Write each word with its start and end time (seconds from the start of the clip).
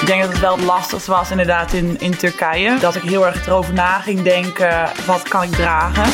Ik 0.00 0.06
denk 0.06 0.22
dat 0.22 0.30
het 0.30 0.40
wel 0.40 0.56
het 0.56 0.64
lastigste 0.64 1.10
was 1.10 1.30
inderdaad 1.30 1.72
in, 1.72 1.98
in 1.98 2.16
Turkije. 2.16 2.78
Dat 2.78 2.94
ik 2.94 3.02
heel 3.02 3.26
erg 3.26 3.46
erover 3.46 3.74
na 3.74 3.98
ging 3.98 4.22
denken, 4.22 4.90
wat 5.06 5.22
kan 5.28 5.42
ik 5.42 5.50
dragen? 5.50 6.04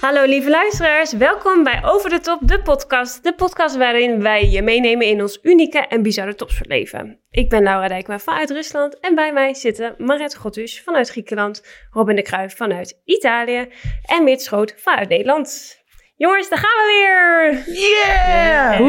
Hallo 0.00 0.24
lieve 0.24 0.50
luisteraars, 0.50 1.12
welkom 1.12 1.62
bij 1.62 1.80
Over 1.84 2.10
de 2.10 2.20
Top, 2.20 2.38
de 2.42 2.62
podcast. 2.62 3.22
De 3.22 3.34
podcast 3.34 3.76
waarin 3.76 4.22
wij 4.22 4.48
je 4.48 4.62
meenemen 4.62 5.06
in 5.06 5.20
ons 5.20 5.38
unieke 5.42 5.78
en 5.78 6.02
bizarre 6.02 6.34
topsportleven. 6.34 7.20
Ik 7.30 7.48
ben 7.48 7.62
Laura 7.62 7.88
Dijkma 7.88 8.18
vanuit 8.18 8.50
Rusland 8.50 9.00
en 9.00 9.14
bij 9.14 9.32
mij 9.32 9.54
zitten 9.54 9.94
Maret 9.98 10.36
Gottus 10.36 10.82
vanuit 10.82 11.08
Griekenland, 11.08 11.62
Robin 11.90 12.16
de 12.16 12.22
Kruijf 12.22 12.56
vanuit 12.56 13.00
Italië 13.04 13.68
en 14.02 14.24
Meert 14.24 14.48
vanuit 14.76 15.08
Nederland. 15.08 15.84
Jongens, 16.18 16.48
daar 16.48 16.58
gaan 16.58 16.70
we 16.70 16.86
weer! 16.92 17.64
Yeah! 17.74 18.80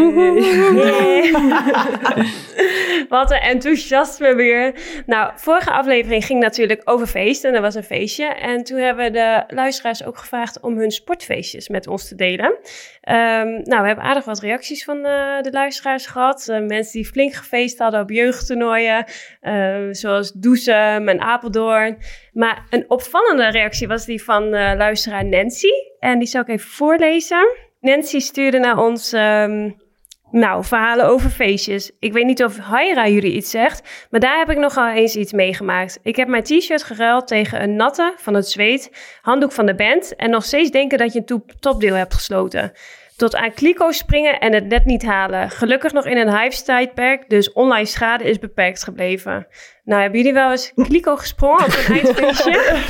Wat 3.10 3.32
een 3.32 3.38
enthousiasme 3.38 4.36
weer. 4.36 4.74
Nou, 5.06 5.32
vorige 5.36 5.72
aflevering 5.72 6.26
ging 6.26 6.40
natuurlijk 6.40 6.82
over 6.84 7.08
feesten. 7.08 7.54
Dat 7.54 7.62
was 7.62 7.76
een 7.76 7.84
feestje. 7.84 8.26
En 8.26 8.64
toen 8.64 8.78
hebben 8.78 9.14
de 9.14 9.44
luisteraars 9.48 10.04
ook 10.04 10.18
gevraagd 10.18 10.60
om 10.60 10.78
hun 10.78 10.92
sportfeestjes 10.92 11.70
met 11.70 11.88
ons 11.88 12.08
te 12.08 12.16
delen. 12.16 12.58
Ehm, 13.02 13.48
nou, 13.48 13.82
we 13.82 13.88
hebben 13.88 14.04
aardig 14.04 14.26
wat 14.26 14.40
reacties 14.40 14.84
van 14.84 14.98
uh, 14.98 15.42
de 15.42 15.52
luisteraars 15.52 16.06
gehad. 16.06 16.48
Uh, 16.50 16.66
mensen 16.66 16.94
die 16.94 17.06
flink 17.06 17.34
gefeest 17.34 17.80
hadden 17.80 18.02
op 18.02 18.10
jeugdtoernooien. 18.10 19.06
Uh, 19.42 19.78
zoals 19.92 20.32
Doezem 20.32 21.08
en 21.08 21.22
Apeldoorn. 21.22 21.98
Maar 22.38 22.66
een 22.70 22.90
opvallende 22.90 23.48
reactie 23.48 23.88
was 23.88 24.06
die 24.06 24.24
van 24.24 24.50
luisteraar 24.50 25.26
Nancy. 25.26 25.68
En 26.00 26.20
die 26.20 26.28
zal 26.28 26.42
ik 26.42 26.48
even 26.48 26.70
voorlezen. 26.70 27.48
Nancy 27.80 28.20
stuurde 28.20 28.60
naar 28.60 28.78
ons... 28.78 29.14
Um, 29.14 29.86
nou, 30.32 30.64
verhalen 30.64 31.06
over 31.06 31.30
feestjes. 31.30 31.92
Ik 32.00 32.14
weet 32.14 32.26
niet 32.26 32.44
of 32.44 32.58
Haira 32.58 33.08
jullie 33.08 33.34
iets 33.34 33.50
zegt, 33.50 34.08
maar 34.10 34.20
daar 34.20 34.38
heb 34.38 34.50
ik 34.50 34.58
nogal 34.58 34.90
eens 34.90 35.16
iets 35.16 35.32
meegemaakt. 35.32 36.00
Ik 36.02 36.16
heb 36.16 36.28
mijn 36.28 36.44
t-shirt 36.44 36.84
geruild 36.84 37.28
tegen 37.28 37.64
een 37.64 37.76
natte 37.76 38.14
van 38.18 38.34
het 38.34 38.48
zweet, 38.48 39.18
handdoek 39.22 39.52
van 39.52 39.66
de 39.66 39.76
band 39.76 40.16
en 40.16 40.30
nog 40.30 40.46
steeds 40.46 40.72
denken 40.72 40.98
dat 40.98 41.14
je 41.14 41.22
een 41.26 41.44
topdeel 41.60 41.96
hebt 41.96 42.14
gesloten. 42.14 42.72
Tot 43.18 43.36
aan 43.36 43.54
kliko 43.54 43.92
springen 43.92 44.40
en 44.40 44.54
het 44.54 44.66
net 44.66 44.86
niet 44.86 45.04
halen. 45.04 45.50
Gelukkig 45.50 45.92
nog 45.92 46.06
in 46.06 46.18
een 46.18 46.38
hype-tijdperk, 46.38 47.30
dus 47.30 47.54
online 47.54 47.86
schade 47.86 48.24
is 48.24 48.40
beperkt 48.40 48.84
gebleven. 48.84 49.48
Nou, 49.84 50.02
hebben 50.02 50.20
jullie 50.20 50.34
wel 50.34 50.52
eens 50.52 50.72
kliko 50.76 51.16
gesprongen 51.16 51.66
op 51.66 51.74
een 51.88 51.96
eindfeestje? 51.96 52.82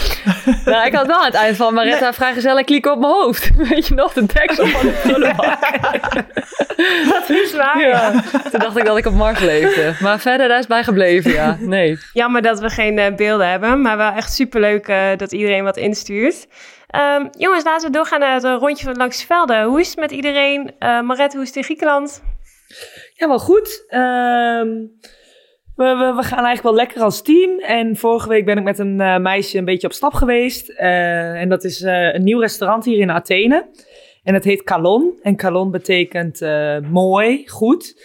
nou, 0.66 0.86
ik 0.86 0.94
had 0.94 1.08
wel 1.08 1.18
aan 1.18 1.26
het 1.26 1.34
eind 1.34 1.56
van 1.56 1.74
Maretta 1.74 2.04
nee. 2.04 2.14
vrij 2.14 2.34
gezellig 2.34 2.66
kliko 2.66 2.92
op 2.92 3.00
mijn 3.00 3.12
hoofd. 3.12 3.50
Weet 3.70 3.88
je 3.88 3.94
nog, 3.94 4.14
de 4.14 4.26
deksel 4.26 4.68
van 4.68 4.86
de 4.86 5.00
prullenbak. 5.04 5.60
Dat 7.10 7.30
is 7.30 7.56
waar, 7.56 7.80
ja. 7.80 8.12
Toen 8.52 8.60
dacht 8.60 8.78
ik 8.78 8.86
dat 8.86 8.98
ik 8.98 9.06
op 9.06 9.14
Mars 9.14 9.40
leefde. 9.40 9.96
Maar 10.00 10.20
verder, 10.20 10.48
daar 10.48 10.60
is 10.60 10.68
bij 10.68 10.84
gebleven, 10.84 11.32
ja. 11.32 11.58
Nee. 11.60 11.98
Jammer 12.14 12.42
dat 12.42 12.60
we 12.60 12.70
geen 12.70 12.98
uh, 12.98 13.16
beelden 13.16 13.50
hebben, 13.50 13.82
maar 13.82 13.98
wel 13.98 14.12
echt 14.12 14.34
superleuk 14.34 14.88
uh, 14.88 15.08
dat 15.18 15.32
iedereen 15.32 15.64
wat 15.64 15.78
instuurt. 15.78 16.48
Um, 16.96 17.30
jongens, 17.38 17.64
laten 17.64 17.88
we 17.88 17.96
doorgaan 17.96 18.20
naar 18.20 18.34
het 18.34 18.62
rondje 18.62 18.86
van 18.86 18.96
langs 18.96 19.20
de 19.20 19.26
velden. 19.26 19.64
Hoe 19.64 19.80
is 19.80 19.90
het 19.90 20.00
met 20.00 20.12
iedereen? 20.12 20.72
Uh, 20.80 21.02
Maret, 21.02 21.34
hoe 21.34 21.42
is 21.42 21.48
het 21.48 21.58
in 21.58 21.64
Griekenland? 21.64 22.24
Ja, 23.14 23.28
wel 23.28 23.40
goed. 23.40 23.86
Um, 23.90 24.92
we, 25.76 25.96
we, 25.96 26.14
we, 26.16 26.24
gaan 26.24 26.46
eigenlijk 26.46 26.62
wel 26.62 26.74
lekker 26.74 27.02
als 27.02 27.22
team. 27.22 27.60
En 27.60 27.96
vorige 27.96 28.30
week 28.30 28.46
ben 28.46 28.58
ik 28.58 28.64
met 28.64 28.80
een 28.80 29.00
uh, 29.00 29.18
meisje 29.18 29.58
een 29.58 29.66
beetje 29.66 29.88
op 29.88 29.94
stap 29.94 30.14
geweest. 30.14 30.70
En 30.70 31.50
dat 31.50 31.64
is 31.64 31.82
een 31.82 32.24
nieuw 32.24 32.40
restaurant 32.40 32.86
hier 32.86 33.00
in 33.00 33.12
Athene. 33.12 33.70
En 34.24 34.34
het 34.34 34.44
heet 34.44 34.64
Kalon. 34.64 35.20
En 35.22 35.36
Kalon 35.36 35.72
betekent 35.72 36.42
mooi, 36.90 37.48
goed. 37.48 38.02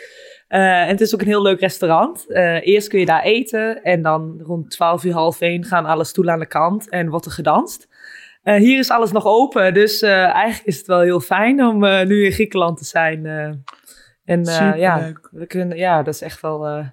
en 0.49 0.89
het 0.89 1.01
is 1.01 1.15
ook 1.15 1.21
een 1.21 1.27
heel 1.27 1.43
leuk 1.43 1.61
restaurant. 1.61 2.25
eerst 2.63 2.89
kun 2.89 2.99
je 2.99 3.07
daar 3.07 3.23
eten. 3.23 3.83
En 3.83 4.03
dan 4.03 4.41
rond 4.43 4.71
12 4.71 5.05
uur 5.05 5.13
half 5.13 5.41
1 5.41 5.65
gaan 5.65 5.85
alle 5.85 6.05
stoelen 6.05 6.33
aan 6.33 6.41
de 6.41 6.47
kant. 6.47 6.89
En 6.89 7.11
wordt 7.11 7.27
er 7.27 7.33
gedanst. 7.33 7.91
Uh, 8.45 8.55
hier 8.55 8.79
is 8.79 8.91
alles 8.91 9.13
nog 9.13 9.27
open, 9.27 9.75
dus 9.75 10.03
uh, 10.03 10.11
eigenlijk 10.11 10.67
is 10.67 10.79
het 10.79 10.87
wel 10.87 11.01
heel 11.01 11.21
fijn 11.21 11.65
om 11.65 11.85
uh, 11.85 12.03
nu 12.03 12.25
in 12.25 12.33
Griekenland 12.33 12.79
te 12.79 12.85
zijn. 12.85 13.27
en 14.25 14.45
ja, 14.77 15.13
we 15.31 15.47
kunnen, 15.47 15.77
ja, 15.77 16.03
dat 16.03 16.15
is 16.15 16.23
echt 16.23 16.41
wel 16.41 16.85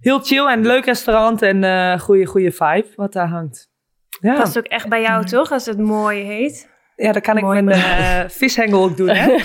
heel 0.00 0.20
chill 0.20 0.46
en 0.46 0.58
een 0.58 0.66
leuk 0.66 0.84
restaurant 0.84 1.42
en 1.42 2.00
goede, 2.00 2.26
goede 2.26 2.52
vibe 2.52 2.86
wat 2.96 3.12
daar 3.12 3.28
hangt. 3.28 3.72
Ja. 4.20 4.34
Past 4.34 4.58
ook 4.58 4.66
echt 4.66 4.88
bij 4.88 5.00
jou, 5.00 5.24
toch? 5.24 5.52
Als 5.52 5.66
het 5.66 5.78
mooi 5.78 6.22
heet. 6.22 6.72
Ja, 6.96 7.12
dan 7.12 7.22
kan 7.22 7.40
Mooi 7.40 7.58
ik 7.58 7.64
mijn 7.64 7.78
uh, 7.78 8.30
vishengel 8.30 8.82
ook 8.84 8.96
doen, 8.96 9.08
hè? 9.08 9.26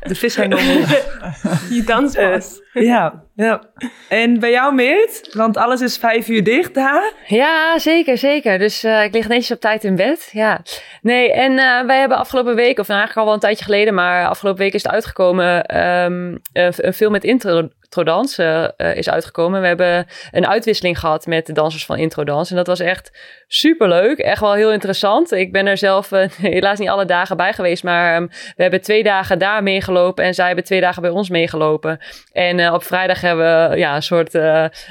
De 0.00 0.14
vishengel. 0.14 0.58
Je 1.74 1.82
danspas. 1.86 2.60
Uh, 2.72 2.84
ja, 2.84 3.22
ja. 3.34 3.62
En 4.08 4.38
bij 4.38 4.50
jou, 4.50 4.74
Meert? 4.74 5.34
Want 5.34 5.56
alles 5.56 5.80
is 5.80 5.96
vijf 5.96 6.28
uur 6.28 6.44
dicht 6.44 6.74
daar. 6.74 7.12
Ja, 7.26 7.78
zeker, 7.78 8.18
zeker. 8.18 8.58
Dus 8.58 8.84
uh, 8.84 9.04
ik 9.04 9.12
lig 9.12 9.28
netjes 9.28 9.50
op 9.50 9.60
tijd 9.60 9.84
in 9.84 9.96
bed, 9.96 10.30
ja. 10.32 10.60
Nee, 11.02 11.32
en 11.32 11.56
wij 11.86 11.98
hebben 11.98 12.18
afgelopen 12.18 12.54
week, 12.54 12.78
of 12.78 12.86
nou 12.86 12.98
eigenlijk 12.98 13.16
al 13.16 13.24
wel 13.24 13.34
een 13.34 13.40
tijdje 13.40 13.64
geleden, 13.64 13.94
maar 13.94 14.26
afgelopen 14.26 14.60
week 14.60 14.74
is 14.74 14.82
het 14.82 14.92
uitgekomen, 14.92 15.78
um, 16.04 16.40
een 16.52 16.92
film 16.92 17.12
met 17.12 17.24
intro 17.24 17.68
Introdance 17.90 18.74
uh, 18.76 18.96
is 18.96 19.10
uitgekomen. 19.10 19.60
We 19.60 19.66
hebben 19.66 20.06
een 20.30 20.46
uitwisseling 20.46 20.98
gehad 20.98 21.26
met 21.26 21.46
de 21.46 21.52
dansers 21.52 21.84
van 21.84 21.96
Introdance. 21.96 22.50
En 22.50 22.56
dat 22.56 22.66
was 22.66 22.80
echt 22.80 23.18
super 23.48 23.88
leuk. 23.88 24.18
Echt 24.18 24.40
wel 24.40 24.54
heel 24.54 24.72
interessant. 24.72 25.32
Ik 25.32 25.52
ben 25.52 25.66
er 25.66 25.76
zelf 25.76 26.10
uh, 26.10 26.28
helaas 26.52 26.78
niet 26.78 26.88
alle 26.88 27.04
dagen 27.04 27.36
bij 27.36 27.52
geweest. 27.52 27.82
Maar 27.82 28.16
um, 28.16 28.28
we 28.56 28.62
hebben 28.62 28.80
twee 28.80 29.02
dagen 29.02 29.38
daar 29.38 29.62
En 29.98 30.34
zij 30.34 30.46
hebben 30.46 30.64
twee 30.64 30.80
dagen 30.80 31.02
bij 31.02 31.10
ons 31.10 31.28
meegelopen. 31.28 31.98
En 32.32 32.58
uh, 32.58 32.72
op 32.72 32.82
vrijdag 32.82 33.20
hebben 33.20 33.70
we 33.70 33.76
ja, 33.76 33.94
een 33.94 34.02
soort 34.02 34.38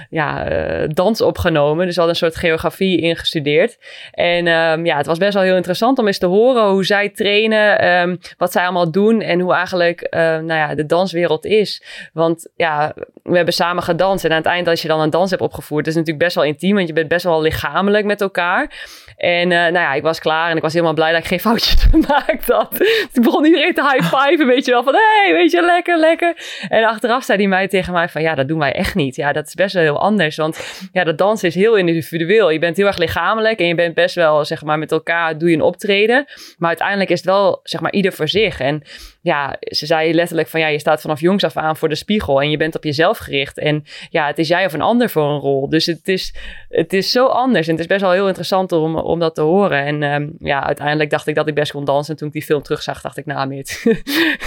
ja, 0.10 0.46
dans 0.88 1.22
opgenomen. 1.22 1.86
Dus 1.86 1.96
we 1.96 2.02
hadden 2.02 2.22
een 2.22 2.30
soort 2.30 2.44
geografie 2.44 3.02
ingestudeerd. 3.02 3.78
En 4.12 4.48
um, 4.48 4.86
ja, 4.86 4.98
het 4.98 5.06
was 5.06 5.18
best 5.18 5.34
wel 5.34 5.44
heel 5.44 5.56
interessant 5.56 6.00
om 6.00 6.08
eens 6.08 6.18
te 6.18 6.26
horen 6.26 6.70
hoe 6.70 6.86
zij 6.86 7.10
trainen. 7.10 7.88
Um, 7.88 8.20
wat 8.38 8.52
zij 8.52 8.64
allemaal 8.64 8.92
doen. 8.92 9.22
En 9.22 9.40
hoe 9.40 9.54
eigenlijk 9.54 10.08
nou 10.12 10.54
ja, 10.54 10.76
de 10.76 10.86
danswereld 10.86 11.46
is. 11.46 11.84
Want 12.14 12.48
ja, 12.56 12.94
we 13.24 13.36
hebben 13.36 13.54
samen 13.54 13.84
gedanst. 13.84 14.26
En 14.26 14.32
aan 14.32 14.38
het 14.38 14.46
eind, 14.46 14.68
als 14.68 14.82
je 14.82 14.88
dan 14.88 15.00
een 15.00 15.10
dans 15.10 15.30
hebt 15.30 15.42
opgevoerd, 15.42 15.88
is 15.88 15.96
natuurlijk 15.96 16.24
best 16.24 16.36
wel 16.36 16.44
intiem, 16.44 16.76
want 16.76 16.88
je 16.88 16.94
bent 16.94 17.08
best 17.08 17.24
wel 17.24 17.42
lichamelijk 17.42 18.06
met 18.06 18.22
elkaar. 18.22 18.88
En 19.18 19.48
nou 19.48 19.74
ja, 19.74 19.94
ik 19.94 20.04
was 20.04 20.20
klaar 20.20 20.50
en 20.50 20.56
ik 20.56 20.62
was 20.62 20.74
helemaal 20.74 20.94
blij 20.94 21.12
dat 21.12 21.22
ik 21.22 21.28
geen 21.28 21.40
foutjes 21.40 21.84
gemaakt 21.92 22.48
had. 22.48 22.78
Begon 23.22 23.46
iedereen 23.46 23.74
te 23.74 23.82
high-fiven, 23.82 24.48
weet 24.48 24.66
je 24.66 24.72
wel, 24.72 24.84
hé, 24.94 25.22
hey, 25.22 25.34
weet 25.34 25.52
je, 25.52 25.62
lekker, 25.62 25.98
lekker. 25.98 26.36
En 26.70 26.84
achteraf 26.84 27.24
zei 27.24 27.38
die 27.38 27.48
mij 27.48 27.68
tegen 27.68 27.94
mij 27.94 28.10
van, 28.10 28.22
ja, 28.22 28.36
dat 28.36 28.48
doen 28.48 28.60
wij 28.60 28.74
echt 28.74 28.96
niet. 28.96 29.16
Ja, 29.16 29.34
dat 29.34 29.48
is 29.48 29.54
best 29.54 29.74
wel 29.74 29.84
heel 29.84 30.00
anders, 30.00 30.36
want 30.36 30.88
ja, 30.92 31.04
dat 31.04 31.18
dansen 31.18 31.48
is 31.48 31.56
heel 31.56 31.76
individueel. 31.76 32.50
Je 32.50 32.60
bent 32.60 32.78
heel 32.78 32.88
erg 32.88 32.98
lichamelijk 32.98 33.60
en 33.60 33.68
je 33.68 33.76
bent 33.76 33.94
best 33.94 34.16
wel, 34.16 34.46
zeg 34.46 34.64
maar, 34.64 34.80
met 34.80 34.92
elkaar 34.92 35.38
doe 35.38 35.50
je 35.50 35.56
een 35.56 35.62
optreden. 35.62 36.26
Maar 36.58 36.70
uiteindelijk 36.70 37.10
is 37.10 37.18
het 37.18 37.26
wel, 37.26 37.60
zeg 37.64 37.82
maar, 37.82 37.92
ieder 37.92 38.14
voor 38.14 38.28
zich. 38.28 38.60
En 38.60 38.84
ja, 39.30 39.58
ze 39.60 39.86
zei 39.86 40.14
letterlijk 40.14 40.48
van, 40.48 40.60
ja, 40.60 40.68
je 40.68 40.80
staat 40.80 41.02
vanaf 41.02 41.20
jongs 41.20 41.44
af 41.44 41.58
aan 41.58 41.78
voor 41.78 41.90
de 41.90 41.96
spiegel 41.96 42.42
en 42.42 42.50
je 42.50 42.58
bent 42.58 42.76
op 42.76 42.84
jezelf 42.84 43.18
gericht. 43.18 43.58
En 43.58 43.84
ja, 44.10 44.28
het 44.28 44.38
is 44.38 44.48
jij 44.48 44.66
of 44.66 44.74
een 44.74 44.82
ander 44.82 45.10
voor 45.10 45.30
een 45.30 45.40
rol. 45.40 45.70
Dus 45.70 45.86
het 45.86 46.08
is, 46.08 46.34
het 46.70 46.94
is 46.94 47.12
zo 47.12 47.26
anders 47.26 47.66
en 47.66 47.72
het 47.72 47.82
is 47.82 47.88
best 47.88 48.02
wel 48.02 48.12
heel 48.12 48.28
interessant 48.28 48.72
om, 48.72 48.96
om 48.96 49.20
dat 49.20 49.36
te 49.36 49.42
horen. 49.42 49.86
En 49.86 50.04
um, 50.04 50.36
ja, 50.40 50.64
uiteindelijk 50.64 51.10
dacht 51.10 51.28
ik 51.28 51.36
dat 51.36 51.48
ik 51.48 51.56
best 51.56 51.72
kon 51.72 51.86
dansen. 51.86 52.12
En 52.14 52.20
toen 52.20 52.28
ik 52.28 52.34
die 52.34 52.44
film 52.44 52.62
terugzag, 52.62 53.02
dacht 53.02 53.18
ik, 53.18 53.26
nou, 53.26 53.48
Meert, 53.48 53.82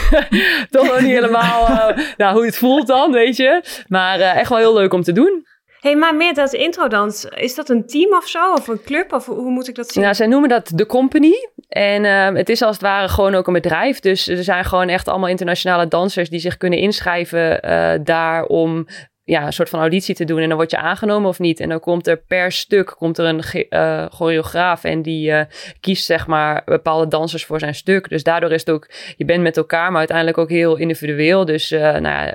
toch 0.70 0.86
nog 0.86 1.00
niet 1.00 1.12
helemaal 1.12 1.68
uh, 1.68 2.06
nou, 2.16 2.34
hoe 2.34 2.44
het 2.44 2.58
voelt 2.58 2.86
dan, 2.86 3.12
weet 3.12 3.36
je. 3.36 3.62
Maar 3.88 4.18
uh, 4.18 4.36
echt 4.36 4.48
wel 4.48 4.58
heel 4.58 4.74
leuk 4.74 4.92
om 4.92 5.02
te 5.02 5.12
doen. 5.12 5.46
Hey, 5.82 5.96
maar 5.96 6.16
meer 6.16 6.34
dat 6.34 6.52
introdans, 6.52 7.24
is 7.24 7.54
dat 7.54 7.68
een 7.68 7.86
team 7.86 8.14
of 8.14 8.28
zo? 8.28 8.52
Of 8.52 8.68
een 8.68 8.82
club? 8.82 9.12
Of 9.12 9.26
hoe 9.26 9.50
moet 9.50 9.68
ik 9.68 9.74
dat 9.74 9.92
zien? 9.92 10.02
Nou, 10.02 10.14
zij 10.14 10.26
noemen 10.26 10.48
dat 10.48 10.70
de 10.74 10.86
company. 10.86 11.32
En 11.68 12.04
ehm, 12.04 12.34
het 12.34 12.48
is 12.48 12.62
als 12.62 12.72
het 12.74 12.84
ware 12.84 13.08
gewoon 13.08 13.34
ook 13.34 13.46
een 13.46 13.52
bedrijf. 13.52 14.00
Dus 14.00 14.28
er 14.28 14.44
zijn 14.44 14.64
gewoon 14.64 14.88
echt 14.88 15.08
allemaal 15.08 15.28
internationale 15.28 15.88
dansers 15.88 16.28
die 16.28 16.40
zich 16.40 16.56
kunnen 16.56 16.78
inschrijven 16.78 17.68
uh, 17.68 17.92
daar 18.04 18.44
om 18.44 18.86
ja, 19.24 19.46
een 19.46 19.52
soort 19.52 19.68
van 19.68 19.80
auditie 19.80 20.14
te 20.14 20.24
doen. 20.24 20.38
En 20.38 20.48
dan 20.48 20.56
word 20.56 20.70
je 20.70 20.76
aangenomen 20.76 21.28
of 21.28 21.38
niet. 21.38 21.60
En 21.60 21.68
dan 21.68 21.80
komt 21.80 22.06
er 22.06 22.16
per 22.16 22.52
stuk 22.52 22.94
komt 22.98 23.18
er 23.18 23.24
een 23.24 23.42
uh, 23.70 24.06
choreograaf. 24.10 24.84
En 24.84 25.02
die 25.02 25.30
uh, 25.30 25.42
kiest 25.80 26.04
zeg 26.04 26.26
maar 26.26 26.62
bepaalde 26.64 27.08
dansers 27.08 27.44
voor 27.44 27.58
zijn 27.58 27.74
stuk. 27.74 28.08
Dus 28.08 28.22
daardoor 28.22 28.52
is 28.52 28.60
het 28.60 28.70
ook, 28.70 28.90
je 29.16 29.24
bent 29.24 29.42
met 29.42 29.56
elkaar, 29.56 29.90
maar 29.90 29.98
uiteindelijk 29.98 30.38
ook 30.38 30.50
heel 30.50 30.76
individueel. 30.76 31.44
Dus 31.44 31.72
uh, 31.72 31.80
nou 31.80 32.02
ja, 32.02 32.34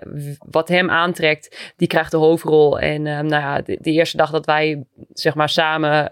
wat 0.50 0.68
hem 0.68 0.90
aantrekt, 0.90 1.74
die 1.78 1.88
krijgt 1.88 2.12
de 2.12 2.18
hoofdrol. 2.18 2.80
En 2.80 3.02
nou 3.02 3.30
ja, 3.30 3.62
de, 3.62 3.78
de, 3.82 3.92
eerste 3.92 4.18
dag 4.18 4.32
dat 4.32 4.46
wij 4.46 4.84
zeg 5.14 5.36
maar 5.36 5.50
samen 5.50 6.10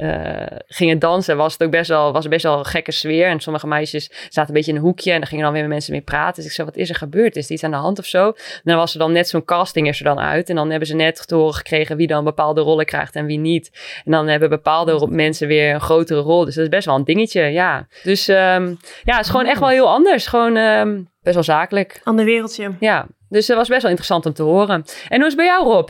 uh, 0.00 0.46
gingen 0.66 0.98
dansen, 0.98 1.36
was 1.36 1.52
het 1.52 1.62
ook 1.62 1.70
best 1.70 1.88
wel, 1.88 2.12
was 2.12 2.28
best 2.28 2.42
wel 2.42 2.58
een 2.58 2.64
gekke 2.64 2.92
sfeer. 2.92 3.26
En 3.26 3.40
sommige 3.40 3.66
meisjes 3.66 4.10
zaten 4.28 4.48
een 4.48 4.54
beetje 4.54 4.70
in 4.70 4.76
een 4.76 4.82
hoekje 4.82 5.12
en 5.12 5.18
dan 5.18 5.28
gingen 5.28 5.44
dan 5.44 5.52
weer 5.52 5.62
met 5.62 5.70
mensen 5.70 5.92
mee 5.92 6.00
praten. 6.00 6.34
Dus 6.34 6.44
ik 6.44 6.52
zei, 6.52 6.66
wat 6.66 6.76
is 6.76 6.88
er 6.88 6.94
gebeurd? 6.94 7.36
Is 7.36 7.46
er 7.46 7.52
iets 7.52 7.64
aan 7.64 7.70
de 7.70 7.76
hand 7.76 7.98
of 7.98 8.04
zo? 8.04 8.26
En 8.26 8.60
dan 8.64 8.76
was 8.76 8.92
er 8.92 8.98
dan 8.98 9.12
net 9.12 9.28
zo'n 9.28 9.44
casting 9.44 9.88
is 9.88 9.98
er 9.98 10.04
dan 10.04 10.18
uit. 10.18 10.48
En 10.48 10.54
dan 10.56 10.70
hebben 10.70 10.88
ze 10.88 10.94
net 10.94 11.28
te 11.28 11.34
horen 11.34 11.54
gekregen 11.54 11.96
wie 11.96 12.06
dan 12.06 12.24
bepaalde 12.24 12.60
rollen 12.60 12.86
krijgt 12.86 13.16
en 13.16 13.26
wie 13.26 13.38
niet. 13.38 13.70
En 14.04 14.12
dan 14.12 14.26
hebben 14.26 14.48
bepaalde 14.48 15.06
mensen 15.10 15.48
weer 15.48 15.74
een 15.74 15.80
grotere 15.80 16.20
rol. 16.20 16.44
Dus 16.44 16.54
dat 16.54 16.64
is 16.64 16.70
best 16.70 16.86
wel 16.86 16.96
een 16.96 17.04
dingetje, 17.04 17.42
ja. 17.42 17.86
Dus 18.02 18.28
um, 18.28 18.78
ja, 19.04 19.16
het 19.16 19.24
is 19.24 19.30
gewoon 19.30 19.46
echt 19.46 19.60
wel 19.60 19.68
heel 19.68 19.88
anders. 19.88 20.26
Gewoon 20.26 20.56
um, 20.56 21.10
best 21.22 21.34
wel 21.34 21.44
zakelijk. 21.44 22.00
Ander 22.04 22.24
wereldje. 22.24 22.72
Ja, 22.80 23.06
dus 23.28 23.46
dat 23.46 23.56
was 23.56 23.68
best 23.68 23.80
wel 23.82 23.90
interessant 23.90 24.26
om 24.26 24.32
te 24.32 24.42
horen. 24.42 24.84
En 25.08 25.16
hoe 25.16 25.26
is 25.26 25.32
het 25.32 25.36
bij 25.36 25.46
jou, 25.46 25.64
Rob? 25.64 25.88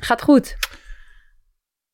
Gaat 0.00 0.22
goed? 0.22 0.56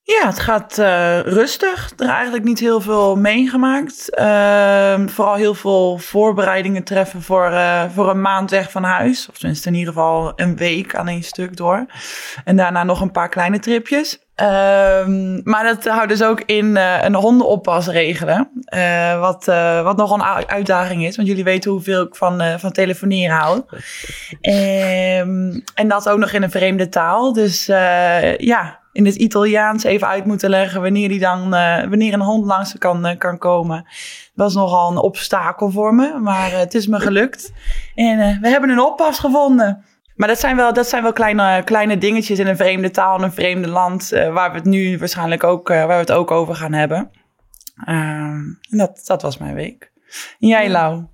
Ja, 0.09 0.27
het 0.27 0.41
gaat 0.41 0.79
uh, 0.79 1.21
rustig. 1.21 1.93
Er 1.97 2.09
eigenlijk 2.09 2.45
niet 2.45 2.59
heel 2.59 2.81
veel 2.81 3.17
meegemaakt. 3.17 4.19
Uh, 4.19 5.07
vooral 5.07 5.35
heel 5.35 5.55
veel 5.55 5.99
voorbereidingen 5.99 6.85
treffen 6.85 7.23
voor, 7.23 7.51
uh, 7.51 7.85
voor 7.95 8.11
een 8.11 8.21
maand 8.21 8.51
weg 8.51 8.71
van 8.71 8.83
huis. 8.85 9.29
Of 9.29 9.39
tenminste 9.39 9.69
in 9.69 9.75
ieder 9.75 9.93
geval 9.93 10.33
een 10.37 10.57
week 10.57 10.95
aan 10.95 11.09
één 11.09 11.23
stuk 11.23 11.57
door. 11.57 11.87
En 12.45 12.57
daarna 12.57 12.85
nog 12.85 13.01
een 13.01 13.11
paar 13.11 13.29
kleine 13.29 13.59
tripjes. 13.59 14.19
Ehm, 14.35 15.41
maar 15.43 15.65
dat 15.65 15.87
houdt 15.87 16.09
dus 16.09 16.23
ook 16.23 16.41
in 16.41 16.67
uh, 16.67 17.03
een 17.03 17.15
hondenoppas 17.15 17.87
regelen. 17.87 18.51
wat, 19.21 19.45
wat 19.83 19.97
nog 19.97 20.11
een 20.11 20.49
uitdaging 20.49 21.05
is. 21.05 21.17
Want 21.17 21.29
jullie 21.29 21.45
weten 21.45 21.71
hoeveel 21.71 22.03
ik 22.03 22.17
van, 22.17 22.59
van 22.59 22.73
telefoneren 22.73 23.37
hou. 23.37 23.63
Ehm, 24.41 25.61
en 25.75 25.89
dat 25.89 26.09
ook 26.09 26.19
nog 26.19 26.33
in 26.33 26.43
een 26.43 26.51
vreemde 26.51 26.89
taal. 26.89 27.33
Dus 27.33 27.67
ja, 28.37 28.79
in 28.99 29.07
het 29.07 29.15
Italiaans 29.15 29.85
even 29.85 30.09
uit 30.09 30.25
moeten 30.25 30.51
leggen 30.51 30.83
wanneer, 30.83 31.09
die 31.09 31.19
dan, 31.19 31.55
uh, 31.55 31.85
wanneer 31.85 32.13
een 32.13 32.21
hond 32.21 32.47
langs 32.47 32.79
kan, 32.79 33.07
uh, 33.07 33.19
kan 33.19 33.39
komen. 33.39 33.85
Dat 34.35 34.53
was 34.53 34.55
nogal 34.55 34.91
een 34.91 34.97
obstakel 34.97 35.71
voor 35.71 35.95
me, 35.95 36.19
maar 36.19 36.51
uh, 36.53 36.59
het 36.59 36.75
is 36.75 36.87
me 36.87 37.01
gelukt. 37.01 37.53
En 37.95 38.41
we 38.41 38.49
hebben 38.49 38.71
een 38.71 38.81
oppas 38.81 39.19
gevonden. 39.19 39.85
Maar 40.15 40.29
dat 40.29 40.39
zijn 40.39 40.57
wel, 40.57 40.73
dat 40.73 40.89
zijn 40.89 41.03
wel 41.03 41.13
kleine, 41.13 41.63
kleine 41.65 41.99
dingetjes 41.99 42.39
in 42.39 42.47
een 42.47 42.57
vreemde 42.57 42.91
taal, 42.91 43.17
in 43.17 43.23
een 43.23 43.33
vreemde 43.33 43.69
land, 43.69 44.09
waar 44.09 44.51
we 44.51 44.57
het 44.57 44.65
nu 44.65 44.99
waarschijnlijk 44.99 45.45
ook, 45.45 45.69
waar 45.69 45.87
we 45.89 45.95
het 45.95 46.13
ook 46.13 46.31
over 46.31 46.55
gaan 46.55 46.73
hebben. 46.73 47.11
Ehm, 47.85 48.41
dat, 48.61 49.03
dat 49.05 49.23
was 49.23 49.39
mijn 49.39 49.55
week. 49.55 49.93
En 50.41 50.49
jij, 50.49 50.69
Lau? 50.69 51.05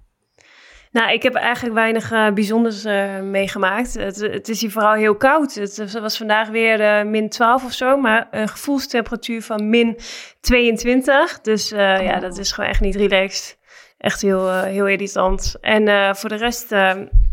Nou, 0.94 1.12
ik 1.12 1.22
heb 1.22 1.34
eigenlijk 1.34 1.74
weinig 1.74 2.12
uh, 2.12 2.32
bijzonders 2.32 2.84
uh, 2.84 3.20
meegemaakt. 3.20 3.94
Het, 3.94 4.16
het, 4.16 4.48
is 4.48 4.60
hier 4.60 4.70
vooral 4.70 4.92
heel 4.92 5.16
koud. 5.16 5.54
Het 5.54 6.00
was 6.00 6.16
vandaag 6.16 6.48
weer 6.48 6.80
uh, 6.80 7.10
min 7.10 7.28
12 7.28 7.64
of 7.64 7.72
zo, 7.72 7.96
maar 7.96 8.28
een 8.30 8.48
gevoelstemperatuur 8.48 9.42
van 9.42 9.68
min 9.68 9.98
22. 10.40 11.40
Dus 11.40 11.68
ja, 11.68 12.18
dat 12.18 12.38
is 12.38 12.52
gewoon 12.52 12.70
echt 12.70 12.80
niet 12.80 12.94
relaxed. 12.96 13.58
Echt 13.98 14.22
heel, 14.22 14.62
heel 14.62 14.86
irritant. 14.86 15.56
En 15.60 16.16
voor 16.16 16.28
de 16.28 16.36
rest, 16.36 16.70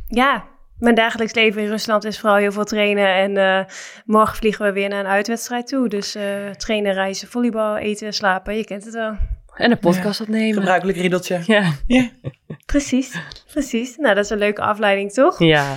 ja, 0.08 0.46
mijn 0.78 0.96
dagelijks 0.96 1.34
leven 1.34 1.62
in 1.62 1.68
Rusland 1.68 2.04
is 2.04 2.20
vooral 2.20 2.38
heel 2.38 2.52
veel 2.52 2.64
trainen. 2.64 3.38
En 3.38 3.66
morgen 4.06 4.38
vliegen 4.38 4.66
we 4.66 4.72
weer 4.72 4.90
naar 4.90 5.00
een 5.00 5.12
uitwedstrijd 5.12 5.68
toe. 5.68 5.90
Dus 5.90 6.18
trainen, 6.58 6.94
reizen, 6.94 7.28
volleybal, 7.28 7.78
eten, 7.78 8.14
slapen. 8.14 8.58
Je 8.58 8.66
kent 8.66 8.84
het 8.84 8.94
wel. 8.94 9.16
En 9.56 9.72
een 9.72 9.80
podcast 9.80 10.20
ja. 10.20 10.26
opnemen. 10.26 10.54
Gebruikelijk 10.54 10.98
riedeltje. 10.98 11.42
Ja. 11.46 11.72
ja. 11.88 12.10
Precies, 12.72 13.16
precies. 13.52 13.98
Nou, 13.98 14.16
dat 14.16 14.24
is 14.24 14.30
een 14.30 14.38
leuke 14.38 14.62
afleiding, 14.62 15.12
toch? 15.12 15.40
Ja. 15.40 15.76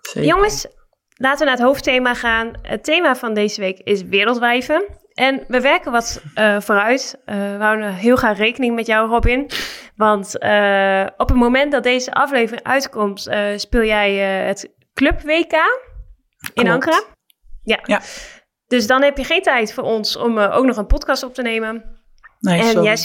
Zeker. 0.00 0.28
Jongens, 0.28 0.66
laten 1.14 1.38
we 1.38 1.44
naar 1.44 1.54
het 1.54 1.66
hoofdthema 1.66 2.14
gaan. 2.14 2.52
Het 2.62 2.84
thema 2.84 3.16
van 3.16 3.34
deze 3.34 3.60
week 3.60 3.78
is 3.78 4.02
wereldwijven. 4.02 4.84
En 5.14 5.44
we 5.48 5.60
werken 5.60 5.92
wat 5.92 6.22
uh, 6.34 6.60
vooruit. 6.60 7.20
Uh, 7.26 7.34
we 7.34 7.62
houden 7.62 7.94
heel 7.94 8.16
graag 8.16 8.38
rekening 8.38 8.74
met 8.74 8.86
jou, 8.86 9.08
Robin. 9.08 9.50
Want 9.96 10.42
uh, 10.44 11.06
op 11.16 11.28
het 11.28 11.38
moment 11.38 11.72
dat 11.72 11.82
deze 11.82 12.12
aflevering 12.12 12.66
uitkomt, 12.66 13.30
speel 13.56 13.84
jij 13.84 14.14
het 14.46 14.72
Club 14.94 15.20
WK 15.20 15.52
in 15.52 16.52
Klopt. 16.54 16.70
Ankara. 16.70 17.02
Ja. 17.62 17.78
ja. 17.82 18.00
Dus 18.66 18.86
dan 18.86 19.02
heb 19.02 19.16
je 19.16 19.24
geen 19.24 19.42
tijd 19.42 19.74
voor 19.74 19.84
ons 19.84 20.16
om 20.16 20.38
ook 20.38 20.64
nog 20.64 20.76
een 20.76 20.86
podcast 20.86 21.22
op 21.22 21.34
te 21.34 21.42
nemen. 21.42 21.99
Nee, 22.40 22.60
en 22.60 22.82
jij 22.82 22.96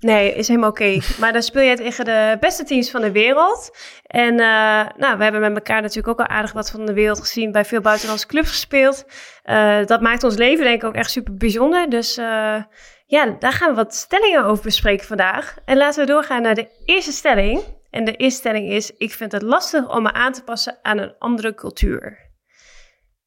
nee, 0.00 0.34
is 0.34 0.48
helemaal 0.48 0.70
oké. 0.70 0.82
Okay. 0.82 1.02
maar 1.20 1.32
dan 1.32 1.42
speel 1.42 1.62
je 1.62 1.76
tegen 1.76 2.04
de 2.04 2.36
beste 2.40 2.64
teams 2.64 2.90
van 2.90 3.00
de 3.00 3.12
wereld. 3.12 3.76
En 4.06 4.32
uh, 4.32 4.86
nou, 4.96 5.16
we 5.16 5.22
hebben 5.22 5.40
met 5.40 5.54
elkaar 5.54 5.82
natuurlijk 5.82 6.08
ook 6.08 6.28
al 6.28 6.34
aardig 6.34 6.52
wat 6.52 6.70
van 6.70 6.86
de 6.86 6.92
wereld 6.92 7.20
gezien. 7.20 7.52
Bij 7.52 7.64
veel 7.64 7.80
buitenlandse 7.80 8.26
clubs 8.26 8.48
gespeeld. 8.48 9.04
Uh, 9.44 9.84
dat 9.86 10.00
maakt 10.00 10.24
ons 10.24 10.36
leven 10.36 10.64
denk 10.64 10.82
ik 10.82 10.88
ook 10.88 10.94
echt 10.94 11.10
super 11.10 11.34
bijzonder. 11.34 11.90
Dus 11.90 12.18
uh, 12.18 12.62
ja, 13.06 13.36
daar 13.38 13.52
gaan 13.52 13.68
we 13.68 13.74
wat 13.74 13.94
stellingen 13.94 14.44
over 14.44 14.64
bespreken 14.64 15.06
vandaag. 15.06 15.56
En 15.64 15.76
laten 15.76 16.06
we 16.06 16.12
doorgaan 16.12 16.42
naar 16.42 16.54
de 16.54 16.68
eerste 16.84 17.12
stelling. 17.12 17.62
En 17.90 18.04
de 18.04 18.16
eerste 18.16 18.38
stelling 18.38 18.70
is: 18.70 18.90
Ik 18.90 19.12
vind 19.12 19.32
het 19.32 19.42
lastig 19.42 19.94
om 19.94 20.02
me 20.02 20.12
aan 20.12 20.32
te 20.32 20.42
passen 20.42 20.78
aan 20.82 20.98
een 20.98 21.14
andere 21.18 21.54
cultuur. 21.54 22.30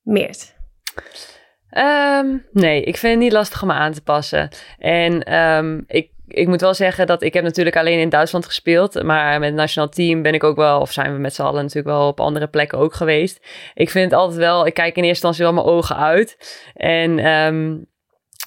Meert. 0.02 0.56
Um, 1.78 2.46
nee, 2.52 2.82
ik 2.82 2.98
vind 2.98 3.14
het 3.14 3.24
niet 3.24 3.32
lastig 3.32 3.62
om 3.62 3.68
me 3.68 3.74
aan 3.74 3.92
te 3.92 4.02
passen. 4.02 4.50
En 4.80 5.36
um, 5.36 5.84
ik, 5.88 6.10
ik 6.28 6.48
moet 6.48 6.62
wel 6.62 6.74
zeggen 6.74 7.08
dat 7.08 7.24
ik 7.24 7.34
heb 7.34 7.44
natuurlijk 7.44 7.78
alleen 7.78 8.00
in 8.00 8.10
Duitsland 8.10 8.46
gespeeld. 8.46 9.04
Maar 9.04 9.40
met 9.40 9.50
het 9.50 9.58
nationaal 9.58 9.90
team 9.90 10.22
ben 10.22 10.34
ik 10.34 10.44
ook 10.44 10.56
wel, 10.56 10.80
of 10.80 10.92
zijn 10.92 11.14
we 11.14 11.20
met 11.20 11.34
z'n 11.34 11.42
allen 11.42 11.62
natuurlijk 11.62 11.98
wel 11.98 12.08
op 12.08 12.20
andere 12.20 12.48
plekken 12.48 12.78
ook 12.78 12.94
geweest. 12.94 13.46
Ik 13.74 13.90
vind 13.90 14.12
het 14.12 14.20
altijd 14.20 14.40
wel, 14.40 14.66
ik 14.66 14.74
kijk 14.74 14.96
in 14.96 15.04
eerste 15.04 15.28
instantie 15.28 15.44
wel 15.44 15.54
mijn 15.54 15.76
ogen 15.76 15.98
uit. 15.98 16.38
En 16.74 17.26
um, 17.26 17.86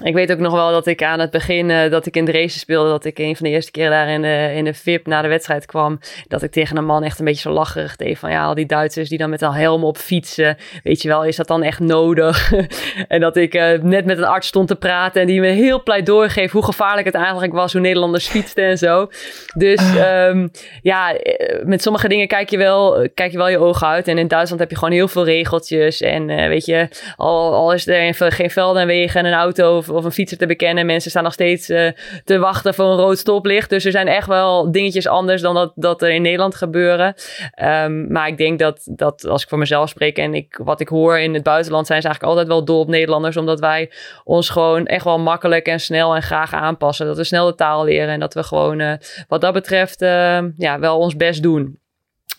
ik 0.04 0.14
weet 0.14 0.32
ook 0.32 0.38
nog 0.38 0.52
wel 0.52 0.70
dat 0.70 0.86
ik 0.86 1.02
aan 1.02 1.20
het 1.20 1.30
begin, 1.30 1.68
uh, 1.68 1.90
dat 1.90 2.06
ik 2.06 2.16
in 2.16 2.24
de 2.24 2.32
race 2.32 2.58
speelde, 2.58 2.88
dat 2.90 3.04
ik 3.04 3.18
een 3.18 3.36
van 3.36 3.46
de 3.46 3.52
eerste 3.52 3.70
keren 3.70 3.90
daar 3.90 4.08
in 4.08 4.22
de, 4.22 4.52
in 4.54 4.64
de 4.64 4.74
VIP 4.74 5.06
na 5.06 5.22
de 5.22 5.28
wedstrijd 5.28 5.66
kwam, 5.66 5.98
dat 6.28 6.42
ik 6.42 6.50
tegen 6.50 6.76
een 6.76 6.84
man 6.84 7.02
echt 7.02 7.18
een 7.18 7.24
beetje 7.24 7.40
zo 7.40 7.50
lacherig 7.50 7.96
deed 7.96 8.18
van 8.18 8.30
ja, 8.30 8.44
al 8.44 8.54
die 8.54 8.66
Duitsers 8.66 9.08
die 9.08 9.18
dan 9.18 9.30
met 9.30 9.42
een 9.42 9.52
helm 9.52 9.84
op 9.84 9.96
fietsen, 9.96 10.56
weet 10.82 11.02
je 11.02 11.08
wel, 11.08 11.24
is 11.24 11.36
dat 11.36 11.46
dan 11.46 11.62
echt 11.62 11.80
nodig? 11.80 12.52
en 13.08 13.20
dat 13.20 13.36
ik 13.36 13.54
uh, 13.54 13.78
net 13.82 14.04
met 14.04 14.18
een 14.18 14.24
arts 14.24 14.46
stond 14.46 14.68
te 14.68 14.76
praten 14.76 15.20
en 15.20 15.26
die 15.26 15.40
me 15.40 15.46
heel 15.46 15.82
pleidooi 15.82 16.28
geeft 16.28 16.52
hoe 16.52 16.64
gevaarlijk 16.64 17.06
het 17.06 17.16
eigenlijk 17.16 17.52
was, 17.52 17.72
hoe 17.72 17.80
Nederlanders 17.80 18.28
fietsten 18.28 18.64
en 18.64 18.78
zo. 18.78 19.08
Dus 19.54 19.80
um, 19.96 20.50
ja, 20.82 21.16
met 21.64 21.82
sommige 21.82 22.08
dingen 22.08 22.28
kijk 22.28 22.50
je, 22.50 22.58
wel, 22.58 23.08
kijk 23.14 23.32
je 23.32 23.38
wel 23.38 23.48
je 23.48 23.58
ogen 23.58 23.86
uit 23.86 24.08
en 24.08 24.18
in 24.18 24.28
Duitsland 24.28 24.60
heb 24.60 24.70
je 24.70 24.76
gewoon 24.76 24.94
heel 24.94 25.08
veel 25.08 25.24
regeltjes 25.24 26.00
en 26.00 26.28
uh, 26.28 26.46
weet 26.46 26.66
je, 26.66 26.88
al, 27.16 27.54
al 27.54 27.72
is 27.72 27.86
er 27.86 28.14
geen 28.14 28.50
velden 28.50 28.82
en 28.82 28.88
wegen 28.88 29.20
en 29.20 29.26
een 29.26 29.38
auto 29.38 29.82
of, 29.88 29.96
of 29.96 30.04
een 30.04 30.12
fietser 30.12 30.38
te 30.38 30.46
bekennen. 30.46 30.86
Mensen 30.86 31.10
staan 31.10 31.22
nog 31.22 31.32
steeds 31.32 31.70
uh, 31.70 31.90
te 32.24 32.38
wachten 32.38 32.74
voor 32.74 32.84
een 32.84 32.96
rood 32.96 33.18
stoplicht. 33.18 33.70
Dus 33.70 33.84
er 33.84 33.90
zijn 33.90 34.08
echt 34.08 34.26
wel 34.26 34.72
dingetjes 34.72 35.06
anders 35.06 35.42
dan 35.42 35.54
dat, 35.54 35.72
dat 35.74 36.02
er 36.02 36.10
in 36.10 36.22
Nederland 36.22 36.54
gebeuren. 36.54 37.14
Um, 37.62 38.12
maar 38.12 38.28
ik 38.28 38.36
denk 38.36 38.58
dat, 38.58 38.80
dat 38.84 39.26
als 39.26 39.42
ik 39.42 39.48
voor 39.48 39.58
mezelf 39.58 39.88
spreek 39.88 40.18
en 40.18 40.34
ik, 40.34 40.60
wat 40.64 40.80
ik 40.80 40.88
hoor 40.88 41.18
in 41.18 41.34
het 41.34 41.42
buitenland, 41.42 41.86
zijn 41.86 42.00
ze 42.00 42.06
eigenlijk 42.06 42.36
altijd 42.36 42.54
wel 42.54 42.64
dol 42.64 42.80
op 42.80 42.88
Nederlanders. 42.88 43.36
Omdat 43.36 43.60
wij 43.60 43.90
ons 44.24 44.50
gewoon 44.50 44.86
echt 44.86 45.04
wel 45.04 45.18
makkelijk 45.18 45.66
en 45.66 45.80
snel 45.80 46.14
en 46.14 46.22
graag 46.22 46.52
aanpassen. 46.52 47.06
Dat 47.06 47.16
we 47.16 47.24
snel 47.24 47.46
de 47.46 47.54
taal 47.54 47.84
leren 47.84 48.08
en 48.08 48.20
dat 48.20 48.34
we 48.34 48.42
gewoon 48.42 48.80
uh, 48.80 48.92
wat 49.28 49.40
dat 49.40 49.52
betreft 49.52 50.02
uh, 50.02 50.38
ja, 50.56 50.78
wel 50.78 50.98
ons 50.98 51.16
best 51.16 51.42
doen. 51.42 51.78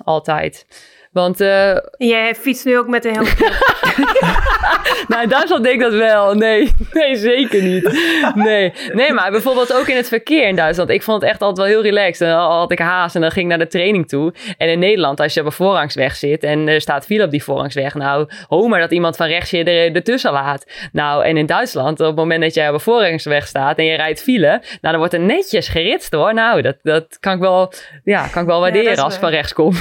Altijd. 0.03 0.65
Want, 1.11 1.41
uh, 1.41 1.77
Jij 1.97 2.35
fietst 2.35 2.65
nu 2.65 2.77
ook 2.77 2.87
met 2.87 3.03
de 3.03 3.11
helm. 3.11 3.27
nou, 5.07 5.23
in 5.23 5.29
Duitsland 5.29 5.63
denk 5.63 5.75
ik 5.75 5.81
dat 5.81 5.93
wel. 5.93 6.33
Nee, 6.33 6.71
nee, 6.91 7.15
zeker 7.15 7.61
niet. 7.61 7.99
Nee. 8.33 8.73
nee, 8.93 9.13
maar 9.13 9.31
bijvoorbeeld 9.31 9.73
ook 9.73 9.87
in 9.87 9.95
het 9.95 10.07
verkeer 10.07 10.47
in 10.47 10.55
Duitsland. 10.55 10.89
Ik 10.89 11.03
vond 11.03 11.21
het 11.21 11.31
echt 11.31 11.41
altijd 11.41 11.67
wel 11.67 11.75
heel 11.75 11.91
relaxed. 11.91 12.27
En 12.27 12.33
dan 12.33 12.51
had 12.51 12.71
ik 12.71 12.79
haast 12.79 13.15
en 13.15 13.21
dan 13.21 13.31
ging 13.31 13.43
ik 13.43 13.49
naar 13.57 13.65
de 13.65 13.71
training 13.71 14.07
toe. 14.07 14.33
En 14.57 14.69
in 14.69 14.79
Nederland, 14.79 15.19
als 15.19 15.33
je 15.33 15.39
op 15.39 15.45
een 15.45 15.51
voorrangsweg 15.51 16.15
zit 16.15 16.43
en 16.43 16.67
er 16.67 16.81
staat 16.81 17.05
file 17.05 17.23
op 17.23 17.31
die 17.31 17.43
voorrangsweg. 17.43 17.93
Nou, 17.93 18.27
homer 18.47 18.79
dat 18.79 18.91
iemand 18.91 19.15
van 19.15 19.27
rechts 19.27 19.49
je 19.49 19.63
er, 19.63 19.95
ertussen 19.95 20.31
laat. 20.31 20.65
Nou, 20.91 21.25
en 21.25 21.37
in 21.37 21.45
Duitsland, 21.45 21.99
op 21.99 22.05
het 22.05 22.15
moment 22.15 22.41
dat 22.41 22.53
jij 22.53 22.67
op 22.67 22.73
een 22.73 22.79
voorrangsweg 22.79 23.47
staat 23.47 23.77
en 23.77 23.85
je 23.85 23.95
rijdt 23.95 24.21
file. 24.21 24.47
Nou, 24.47 24.61
dan 24.81 24.97
wordt 24.97 25.13
er 25.13 25.19
netjes 25.19 25.67
geritst 25.67 26.13
hoor. 26.13 26.33
Nou, 26.33 26.61
dat, 26.61 26.75
dat 26.81 27.17
kan 27.19 27.33
ik 27.33 27.39
wel, 27.39 27.73
ja, 28.03 28.27
kan 28.27 28.41
ik 28.41 28.47
wel 28.47 28.59
waarderen 28.59 28.95
ja, 28.95 29.01
als 29.01 29.13
ik 29.13 29.19
van 29.19 29.29
rechts 29.29 29.53
kom. 29.53 29.73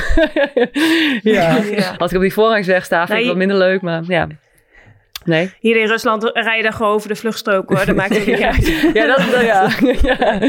ja. 1.22 1.56
ja. 1.70 1.94
Als 1.98 2.10
ik 2.10 2.16
op 2.16 2.22
die 2.22 2.32
voorrangsweg 2.32 2.84
sta, 2.84 3.06
vind 3.06 3.10
ik 3.10 3.18
het 3.18 3.26
wat 3.26 3.36
minder 3.36 3.56
leuk, 3.56 3.80
maar 3.80 4.02
ja. 4.08 4.26
Nee. 5.24 5.52
Hier 5.60 5.76
in 5.76 5.86
Rusland 5.86 6.30
rij 6.34 6.56
je 6.56 6.62
dan 6.62 6.72
gewoon 6.72 6.92
over 6.92 7.08
de 7.08 7.14
vluchtstrook 7.16 7.68
hoor. 7.68 7.86
Dat 7.86 7.96
maakt 7.96 8.16
het 8.16 8.26
niet 8.36 8.40
uit. 8.42 8.66
Ja, 8.94 9.06
dat, 9.06 9.16
dat- 9.30 9.42
ja. 9.42 9.70
ja. 10.02 10.40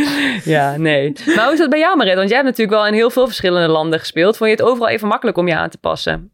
Ja, 0.44 0.78
nee. 0.78 1.14
Maar 1.36 1.44
hoe 1.44 1.54
is 1.54 1.60
dat 1.60 1.70
bij 1.70 1.80
jou, 1.80 1.98
Marit? 1.98 2.16
Want 2.16 2.28
jij 2.30 2.38
hebt 2.38 2.50
natuurlijk 2.50 2.78
wel 2.78 2.88
in 2.88 2.94
heel 2.94 3.10
veel 3.10 3.26
verschillende 3.26 3.68
landen 3.68 4.00
gespeeld. 4.00 4.38
Vond 4.38 4.50
je 4.50 4.56
het 4.56 4.66
overal 4.66 4.90
even 4.90 5.08
makkelijk 5.08 5.38
om 5.38 5.48
je 5.48 5.56
aan 5.56 5.70
te 5.70 5.78
passen? 5.78 6.32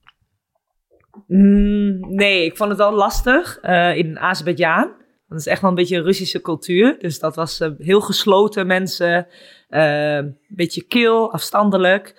Mm, 1.27 1.99
nee, 2.15 2.45
ik 2.45 2.57
vond 2.57 2.69
het 2.69 2.77
wel 2.79 2.91
lastig 2.93 3.57
eh, 3.61 3.95
in 3.97 4.19
Azerbeidzjan. 4.19 4.91
Dat 5.27 5.39
is 5.39 5.47
echt 5.47 5.61
wel 5.61 5.69
een 5.69 5.75
beetje 5.75 5.97
een 5.97 6.03
Russische 6.03 6.41
cultuur. 6.41 6.95
Dus 6.99 7.19
dat 7.19 7.35
was 7.35 7.59
eh, 7.59 7.69
heel 7.77 8.01
gesloten 8.01 8.67
mensen. 8.67 9.27
eh, 9.69 10.15
een 10.15 10.37
beetje 10.47 10.83
kil, 10.83 11.31
afstandelijk. 11.33 12.13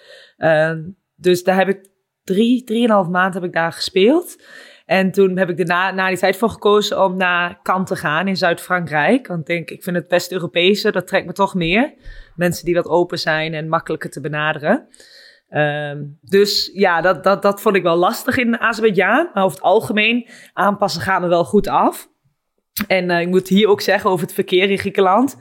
Dus 1.17 1.45
daar 1.45 1.57
heb 1.57 1.69
ik 1.69 1.89
drie, 2.25 2.65
drieënhalf 2.65 3.09
maand 3.09 3.35
heb 3.35 3.45
ik 3.45 3.53
daar 3.53 3.73
gespeeld. 3.73 4.43
En 4.87 5.11
toen 5.11 5.39
heb 5.39 5.51
ik 5.51 5.57
daarna 5.57 5.91
na 5.91 6.09
die 6.09 6.19
tijd 6.19 6.37
voor 6.37 6.51
gekozen 6.51 7.05
om 7.05 7.17
naar 7.17 7.61
Cannes 7.63 7.89
te 7.89 7.97
gaan 7.97 8.29
in 8.29 8.37
Zuid-Frankrijk. 8.37 9.27
Want 9.27 9.41
ik 9.41 9.47
denk, 9.47 9.71
ik 9.71 9.83
vind 9.83 9.97
het 9.97 10.09
West-Europese, 10.09 10.93
dat 10.93 11.07
trekt 11.07 11.27
me 11.27 11.33
toch 11.33 11.55
meer. 11.55 11.95
Mensen 12.35 12.65
die 12.65 12.75
wat 12.75 12.89
open 12.89 13.19
zijn 13.19 13.55
en 13.55 13.69
makkelijker 13.69 14.11
te 14.11 14.21
benaderen. 14.21 14.89
Ehm, 15.49 16.03
dus 16.21 16.71
ja, 16.73 17.01
dat, 17.01 17.25
dat, 17.25 17.43
dat 17.43 17.61
vond 17.61 17.77
ik 17.77 17.83
wel 17.83 17.97
lastig 17.97 18.37
in 18.37 18.61
Azerbeidzjan. 18.61 19.31
Maar 19.35 19.45
over 19.45 19.57
het 19.57 19.67
algemeen, 19.67 20.29
aanpassen 20.53 21.03
gaat 21.03 21.21
me 21.21 21.29
wel 21.29 21.45
goed 21.45 21.69
af. 21.69 22.09
En 22.87 23.11
eh, 23.11 23.21
ik 23.21 23.29
moet 23.29 23.49
hier 23.49 23.69
ook 23.69 23.81
zeggen 23.81 24.11
over 24.11 24.25
het 24.25 24.35
verkeer 24.35 24.71
in 24.71 24.79
Griekenland. 24.79 25.37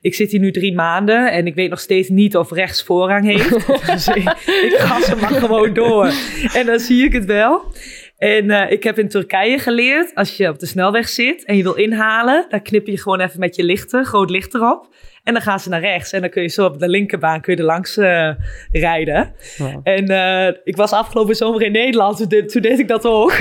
Ik 0.00 0.14
zit 0.14 0.30
hier 0.30 0.40
nu 0.40 0.50
drie 0.50 0.74
maanden 0.74 1.32
en 1.32 1.46
ik 1.46 1.54
weet 1.54 1.70
nog 1.70 1.80
steeds 1.80 2.08
niet 2.08 2.36
of 2.36 2.50
rechts 2.50 2.82
voorrang 2.82 3.24
heeft. 3.24 3.66
dus 3.92 4.08
ik, 4.08 4.30
ik 4.46 4.74
gas 4.78 5.08
er 5.08 5.16
maar 5.16 5.32
gewoon 5.32 5.74
door. 5.74 6.12
En 6.52 6.66
dan 6.66 6.78
zie 6.78 7.04
ik 7.04 7.12
het 7.12 7.24
wel. 7.24 7.72
En 8.18 8.50
eh, 8.50 8.70
ik 8.70 8.82
heb 8.82 8.98
in 8.98 9.08
Turkije 9.08 9.58
geleerd, 9.58 10.14
als 10.14 10.36
je 10.36 10.48
op 10.48 10.58
de 10.58 10.66
snelweg 10.66 11.08
zit 11.08 11.44
en 11.44 11.56
je 11.56 11.62
wil 11.62 11.74
inhalen, 11.74 12.46
dan 12.48 12.62
knip 12.62 12.86
je 12.86 12.98
gewoon 12.98 13.20
even 13.20 13.40
met 13.40 13.56
je 13.56 13.64
lichten, 13.64 14.04
groot 14.04 14.30
licht 14.30 14.54
erop. 14.54 14.88
En 15.24 15.32
dan 15.32 15.42
gaan 15.42 15.60
ze 15.60 15.68
naar 15.68 15.80
rechts 15.80 16.12
en 16.12 16.20
dan 16.20 16.30
kun 16.30 16.42
je 16.42 16.48
zo 16.48 16.64
op 16.64 16.78
de 16.78 16.88
linkerbaan 16.88 17.40
kun 17.40 17.54
je 17.54 17.58
er 17.58 17.66
langs 17.66 17.96
eh, 17.96 18.30
rijden. 18.70 19.34
Ja. 19.56 19.80
En 19.82 20.08
eh, 20.08 20.54
ik 20.64 20.76
was 20.76 20.90
afgelopen 20.90 21.34
zomer 21.34 21.62
in 21.62 21.72
Nederland, 21.72 22.16
toen 22.16 22.28
deed, 22.28 22.48
toen 22.48 22.62
deed 22.62 22.78
ik 22.78 22.88
dat 22.88 23.04
ook. 23.04 23.32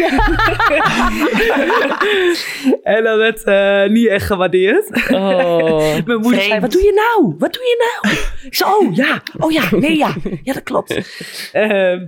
en 2.83 3.03
dat 3.03 3.17
werd 3.17 3.91
niet 3.91 4.07
echt 4.07 4.25
gewaardeerd. 4.25 5.09
Oh. 5.11 5.93
Mijn 6.05 6.19
moeder 6.19 6.41
zei, 6.41 6.59
wat 6.59 6.71
doe 6.71 6.83
je 6.83 6.93
nou? 6.93 7.35
Wat 7.37 7.53
doe 7.53 7.63
je 7.63 7.99
nou? 8.01 8.15
Ik 8.45 8.55
zei, 8.55 8.71
oh 8.71 8.95
ja, 8.95 9.21
oh 9.37 9.51
ja, 9.51 9.63
nee 9.71 9.97
ja. 9.97 10.15
Ja, 10.43 10.53
dat 10.53 10.63
klopt. 10.63 10.93
Ehm, 11.51 12.07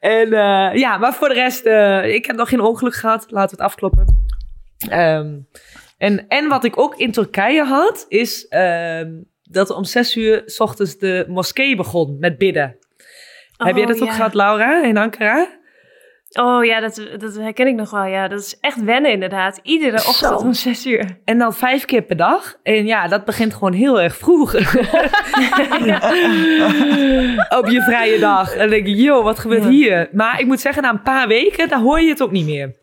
en 0.00 0.32
eh, 0.32 0.70
ja, 0.74 0.98
maar 0.98 1.14
voor 1.14 1.28
de 1.28 1.34
rest, 1.34 1.64
eh, 1.64 2.14
ik 2.14 2.26
heb 2.26 2.36
nog 2.36 2.48
geen 2.48 2.60
ongeluk 2.60 2.94
gehad. 2.94 3.26
Laten 3.30 3.56
we 3.56 3.62
het 3.62 3.72
afkloppen. 3.72 4.26
Ehm, 4.88 5.38
en, 5.98 6.28
en 6.28 6.48
wat 6.48 6.64
ik 6.64 6.78
ook 6.78 6.96
in 6.96 7.12
Turkije 7.12 7.64
had, 7.64 8.04
is 8.08 8.48
ehm, 8.48 9.10
dat 9.42 9.70
om 9.70 9.84
zes 9.84 10.16
uur 10.16 10.42
s 10.46 10.60
ochtends 10.60 10.98
de 10.98 11.24
moskee 11.28 11.76
begon 11.76 12.16
met 12.18 12.38
bidden. 12.38 12.76
heb 13.56 13.76
jij 13.76 13.84
Oh, 13.84 13.90
dat 13.90 14.02
ook 14.02 14.12
gehad, 14.12 14.34
Laura, 14.34 14.84
in 14.84 14.96
Ankara? 14.96 15.62
Oh 16.40 16.64
ja, 16.64 16.80
dat, 16.80 17.00
dat 17.18 17.36
herken 17.36 17.66
ik 17.66 17.74
nog 17.74 17.90
wel. 17.90 18.04
Ja, 18.04 18.28
dat 18.28 18.40
is 18.40 18.56
echt 18.60 18.84
wennen 18.84 19.10
inderdaad. 19.12 19.60
Iedere 19.62 19.96
ochtend 19.96 20.40
Zo. 20.40 20.46
om 20.46 20.52
zes 20.52 20.86
uur. 20.86 21.18
En 21.24 21.38
dan 21.38 21.54
vijf 21.54 21.84
keer 21.84 22.02
per 22.02 22.16
dag. 22.16 22.54
En 22.62 22.86
ja, 22.86 23.08
dat 23.08 23.24
begint 23.24 23.54
gewoon 23.54 23.72
heel 23.72 24.00
erg 24.00 24.16
vroeg. 24.16 24.54
Op 27.58 27.66
je 27.68 27.82
vrije 27.82 28.18
dag. 28.18 28.52
En 28.52 28.58
dan 28.58 28.68
denk 28.68 28.86
je, 28.86 28.94
joh, 28.94 29.24
wat 29.24 29.38
gebeurt 29.38 29.62
Ja. 29.62 29.68
hier? 29.68 30.08
Maar 30.12 30.40
ik 30.40 30.46
moet 30.46 30.60
zeggen, 30.60 30.82
na 30.82 30.90
een 30.90 31.02
paar 31.02 31.28
weken, 31.28 31.68
dan 31.68 31.82
hoor 31.82 32.00
je 32.00 32.08
het 32.08 32.22
ook 32.22 32.30
niet 32.30 32.46
meer. 32.46 32.74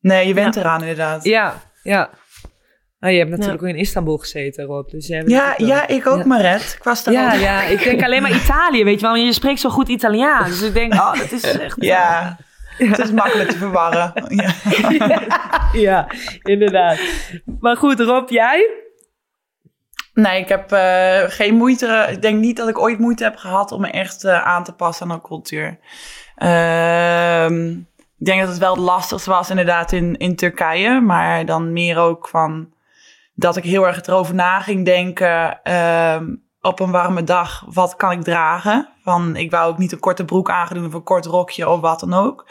Nee, 0.00 0.26
je 0.26 0.34
bent 0.34 0.56
eraan 0.56 0.80
inderdaad. 0.80 1.24
Ja, 1.24 1.54
ja. 1.82 2.10
Nou, 2.98 3.14
je 3.14 3.18
hebt 3.20 3.30
natuurlijk 3.30 3.62
ook 3.62 3.68
in 3.68 3.76
Istanbul 3.76 4.16
gezeten, 4.16 4.64
Rob. 4.64 4.90
Dus 4.90 5.06
jij 5.06 5.22
Ja, 5.26 5.50
ook 5.52 5.58
ja, 5.68 5.88
ik 5.88 6.06
ook, 6.06 6.18
Ja. 6.18 6.26
Maret. 6.26 6.74
Ik 6.78 6.84
was 6.84 7.04
daar 7.04 7.14
Ja, 7.14 7.34
ook. 7.34 7.40
ja, 7.40 7.62
ik 7.62 7.82
denk 7.84 8.02
alleen 8.04 8.22
maar 8.22 8.34
Italië, 8.34 8.84
weet 8.84 8.94
je 8.94 9.00
wel. 9.06 9.10
want 9.14 9.24
Je 9.26 9.32
spreekt 9.32 9.60
zo 9.60 9.68
goed 9.68 9.88
Italiaans. 9.88 10.48
Dus 10.48 10.62
ik 10.68 10.74
denk, 10.74 10.92
oh, 10.92 11.14
dat 11.18 11.32
is 11.32 11.58
echt... 11.58 11.76
Ja, 11.80 12.36
het 12.76 12.98
is 12.98 13.12
makkelijk 13.12 13.50
te 13.50 13.56
verwarren. 13.56 14.12
Ja. 14.28 14.54
ja, 15.88 16.06
inderdaad. 16.42 16.98
Maar 17.60 17.76
goed, 17.76 18.00
Rob, 18.00 18.28
jij? 18.28 18.70
Nee, 20.14 20.40
ik 20.40 20.48
heb 20.48 20.72
eh, 20.72 21.22
geen 21.26 21.54
moeite. 21.54 22.06
Ik 22.10 22.22
denk 22.22 22.40
niet 22.40 22.56
dat 22.56 22.68
ik 22.68 22.78
ooit 22.78 22.98
moeite 22.98 23.24
heb 23.24 23.36
gehad 23.36 23.72
om 23.72 23.80
me 23.80 23.90
echt 23.90 24.24
eh, 24.24 24.42
aan 24.46 24.64
te 24.64 24.72
passen 24.72 25.06
aan 25.06 25.12
een 25.12 25.22
cultuur. 25.22 25.78
Ehm, 26.36 27.70
ik 28.18 28.26
denk 28.26 28.40
dat 28.40 28.48
het 28.48 28.58
wel 28.58 28.74
het 28.74 28.82
lastigste 28.82 29.30
was 29.30 29.50
inderdaad 29.50 29.92
in, 29.92 30.16
in 30.16 30.36
Turkije. 30.36 31.00
Maar 31.00 31.44
dan 31.44 31.72
meer 31.72 31.98
ook 31.98 32.28
van 32.28 32.72
dat 33.34 33.56
ik 33.56 33.64
heel 33.64 33.86
erg 33.86 34.06
erover 34.06 34.34
na 34.34 34.60
ging 34.60 34.84
denken. 34.84 35.62
ehm, 35.62 36.24
op 36.62 36.80
een 36.80 36.90
warme 36.90 37.24
dag, 37.24 37.64
wat 37.66 37.96
kan 37.96 38.10
ik 38.10 38.22
dragen? 38.22 38.88
Van, 39.02 39.36
ik 39.36 39.50
wou 39.50 39.70
ook 39.70 39.78
niet 39.78 39.92
een 39.92 39.98
korte 39.98 40.24
broek 40.24 40.50
aangedoen 40.50 40.86
of 40.86 40.94
een 40.94 41.02
kort 41.02 41.26
rokje 41.26 41.68
of 41.68 41.80
wat 41.80 42.00
dan 42.00 42.14
ook. 42.14 42.46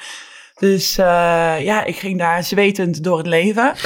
Dus 0.61 0.97
eh, 0.97 1.61
ja, 1.61 1.83
ik 1.83 1.95
ging 1.95 2.17
daar 2.17 2.43
zwetend 2.43 3.03
door 3.03 3.17
het 3.17 3.27
leven. 3.27 3.73